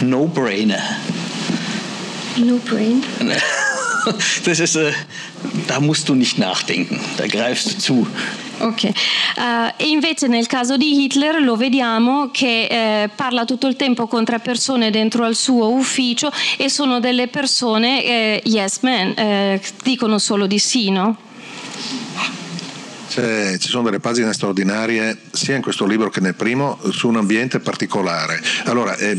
No-Brainer. 0.02 0.82
No 2.38 2.58
brain. 2.58 3.04
Das 4.46 4.60
ist, 4.60 4.76
äh, 4.76 4.92
da 5.68 5.80
musst 5.80 6.08
du 6.08 6.16
nicht 6.16 6.38
nachdenken, 6.38 7.00
da 7.18 7.28
greifst 7.28 7.76
du 7.76 7.78
zu. 7.80 8.08
Ok, 8.60 8.84
uh, 8.84 9.72
e 9.78 9.88
invece 9.88 10.28
nel 10.28 10.46
caso 10.48 10.76
di 10.76 11.04
Hitler 11.04 11.42
lo 11.42 11.56
vediamo 11.56 12.30
che 12.32 12.68
eh, 12.70 13.10
parla 13.16 13.46
tutto 13.46 13.68
il 13.68 13.78
tempo 13.78 14.08
con 14.08 14.26
tre 14.26 14.40
persone 14.40 14.90
dentro 14.90 15.24
al 15.24 15.36
suo 15.36 15.72
ufficio 15.72 16.30
e 16.58 16.70
sono 16.70 17.00
delle 17.00 17.28
persone 17.28 18.04
eh, 18.04 18.42
yes 18.44 18.80
man, 18.82 19.14
eh, 19.16 19.62
dicono 19.84 20.18
solo 20.18 20.46
di 20.46 20.60
sì, 20.60 20.90
no? 20.90 21.16
C'è, 23.10 23.58
ci 23.58 23.70
sono 23.70 23.84
delle 23.84 24.00
pagine 24.00 24.34
straordinarie 24.34 25.18
sia 25.32 25.56
in 25.56 25.62
questo 25.62 25.86
libro 25.86 26.10
che 26.10 26.20
nel 26.20 26.36
primo 26.36 26.78
su 26.92 27.08
un 27.08 27.16
ambiente 27.16 27.60
particolare. 27.60 28.42
Allora, 28.66 28.96
eh, 28.98 29.18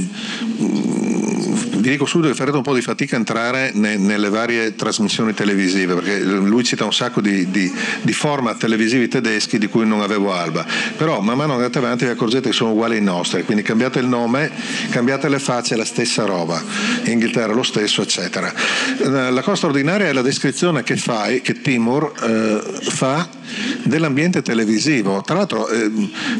vi 1.80 1.90
dico 1.90 2.04
subito 2.04 2.30
che 2.30 2.36
farete 2.36 2.56
un 2.56 2.62
po' 2.62 2.74
di 2.74 2.82
fatica 2.82 3.16
a 3.16 3.18
entrare 3.18 3.70
ne, 3.74 3.96
nelle 3.96 4.28
varie 4.28 4.74
trasmissioni 4.74 5.34
televisive, 5.34 5.94
perché 5.94 6.20
lui 6.20 6.62
cita 6.62 6.84
un 6.84 6.92
sacco 6.92 7.20
di, 7.20 7.50
di, 7.50 7.72
di, 8.02 8.12
format 8.12 8.58
televisivi 8.58 9.08
tedeschi 9.08 9.58
di 9.58 9.66
cui 9.66 9.86
non 9.86 10.02
avevo 10.02 10.32
alba, 10.32 10.64
però 10.96 11.20
man 11.20 11.36
mano 11.36 11.54
andate 11.54 11.78
avanti 11.78 12.04
vi 12.04 12.10
accorgete 12.10 12.50
che 12.50 12.54
sono 12.54 12.72
uguali 12.72 12.96
ai 12.96 13.02
nostri, 13.02 13.44
quindi 13.44 13.62
cambiate 13.62 13.98
il 13.98 14.06
nome, 14.06 14.50
cambiate 14.90 15.28
le 15.28 15.38
facce, 15.38 15.74
è 15.74 15.76
la 15.76 15.84
stessa 15.84 16.24
roba, 16.24 16.62
in 17.04 17.12
Inghilterra 17.12 17.52
lo 17.52 17.62
stesso, 17.62 18.02
eccetera. 18.02 18.52
Eh, 18.98 19.30
la 19.30 19.42
cosa 19.42 19.56
straordinaria 19.56 20.08
è 20.08 20.12
la 20.12 20.22
descrizione 20.22 20.82
che 20.82 20.96
fai, 20.96 21.40
che 21.40 21.60
Timur 21.60 22.12
eh, 22.22 22.90
fa 22.90 23.38
dell'ambiente 23.82 24.42
televisivo. 24.42 25.22
Tra 25.24 25.34
l'altro 25.36 25.68
eh, 25.68 25.90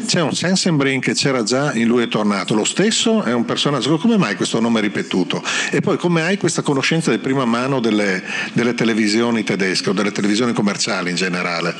c'è 0.05 0.21
un 0.21 0.33
Sensenbrink 0.33 1.03
che 1.03 1.13
c'era 1.13 1.43
già 1.43 1.73
in 1.73 1.87
Lui 1.87 2.03
è 2.03 2.07
tornato, 2.07 2.53
lo 2.53 2.63
stesso 2.63 3.23
è 3.23 3.33
un 3.33 3.45
personaggio, 3.45 3.97
come 3.97 4.17
mai 4.17 4.35
questo 4.35 4.59
nome 4.59 4.81
ripetuto? 4.81 5.43
E 5.71 5.81
poi 5.81 5.97
come 5.97 6.21
hai 6.21 6.37
questa 6.37 6.61
conoscenza 6.61 7.11
di 7.11 7.17
prima 7.17 7.45
mano 7.45 7.79
delle, 7.79 8.23
delle 8.53 8.73
televisioni 8.73 9.43
tedesche 9.43 9.89
o 9.89 9.93
delle 9.93 10.11
televisioni 10.11 10.53
commerciali 10.53 11.09
in 11.09 11.15
generale? 11.15 11.75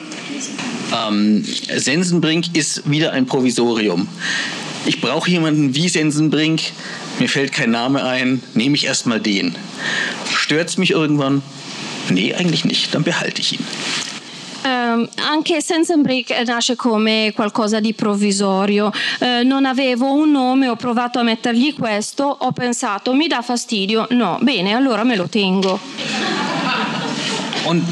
Um, 0.92 1.42
Sensenbrink 1.44 2.54
ist 2.54 2.82
wieder 2.86 3.14
ein 3.14 3.26
Provisorium. 3.26 4.08
Ich 4.86 5.00
brauche 5.00 5.30
jemanden 5.30 5.74
wie 5.74 5.88
Sensenbrink, 5.88 6.62
mir 7.20 7.30
fällt 7.30 7.54
kein 7.54 7.72
Name 7.72 8.04
ein, 8.04 8.42
nehme 8.56 8.76
ich 8.76 8.86
erstmal 8.86 9.22
den. 9.22 9.56
Stört 10.34 10.70
es 10.70 10.78
mich 10.78 10.92
irgendwann? 10.92 11.44
Nee, 12.10 12.34
eigentlich 12.34 12.66
nicht, 12.66 12.94
dann 12.94 13.04
behalte 13.04 13.42
ich 13.42 13.54
ihn. 13.54 13.66
Uh, 14.92 15.08
anche 15.30 15.62
Sense 15.62 15.96
Break 15.98 16.30
nasce 16.46 16.76
come 16.76 17.32
qualcosa 17.34 17.80
di 17.80 17.94
provvisorio. 17.94 18.92
Uh, 19.20 19.46
non 19.46 19.66
avevo 19.66 20.12
un 20.12 20.32
nome, 20.32 20.68
ho 20.68 20.76
provato 20.76 21.20
a 21.20 21.24
mettergli 21.24 21.74
questo, 21.74 22.24
ho 22.24 22.52
pensato 22.52 23.14
mi 23.14 23.28
dà 23.28 23.42
fastidio, 23.42 24.08
no, 24.12 24.38
bene, 24.42 24.74
allora 24.74 25.04
me 25.04 25.16
lo 25.16 25.28
tengo. 25.28 25.80
Und 27.66 27.84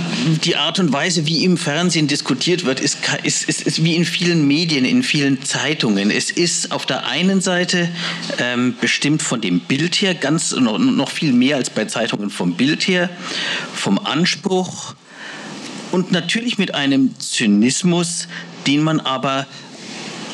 die 0.43 0.56
Art 0.56 0.80
und 0.80 0.91
Weise, 0.91 1.28
wie 1.28 1.43
im 1.43 1.56
Fernsehen 1.56 2.08
diskutiert 2.08 2.66
wird, 2.66 2.80
ist, 2.80 2.97
ist, 3.24 3.47
ist, 3.47 3.62
ist 3.62 3.84
wie 3.84 3.95
in 3.95 4.04
vielen 4.04 4.47
Medien, 4.47 4.84
in 4.84 5.04
vielen 5.04 5.43
Zeitungen. 5.43 6.10
Es 6.10 6.32
ist 6.32 6.72
auf 6.72 6.86
der 6.88 7.06
einen 7.06 7.39
Seite 7.39 7.88
ähm, 8.39 8.76
bestimmt 8.82 9.22
von 9.22 9.41
dem 9.41 9.60
Bild 9.60 9.95
her, 10.02 10.16
ganz 10.16 10.54
noch, 10.54 10.80
noch 10.80 11.12
viel 11.12 11.34
mehr 11.34 11.58
als 11.58 11.70
bei 11.70 11.86
Zeitungen 11.86 12.32
vom 12.32 12.56
Bild 12.56 12.88
her, 12.88 13.10
vom 13.74 14.00
Anspruch, 14.00 14.95
und 15.91 16.11
natürlich 16.11 16.57
mit 16.57 16.75
einem 16.75 17.17
Zynismus, 17.19 18.27
den 18.67 18.83
man 18.83 18.99
aber 18.99 19.47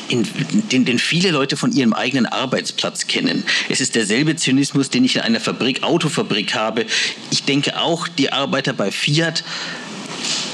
in, 0.08 0.26
den, 0.70 0.84
den, 0.84 0.98
viele 0.98 1.30
Leute 1.30 1.56
von 1.56 1.72
ihrem 1.72 1.92
eigenen 1.92 2.26
Arbeitsplatz 2.26 3.06
kennen. 3.06 3.44
Es 3.68 3.80
ist 3.80 3.94
derselbe 3.94 4.36
Zynismus, 4.36 4.90
den 4.90 5.04
ich 5.04 5.16
in 5.16 5.22
einer 5.22 5.40
Fabrik, 5.40 5.82
Autofabrik 5.82 6.54
habe. 6.54 6.86
Ich 7.30 7.44
denke 7.44 7.80
auch, 7.80 8.06
die 8.06 8.32
Arbeiter 8.32 8.72
bei 8.72 8.92
Fiat 8.92 9.42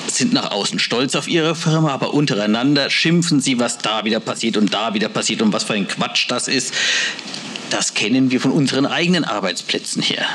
sind 0.09 0.33
nach 0.33 0.51
außen 0.51 0.79
stolz 0.79 1.15
auf 1.15 1.29
ihre 1.29 1.55
Firma, 1.55 1.91
aber 1.91 2.15
untereinander 2.15 2.91
schimpfen 2.91 3.41
sie, 3.41 3.59
was 3.59 3.79
da 3.79 4.05
wieder 4.05 4.21
passiert 4.21 4.57
und 4.57 4.73
da 4.73 4.95
wieder 4.95 5.09
passiert 5.09 5.43
und 5.43 5.53
was 5.53 5.65
für 5.65 5.75
ein 5.75 5.89
Quatsch 5.89 6.27
das 6.29 6.49
ist. 6.49 6.75
Das 7.71 7.95
kennen 7.95 8.31
wir 8.31 8.41
von 8.41 8.53
unseren 8.53 8.85
eigenen 8.85 9.25
Arbeitsplätzen 9.25 10.03
her. 10.03 10.27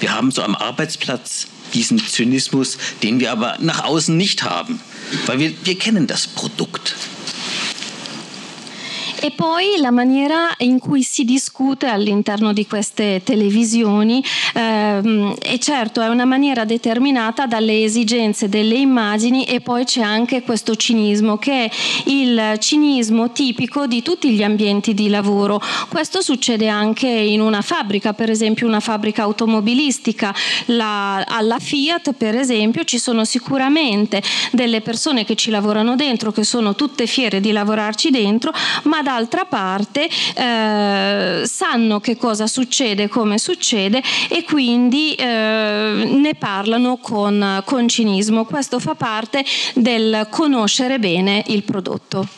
Wir 0.00 0.14
haben 0.14 0.30
so 0.30 0.42
am 0.42 0.54
Arbeitsplatz 0.54 1.46
diesen 1.74 1.98
Zynismus, 1.98 2.78
den 3.02 3.20
wir 3.20 3.32
aber 3.32 3.58
nach 3.60 3.84
außen 3.84 4.16
nicht 4.16 4.42
haben, 4.42 4.80
weil 5.26 5.38
wir, 5.38 5.52
wir 5.64 5.78
kennen 5.78 6.06
das 6.06 6.26
Produkt. 6.26 6.94
E 9.20 9.32
poi 9.32 9.78
la 9.80 9.90
maniera 9.90 10.54
in 10.58 10.78
cui 10.78 11.02
si 11.02 11.24
discute 11.24 11.86
all'interno 11.86 12.52
di 12.52 12.66
queste 12.66 13.20
televisioni 13.24 14.22
ehm, 14.54 15.34
e 15.42 15.58
certo 15.58 16.00
è 16.00 16.06
una 16.06 16.24
maniera 16.24 16.64
determinata 16.64 17.46
dalle 17.46 17.82
esigenze 17.82 18.48
delle 18.48 18.76
immagini 18.76 19.44
e 19.44 19.60
poi 19.60 19.84
c'è 19.84 20.02
anche 20.02 20.42
questo 20.42 20.76
cinismo 20.76 21.36
che 21.36 21.64
è 21.64 21.70
il 22.04 22.56
cinismo 22.60 23.32
tipico 23.32 23.88
di 23.88 24.02
tutti 24.02 24.30
gli 24.30 24.44
ambienti 24.44 24.94
di 24.94 25.08
lavoro. 25.08 25.60
Questo 25.88 26.20
succede 26.20 26.68
anche 26.68 27.08
in 27.08 27.40
una 27.40 27.60
fabbrica, 27.60 28.12
per 28.12 28.30
esempio 28.30 28.68
una 28.68 28.80
fabbrica 28.80 29.22
automobilistica. 29.22 30.32
La, 30.66 31.16
alla 31.24 31.58
Fiat, 31.58 32.12
per 32.12 32.36
esempio, 32.36 32.84
ci 32.84 32.98
sono 32.98 33.24
sicuramente 33.24 34.22
delle 34.52 34.80
persone 34.80 35.24
che 35.24 35.34
ci 35.34 35.50
lavorano 35.50 35.96
dentro, 35.96 36.30
che 36.30 36.44
sono 36.44 36.76
tutte 36.76 37.06
fiere 37.06 37.40
di 37.40 37.50
lavorarci 37.50 38.10
dentro, 38.10 38.52
ma 38.84 39.02
dall'altra 39.08 39.46
parte 39.46 40.06
eh, 40.34 41.42
sanno 41.46 42.00
che 42.00 42.16
cosa 42.18 42.46
succede, 42.46 43.08
come 43.08 43.38
succede 43.38 44.02
e 44.28 44.44
quindi 44.44 45.14
eh, 45.14 45.24
ne 45.24 46.34
parlano 46.38 46.98
con, 46.98 47.62
con 47.64 47.88
cinismo. 47.88 48.44
Questo 48.44 48.78
fa 48.78 48.94
parte 48.94 49.42
del 49.74 50.26
conoscere 50.30 50.98
bene 50.98 51.42
il 51.46 51.62
prodotto. 51.62 52.28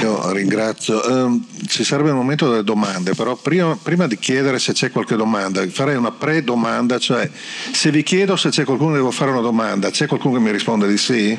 Io 0.00 0.32
ringrazio. 0.32 1.02
Eh, 1.04 1.40
ci 1.68 1.84
sarebbe 1.84 2.08
il 2.08 2.14
momento 2.14 2.48
delle 2.50 2.64
domande, 2.64 3.14
però 3.14 3.36
prima, 3.36 3.78
prima, 3.80 4.06
di 4.06 4.18
chiedere 4.18 4.58
se 4.58 4.72
c'è 4.72 4.90
qualche 4.90 5.16
domanda, 5.16 5.66
farei 5.68 5.96
una 5.96 6.10
pre-domanda, 6.10 6.98
cioè 6.98 7.30
se 7.72 7.90
vi 7.90 8.02
chiedo 8.02 8.36
se 8.36 8.48
c'è 8.48 8.64
qualcuno 8.64 8.92
che 8.92 8.96
devo 8.96 9.10
fare 9.10 9.30
una 9.30 9.40
domanda, 9.40 9.90
c'è 9.90 10.06
qualcuno 10.06 10.34
che 10.34 10.40
mi 10.40 10.50
risponde 10.50 10.88
di 10.88 10.98
sì? 10.98 11.38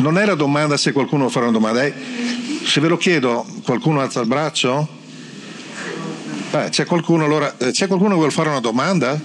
Non 0.00 0.18
è 0.18 0.26
la 0.26 0.34
domanda 0.34 0.76
se 0.76 0.92
qualcuno 0.92 1.28
vuole 1.28 1.32
fare 1.32 1.46
una 1.46 1.58
domanda, 1.58 1.82
è 1.82 1.92
se 2.64 2.80
ve 2.80 2.88
lo 2.88 2.96
chiedo 2.96 3.46
qualcuno 3.62 4.00
alza 4.00 4.20
il 4.20 4.26
braccio? 4.26 4.88
Beh, 6.50 6.68
c'è 6.70 6.84
qualcuno 6.84 7.24
allora, 7.24 7.56
eh, 7.58 7.72
c'è 7.72 7.86
qualcuno 7.86 8.10
che 8.10 8.16
vuole 8.16 8.30
fare 8.30 8.48
una 8.48 8.60
domanda? 8.60 9.20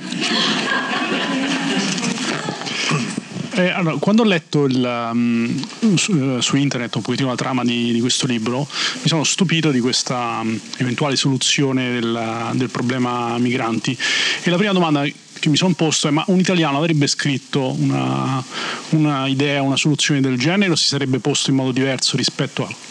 Eh, 3.60 3.70
allora, 3.70 3.98
quando 3.98 4.22
ho 4.22 4.26
letto 4.26 4.66
il, 4.66 5.10
um, 5.12 5.96
su, 5.96 6.40
su, 6.40 6.56
internet 6.56 6.96
un 6.96 7.02
pochettino 7.02 7.28
la 7.28 7.36
trama 7.36 7.64
di, 7.64 7.92
di, 7.92 8.00
questo 8.00 8.26
libro, 8.26 8.66
mi 9.02 9.08
sono 9.08 9.24
stupito 9.26 9.70
di 9.70 9.82
questa 9.82 10.40
um, 10.42 10.58
eventuale 10.78 11.18
soluzione 11.18 11.92
del, 11.92 12.52
del, 12.54 12.70
problema 12.70 13.38
migranti. 13.38 13.98
E 14.44 14.50
la 14.50 14.56
prima 14.56 14.72
domanda 14.72 15.04
che 15.04 15.50
mi 15.50 15.58
sono 15.58 15.74
posto 15.74 16.08
è: 16.08 16.12
ma 16.12 16.24
un 16.28 16.40
italiano 16.40 16.78
avrebbe 16.78 17.06
scritto 17.08 17.76
una, 17.78 18.42
una 18.90 19.28
idea, 19.28 19.62
una 19.62 19.76
soluzione 19.76 20.22
del 20.22 20.38
genere 20.38 20.72
o 20.72 20.76
si 20.76 20.88
sarebbe 20.88 21.20
posto 21.20 21.50
in 21.50 21.58
modo 21.58 21.72
diverso 21.72 22.16
rispetto 22.16 22.66
a 22.66 22.89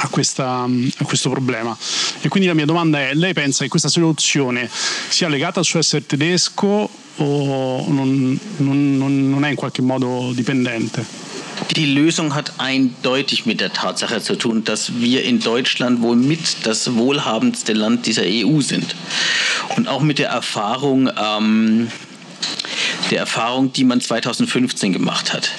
a, 0.00 0.08
questa, 0.08 0.64
a, 0.64 1.04
questo 1.04 1.30
problema. 1.30 1.76
E 2.20 2.28
quindi 2.28 2.48
la 2.48 2.54
mia 2.54 2.66
domanda 2.66 3.00
è, 3.00 3.14
lei 3.14 3.32
pensa 3.32 3.62
che 3.64 3.70
questa 3.70 3.88
soluzione 3.88 4.68
sia 5.08 5.28
legata 5.28 5.60
al 5.60 5.64
suo 5.64 5.78
essere 5.78 6.06
tedesco 6.06 6.88
o 7.16 7.84
non, 7.88 8.38
non, 8.58 9.28
non 9.30 9.44
è 9.44 9.48
in 9.48 9.56
qualche 9.56 9.82
modo 9.82 10.32
dipendente? 10.34 11.26
Die 11.74 11.86
Lösung 11.86 12.34
hat 12.34 12.52
eindeutig 12.58 13.44
mit 13.44 13.60
der 13.60 13.72
Tatsache 13.72 14.22
zu 14.22 14.36
tun, 14.36 14.64
dass 14.64 15.00
wir 15.00 15.24
in 15.24 15.40
Deutschland 15.40 16.00
wohl 16.00 16.16
mit 16.16 16.64
das 16.64 16.94
wohlhabendste 16.94 17.72
Land 17.72 18.06
dieser 18.06 18.22
EU 18.24 18.60
sind. 18.60 18.94
Und 19.76 19.88
auch 19.88 20.00
mit 20.00 20.18
der 20.18 20.28
Erfahrung, 20.28 21.10
ähm, 21.20 21.88
der 23.10 23.18
Erfahrung, 23.18 23.72
die 23.72 23.84
man 23.84 24.00
2015 24.00 24.92
gemacht 24.92 25.32
hat. 25.32 25.50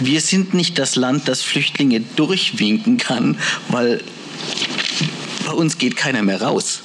Wir 0.00 0.20
sind 0.20 0.54
nicht 0.54 0.78
das 0.78 0.96
Land, 0.96 1.28
das 1.28 1.42
Flüchtlinge 1.42 2.00
durchwinken 2.16 2.98
kann, 2.98 3.38
weil 3.68 4.02
bei 5.46 5.52
uns 5.52 5.78
geht 5.78 5.96
keiner 5.96 6.22
mehr 6.22 6.42
raus. 6.42 6.82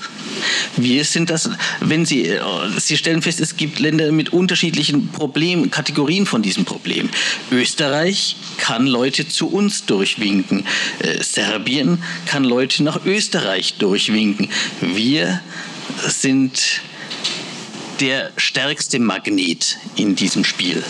Wir 0.77 1.03
sind 1.03 1.29
das, 1.29 1.49
wenn 1.81 2.05
Sie, 2.05 2.27
äh, 2.27 2.39
Sie 2.77 2.97
stellen 2.97 3.21
fest, 3.21 3.39
es 3.39 3.57
gibt 3.57 3.79
Länder 3.79 4.11
mit 4.11 4.31
unterschiedlichen 4.31 5.09
Problemen, 5.09 5.69
Kategorien 5.69 6.25
von 6.25 6.41
diesem 6.41 6.65
Problem. 6.65 7.09
Österreich 7.51 8.37
kann 8.57 8.87
Leute 8.87 9.27
zu 9.27 9.47
uns 9.47 9.85
durchwinken. 9.85 10.65
Äh, 10.99 11.21
Serbien 11.23 12.01
kann 12.25 12.43
Leute 12.43 12.83
nach 12.83 13.05
Österreich 13.05 13.75
durchwinken. 13.79 14.49
Wir 14.81 15.41
sind 16.07 16.81
der 17.99 18.31
stärkste 18.37 18.99
Magnet 18.99 19.77
in 19.95 20.15
diesem 20.15 20.43
Spiel. 20.43 20.83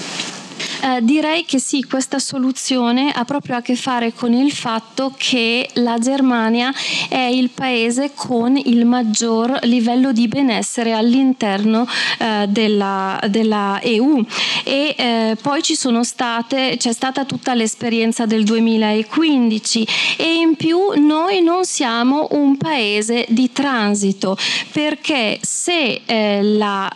Eh, 0.84 1.04
direi 1.04 1.46
che 1.46 1.60
sì, 1.60 1.84
questa 1.84 2.18
soluzione 2.18 3.12
ha 3.12 3.24
proprio 3.24 3.56
a 3.56 3.62
che 3.62 3.76
fare 3.76 4.14
con 4.14 4.34
il 4.34 4.52
fatto 4.52 5.14
che 5.16 5.70
la 5.74 6.00
Germania 6.00 6.74
è 7.08 7.20
il 7.20 7.52
paese 7.52 8.14
con 8.16 8.58
il 8.58 8.86
maggior 8.86 9.60
livello 9.66 10.12
di 10.12 10.28
benessere 10.28 10.94
all'interno 10.94 11.88
eh, 12.18 12.48
della, 12.48 13.20
della, 13.28 13.80
EU 13.84 14.26
e 14.64 14.96
eh, 14.98 15.38
poi 15.40 15.62
ci 15.62 15.76
sono 15.76 16.04
state, 16.04 16.78
c'è 16.78 16.94
stata 16.94 17.26
tutta 17.26 17.54
l'esperienza 17.54 18.26
del 18.26 18.44
2015 18.44 19.88
e 20.18 20.34
in 20.34 20.56
più 20.56 20.80
noi 20.96 21.44
non 21.44 21.64
siamo 21.64 22.28
un 22.32 22.58
paese 22.58 23.28
di 23.30 23.52
transito 23.52 24.36
perché 24.72 25.38
se 25.44 26.02
eh, 26.06 26.42
la, 26.42 26.90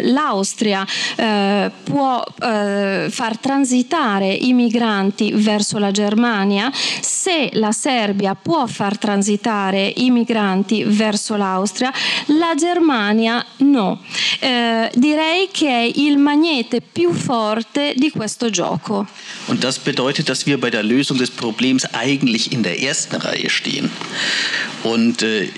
eh, 0.00 0.02
l'Austria 0.10 0.84
eh, 1.14 1.70
può 1.84 2.24
fare 2.38 3.27
far 3.28 3.36
transitare 3.36 4.32
i 4.32 4.54
migranti 4.54 5.32
verso 5.34 5.76
la 5.76 5.90
Germania, 5.90 6.72
se 6.72 7.50
la 7.54 7.72
Serbia 7.72 8.34
può 8.34 8.66
far 8.66 8.96
transitare 8.96 9.92
i 9.96 10.10
migranti 10.10 10.82
verso 10.84 11.36
l'Austria, 11.36 11.92
la 12.38 12.54
Germania 12.56 13.44
no. 13.58 14.00
Eh, 14.40 14.90
direi 14.94 15.48
che 15.52 15.68
è 15.68 15.92
il 15.94 16.16
magnete 16.16 16.80
più 16.80 17.12
forte 17.12 17.92
di 17.96 18.10
questo 18.10 18.48
gioco. 18.48 19.06
Und 19.48 19.60
das 19.60 19.78
bedeutet, 19.78 20.28
dass 20.28 20.46
wir 20.46 20.58
bei 20.58 20.70
der 20.70 20.82
Lösung 20.82 21.18
des 21.18 21.30
Problems 21.30 21.84
eigentlich 21.92 22.52
in 22.52 22.62
der 22.62 22.80
ersten 22.80 23.16
Reihe 23.16 23.50
stehen. 23.50 23.90
Und 24.84 25.22
äh, 25.22 25.50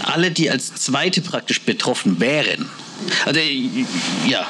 alle, 0.00 0.30
die 0.30 0.50
als 0.50 0.74
Zweite 0.74 1.22
praktisch 1.22 1.62
betroffen 1.62 2.20
wären, 2.20 2.68
also 3.26 3.40
ja, 4.26 4.46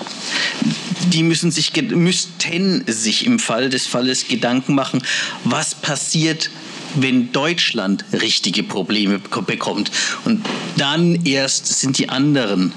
die 1.13 1.23
müssen 1.23 1.51
sich, 1.51 1.73
müssten 1.91 2.85
sich 2.87 3.27
im 3.27 3.39
Fall 3.39 3.71
des 3.71 3.87
Falles 3.87 4.29
Gedanken 4.29 4.75
machen, 4.75 5.03
was 5.45 5.75
passiert, 5.75 6.51
wenn 6.95 7.33
Deutschland 7.33 8.05
richtige 8.13 8.63
Probleme 8.63 9.21
bekommt. 9.47 9.91
Und 10.25 10.45
dann 10.77 11.25
erst 11.25 11.67
sind 11.81 11.99
die 11.99 12.09
anderen 12.09 12.73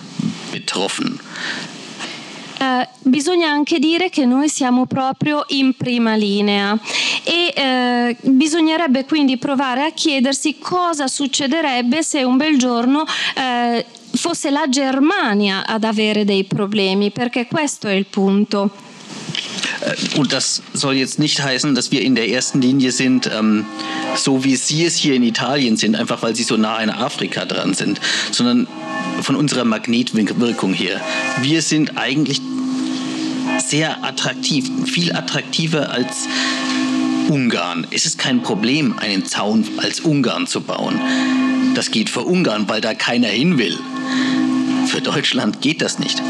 betroffen. 0.51 1.19
Eh, 2.59 2.88
bisogna 3.01 3.49
anche 3.49 3.80
dire 3.80 4.09
che 4.09 4.26
noi 4.26 4.47
siamo 4.47 4.86
proprio 4.86 5.43
in 5.49 5.76
prima 5.76 6.15
linea 6.15 6.78
e 7.24 7.53
eh, 7.53 8.17
bisognerebbe 8.21 9.03
quindi 9.03 9.38
provare 9.38 9.86
a 9.86 9.91
chiedersi 9.91 10.59
cosa 10.59 11.07
succederebbe 11.07 12.03
se 12.03 12.24
un 12.24 12.38
bel 12.38 12.57
giorno 12.57 13.05
eh, 13.36 13.86
fosse 14.24 14.51
la 14.51 14.69
Germania 14.69 15.65
ad 15.65 15.84
avere 15.84 16.24
dei 16.24 16.45
problemi, 16.45 17.11
perché 17.11 17.45
questo 17.45 17.89
è 17.89 17.91
il 17.91 18.05
punto. 18.05 18.71
Äh, 19.82 20.17
und 20.17 20.32
das 20.32 20.61
soll 20.74 20.95
jetzt 20.95 21.19
nicht 21.19 21.41
heißen, 21.43 21.76
dass 21.76 21.91
wir 21.91 22.01
in 22.01 22.15
der 22.15 22.30
ersten 22.30 22.61
Linie 22.61 22.93
sind, 22.93 23.30
ähm, 23.30 23.65
so 24.15 24.45
wie 24.45 24.55
Sie 24.55 24.86
es 24.86 24.95
hier 24.95 25.15
in 25.15 25.24
Italien 25.24 25.76
sind, 25.76 25.97
einfach 25.97 26.21
weil 26.21 26.38
Sie 26.38 26.43
so 26.43 26.55
nah 26.55 26.78
an 26.78 26.89
Afrika 26.89 27.43
dran 27.43 27.74
sind, 27.74 27.99
sondern 28.32 28.65
von 29.21 29.36
unserer 29.36 29.65
Magnetwirkung 29.65 30.74
her. 30.74 31.01
Wir 31.41 31.61
sind 31.61 31.97
eigentlich 31.97 32.39
sehr 33.67 34.05
attraktiv, 34.05 34.71
viel 34.86 35.11
attraktiver 35.13 35.91
als 35.91 36.30
Ungarn. 37.30 37.88
Es 37.91 38.05
ist 38.05 38.19
kein 38.19 38.41
Problem, 38.41 38.97
einen 38.99 39.26
Zaun 39.26 39.65
als 39.78 39.99
Ungarn 40.01 40.47
zu 40.47 40.61
bauen. 40.61 40.99
Das 41.76 41.91
geht 41.91 42.09
für 42.09 42.21
Ungarn, 42.21 42.67
weil 42.67 42.82
da 42.82 42.93
keiner 42.93 43.28
hin 43.28 43.57
will. 43.57 43.78
Für 44.88 45.01
Deutschland 45.01 45.61
geht 45.61 45.82
das 45.82 45.99
nicht. 45.99 46.21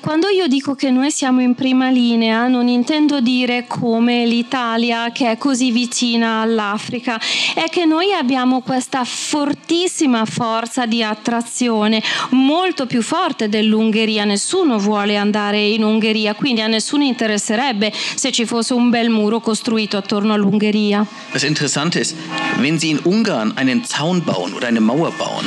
Quando 0.00 0.28
io 0.28 0.46
dico 0.46 0.74
che 0.74 0.90
noi 0.90 1.10
siamo 1.10 1.42
in 1.42 1.54
prima 1.54 1.90
linea, 1.90 2.48
non 2.48 2.68
intendo 2.68 3.20
dire 3.20 3.66
come 3.66 4.24
l'Italia 4.24 5.12
che 5.12 5.30
è 5.30 5.36
così 5.36 5.70
vicina 5.70 6.40
all'Africa, 6.40 7.20
è 7.54 7.64
che 7.68 7.84
noi 7.84 8.12
abbiamo 8.14 8.62
questa 8.62 9.04
fortissima 9.04 10.24
forza 10.24 10.86
di 10.86 11.02
attrazione, 11.02 12.02
molto 12.30 12.86
più 12.86 13.02
forte 13.02 13.50
dell'Ungheria. 13.50 14.24
Nessuno 14.24 14.78
vuole 14.78 15.16
andare 15.16 15.60
in 15.60 15.84
Ungheria, 15.84 16.34
quindi 16.34 16.62
a 16.62 16.66
nessuno 16.66 17.04
interesserebbe 17.04 17.92
se 17.92 18.32
ci 18.32 18.46
fosse 18.46 18.72
un 18.72 18.88
bel 18.88 19.10
muro 19.10 19.40
costruito 19.40 19.98
attorno 19.98 20.32
all'Ungheria. 20.32 21.06
Das 21.32 21.42
Interessante 21.42 22.00
ist, 22.00 22.16
wenn 22.58 22.78
Sie 22.78 22.88
in 22.88 23.00
Ungarn 23.04 23.52
einen 23.56 23.84
Zaun 23.84 24.24
bauen 24.24 24.54
oder 24.54 24.68
eine 24.68 24.80
Mauer 24.80 25.12
bauen, 25.12 25.44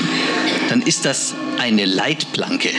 dann 0.69 0.83
ist 0.83 1.05
das 1.05 1.33
eine 1.57 1.85
Leitplanke 1.85 2.69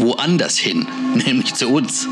woanders 0.00 0.58
hin, 0.58 0.86
nämlich 1.14 1.54
zu 1.54 1.68
uns. 1.68 2.08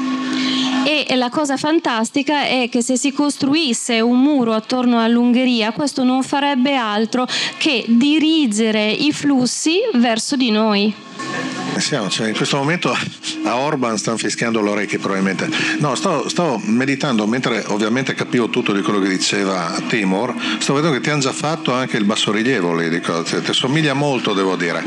E 0.84 1.14
la 1.16 1.28
cosa 1.28 1.56
fantastica 1.56 2.44
è 2.44 2.68
che 2.70 2.82
se 2.82 2.96
si 2.96 3.12
costruisse 3.12 4.00
un 4.00 4.22
muro 4.22 4.54
attorno 4.54 5.00
all'Ungheria, 5.00 5.72
questo 5.72 6.02
non 6.02 6.22
farebbe 6.22 6.76
altro 6.76 7.26
che 7.58 7.84
dirigere 7.86 8.88
i 8.90 9.12
flussi 9.12 9.80
verso 9.94 10.36
di 10.36 10.50
noi. 10.50 10.94
Siamo, 11.80 12.08
cioè 12.08 12.28
in 12.28 12.34
questo 12.34 12.56
momento 12.56 12.94
a 13.44 13.56
Orban 13.56 13.96
stanno 13.98 14.16
fischiando 14.16 14.60
le 14.60 14.70
orecchie 14.70 14.98
probabilmente. 14.98 15.48
No, 15.78 15.94
sto, 15.94 16.28
sto, 16.28 16.60
meditando 16.64 17.26
mentre 17.26 17.64
ovviamente 17.68 18.14
capivo 18.14 18.48
tutto 18.48 18.72
di 18.72 18.82
quello 18.82 19.00
che 19.00 19.08
diceva 19.08 19.74
Timor, 19.88 20.34
sto 20.58 20.74
vedendo 20.74 20.96
che 20.96 21.02
ti 21.02 21.10
hanno 21.10 21.20
già 21.20 21.32
fatto 21.32 21.72
anche 21.72 21.96
il 21.96 22.04
bassorilievo 22.04 22.74
lì, 22.74 22.88
dico, 22.88 23.22
ti 23.22 23.36
assomiglia 23.46 23.94
molto 23.94 24.32
devo 24.32 24.56
dire. 24.56 24.84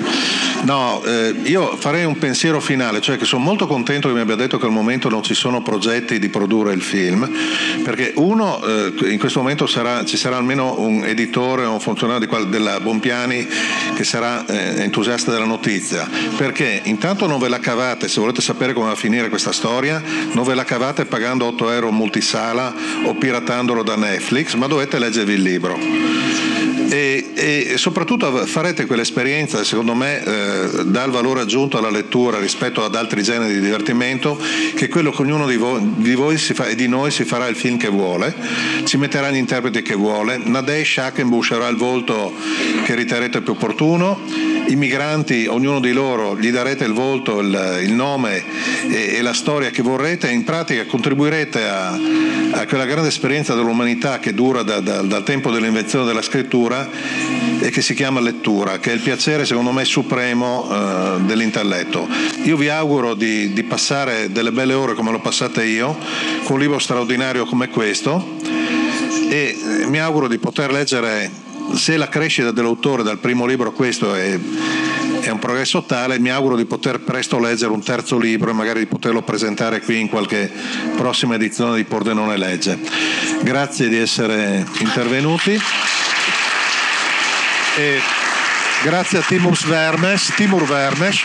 No, 0.63 1.01
eh, 1.03 1.35
io 1.43 1.75
farei 1.77 2.05
un 2.05 2.17
pensiero 2.17 2.59
finale, 2.59 3.01
cioè 3.01 3.17
che 3.17 3.25
sono 3.25 3.43
molto 3.43 3.65
contento 3.65 4.07
che 4.07 4.13
mi 4.13 4.19
abbia 4.19 4.35
detto 4.35 4.59
che 4.59 4.65
al 4.65 4.71
momento 4.71 5.09
non 5.09 5.23
ci 5.23 5.33
sono 5.33 5.61
progetti 5.61 6.19
di 6.19 6.29
produrre 6.29 6.73
il 6.73 6.81
film, 6.81 7.29
perché 7.83 8.13
uno, 8.17 8.63
eh, 8.63 8.93
in 9.11 9.17
questo 9.17 9.39
momento 9.39 9.65
sarà, 9.65 10.05
ci 10.05 10.17
sarà 10.17 10.37
almeno 10.37 10.79
un 10.79 11.03
editore 11.03 11.65
o 11.65 11.73
un 11.73 11.79
funzionario 11.79 12.27
qual, 12.27 12.49
della 12.49 12.79
Bompiani 12.79 13.47
che 13.95 14.03
sarà 14.03 14.45
eh, 14.45 14.83
entusiasta 14.83 15.31
della 15.31 15.45
notizia, 15.45 16.07
perché 16.37 16.80
intanto 16.83 17.27
non 17.27 17.39
ve 17.39 17.47
la 17.47 17.59
cavate, 17.59 18.07
se 18.07 18.19
volete 18.19 18.41
sapere 18.41 18.73
come 18.73 18.87
va 18.87 18.91
a 18.93 18.95
finire 18.95 19.29
questa 19.29 19.51
storia, 19.51 20.01
non 20.33 20.43
ve 20.43 20.55
la 20.55 20.63
cavate 20.63 21.05
pagando 21.05 21.45
8 21.45 21.71
euro 21.71 21.91
multisala 21.91 22.73
o 23.05 23.15
piratandolo 23.15 23.83
da 23.83 23.95
Netflix, 23.95 24.53
ma 24.55 24.67
dovete 24.67 24.99
leggervi 24.99 25.33
il 25.33 25.41
libro. 25.41 25.77
E, 26.89 27.31
e 27.33 27.73
soprattutto 27.77 28.45
farete 28.45 28.85
quell'esperienza 28.85 29.63
secondo 29.63 29.93
me 29.93 30.21
eh, 30.21 30.83
dà 30.83 31.05
il 31.05 31.11
valore 31.11 31.39
aggiunto 31.39 31.77
alla 31.77 31.89
lettura 31.89 32.37
rispetto 32.37 32.83
ad 32.83 32.95
altri 32.95 33.23
generi 33.23 33.53
di 33.53 33.61
divertimento 33.61 34.37
che 34.75 34.89
quello 34.89 35.11
che 35.11 35.21
ognuno 35.21 35.47
di 35.47 35.55
voi, 35.55 35.79
di 35.95 36.15
voi 36.15 36.35
fa, 36.35 36.67
e 36.67 36.75
di 36.75 36.89
noi 36.89 37.09
si 37.09 37.23
farà 37.23 37.47
il 37.47 37.55
film 37.55 37.77
che 37.77 37.87
vuole 37.87 38.35
ci 38.83 38.97
metterà 38.97 39.31
gli 39.31 39.37
interpreti 39.37 39.81
che 39.81 39.95
vuole. 39.95 40.37
Nadej 40.37 40.85
Shakenbush 40.85 41.51
avrà 41.51 41.69
il 41.69 41.77
volto 41.77 42.33
che 42.83 42.93
riterrete 42.93 43.41
più 43.41 43.53
opportuno 43.53 44.19
i 44.71 44.75
migranti, 44.75 45.47
ognuno 45.47 45.79
di 45.79 45.91
loro 45.91 46.37
gli 46.37 46.49
darete 46.49 46.85
il 46.85 46.93
volto, 46.93 47.39
il, 47.39 47.79
il 47.83 47.91
nome 47.91 48.43
e, 48.89 49.15
e, 49.15 49.21
la 49.21 49.33
storia 49.33 49.69
che 49.69 49.81
vorrete 49.81 50.29
in 50.29 50.43
pratica 50.43 50.85
contribuirete 50.85 51.63
a, 51.63 51.99
a 52.51 52.65
quella 52.65 52.85
grande 52.85 53.09
esperienza 53.09 53.53
dell'umanità 53.53 54.19
che 54.19 54.33
dura 54.33 54.63
da, 54.63 54.79
da, 54.79 55.01
dal 55.01 55.23
tempo 55.23 55.51
dell'invenzione 55.51 56.05
della 56.05 56.21
scrittura 56.21 56.89
e 57.59 57.69
che 57.69 57.81
si 57.81 57.93
chiama 57.93 58.21
lettura, 58.21 58.79
che 58.79 58.91
è 58.91 58.93
il 58.93 59.01
piacere 59.01 59.45
secondo 59.45 59.71
me 59.71 59.83
supremo 59.83 60.67
eh, 60.69 61.21
dell'intelletto. 61.21 62.07
Io 62.43 62.55
vi 62.55 62.69
auguro 62.69 63.13
di, 63.13 63.53
di 63.53 63.63
passare 63.63 64.31
delle 64.31 64.51
belle 64.51 64.73
ore 64.73 64.93
come 64.93 65.11
l'ho 65.11 65.19
passate 65.19 65.65
io, 65.65 65.97
con 66.43 66.55
un 66.55 66.59
libro 66.61 66.79
straordinario 66.79 67.45
come 67.45 67.69
questo 67.69 68.39
e 69.29 69.57
eh, 69.81 69.85
mi 69.87 69.99
auguro 69.99 70.27
di 70.27 70.37
poter 70.37 70.71
leggere, 70.71 71.29
se 71.75 71.97
la 71.97 72.09
crescita 72.09 72.51
dell'autore 72.51 73.03
dal 73.03 73.19
primo 73.19 73.45
libro 73.45 73.69
a 73.69 73.73
questo 73.73 74.13
è 74.13 74.39
è 75.21 75.29
un 75.29 75.39
progresso 75.39 75.83
tale, 75.83 76.19
mi 76.19 76.29
auguro 76.29 76.55
di 76.55 76.65
poter 76.65 76.99
presto 76.99 77.39
leggere 77.39 77.71
un 77.71 77.83
terzo 77.83 78.17
libro 78.17 78.49
e 78.49 78.53
magari 78.53 78.79
di 78.79 78.85
poterlo 78.87 79.21
presentare 79.21 79.79
qui 79.81 79.99
in 79.99 80.09
qualche 80.09 80.51
prossima 80.95 81.35
edizione 81.35 81.75
di 81.75 81.83
Pordenone 81.83 82.37
Legge. 82.37 82.79
Grazie 83.41 83.87
di 83.87 83.97
essere 83.97 84.65
intervenuti. 84.79 85.59
E 87.77 88.01
grazie 88.83 89.19
a 89.19 89.21
Timur 89.21 89.57
Vermes, 89.65 90.33
Timur 90.35 90.65
Vermes 90.65 91.21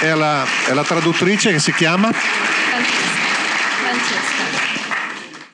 e 0.00 0.08
alla, 0.08 0.46
alla 0.68 0.84
traduttrice 0.84 1.52
che 1.52 1.58
si 1.58 1.72
chiama. 1.74 2.10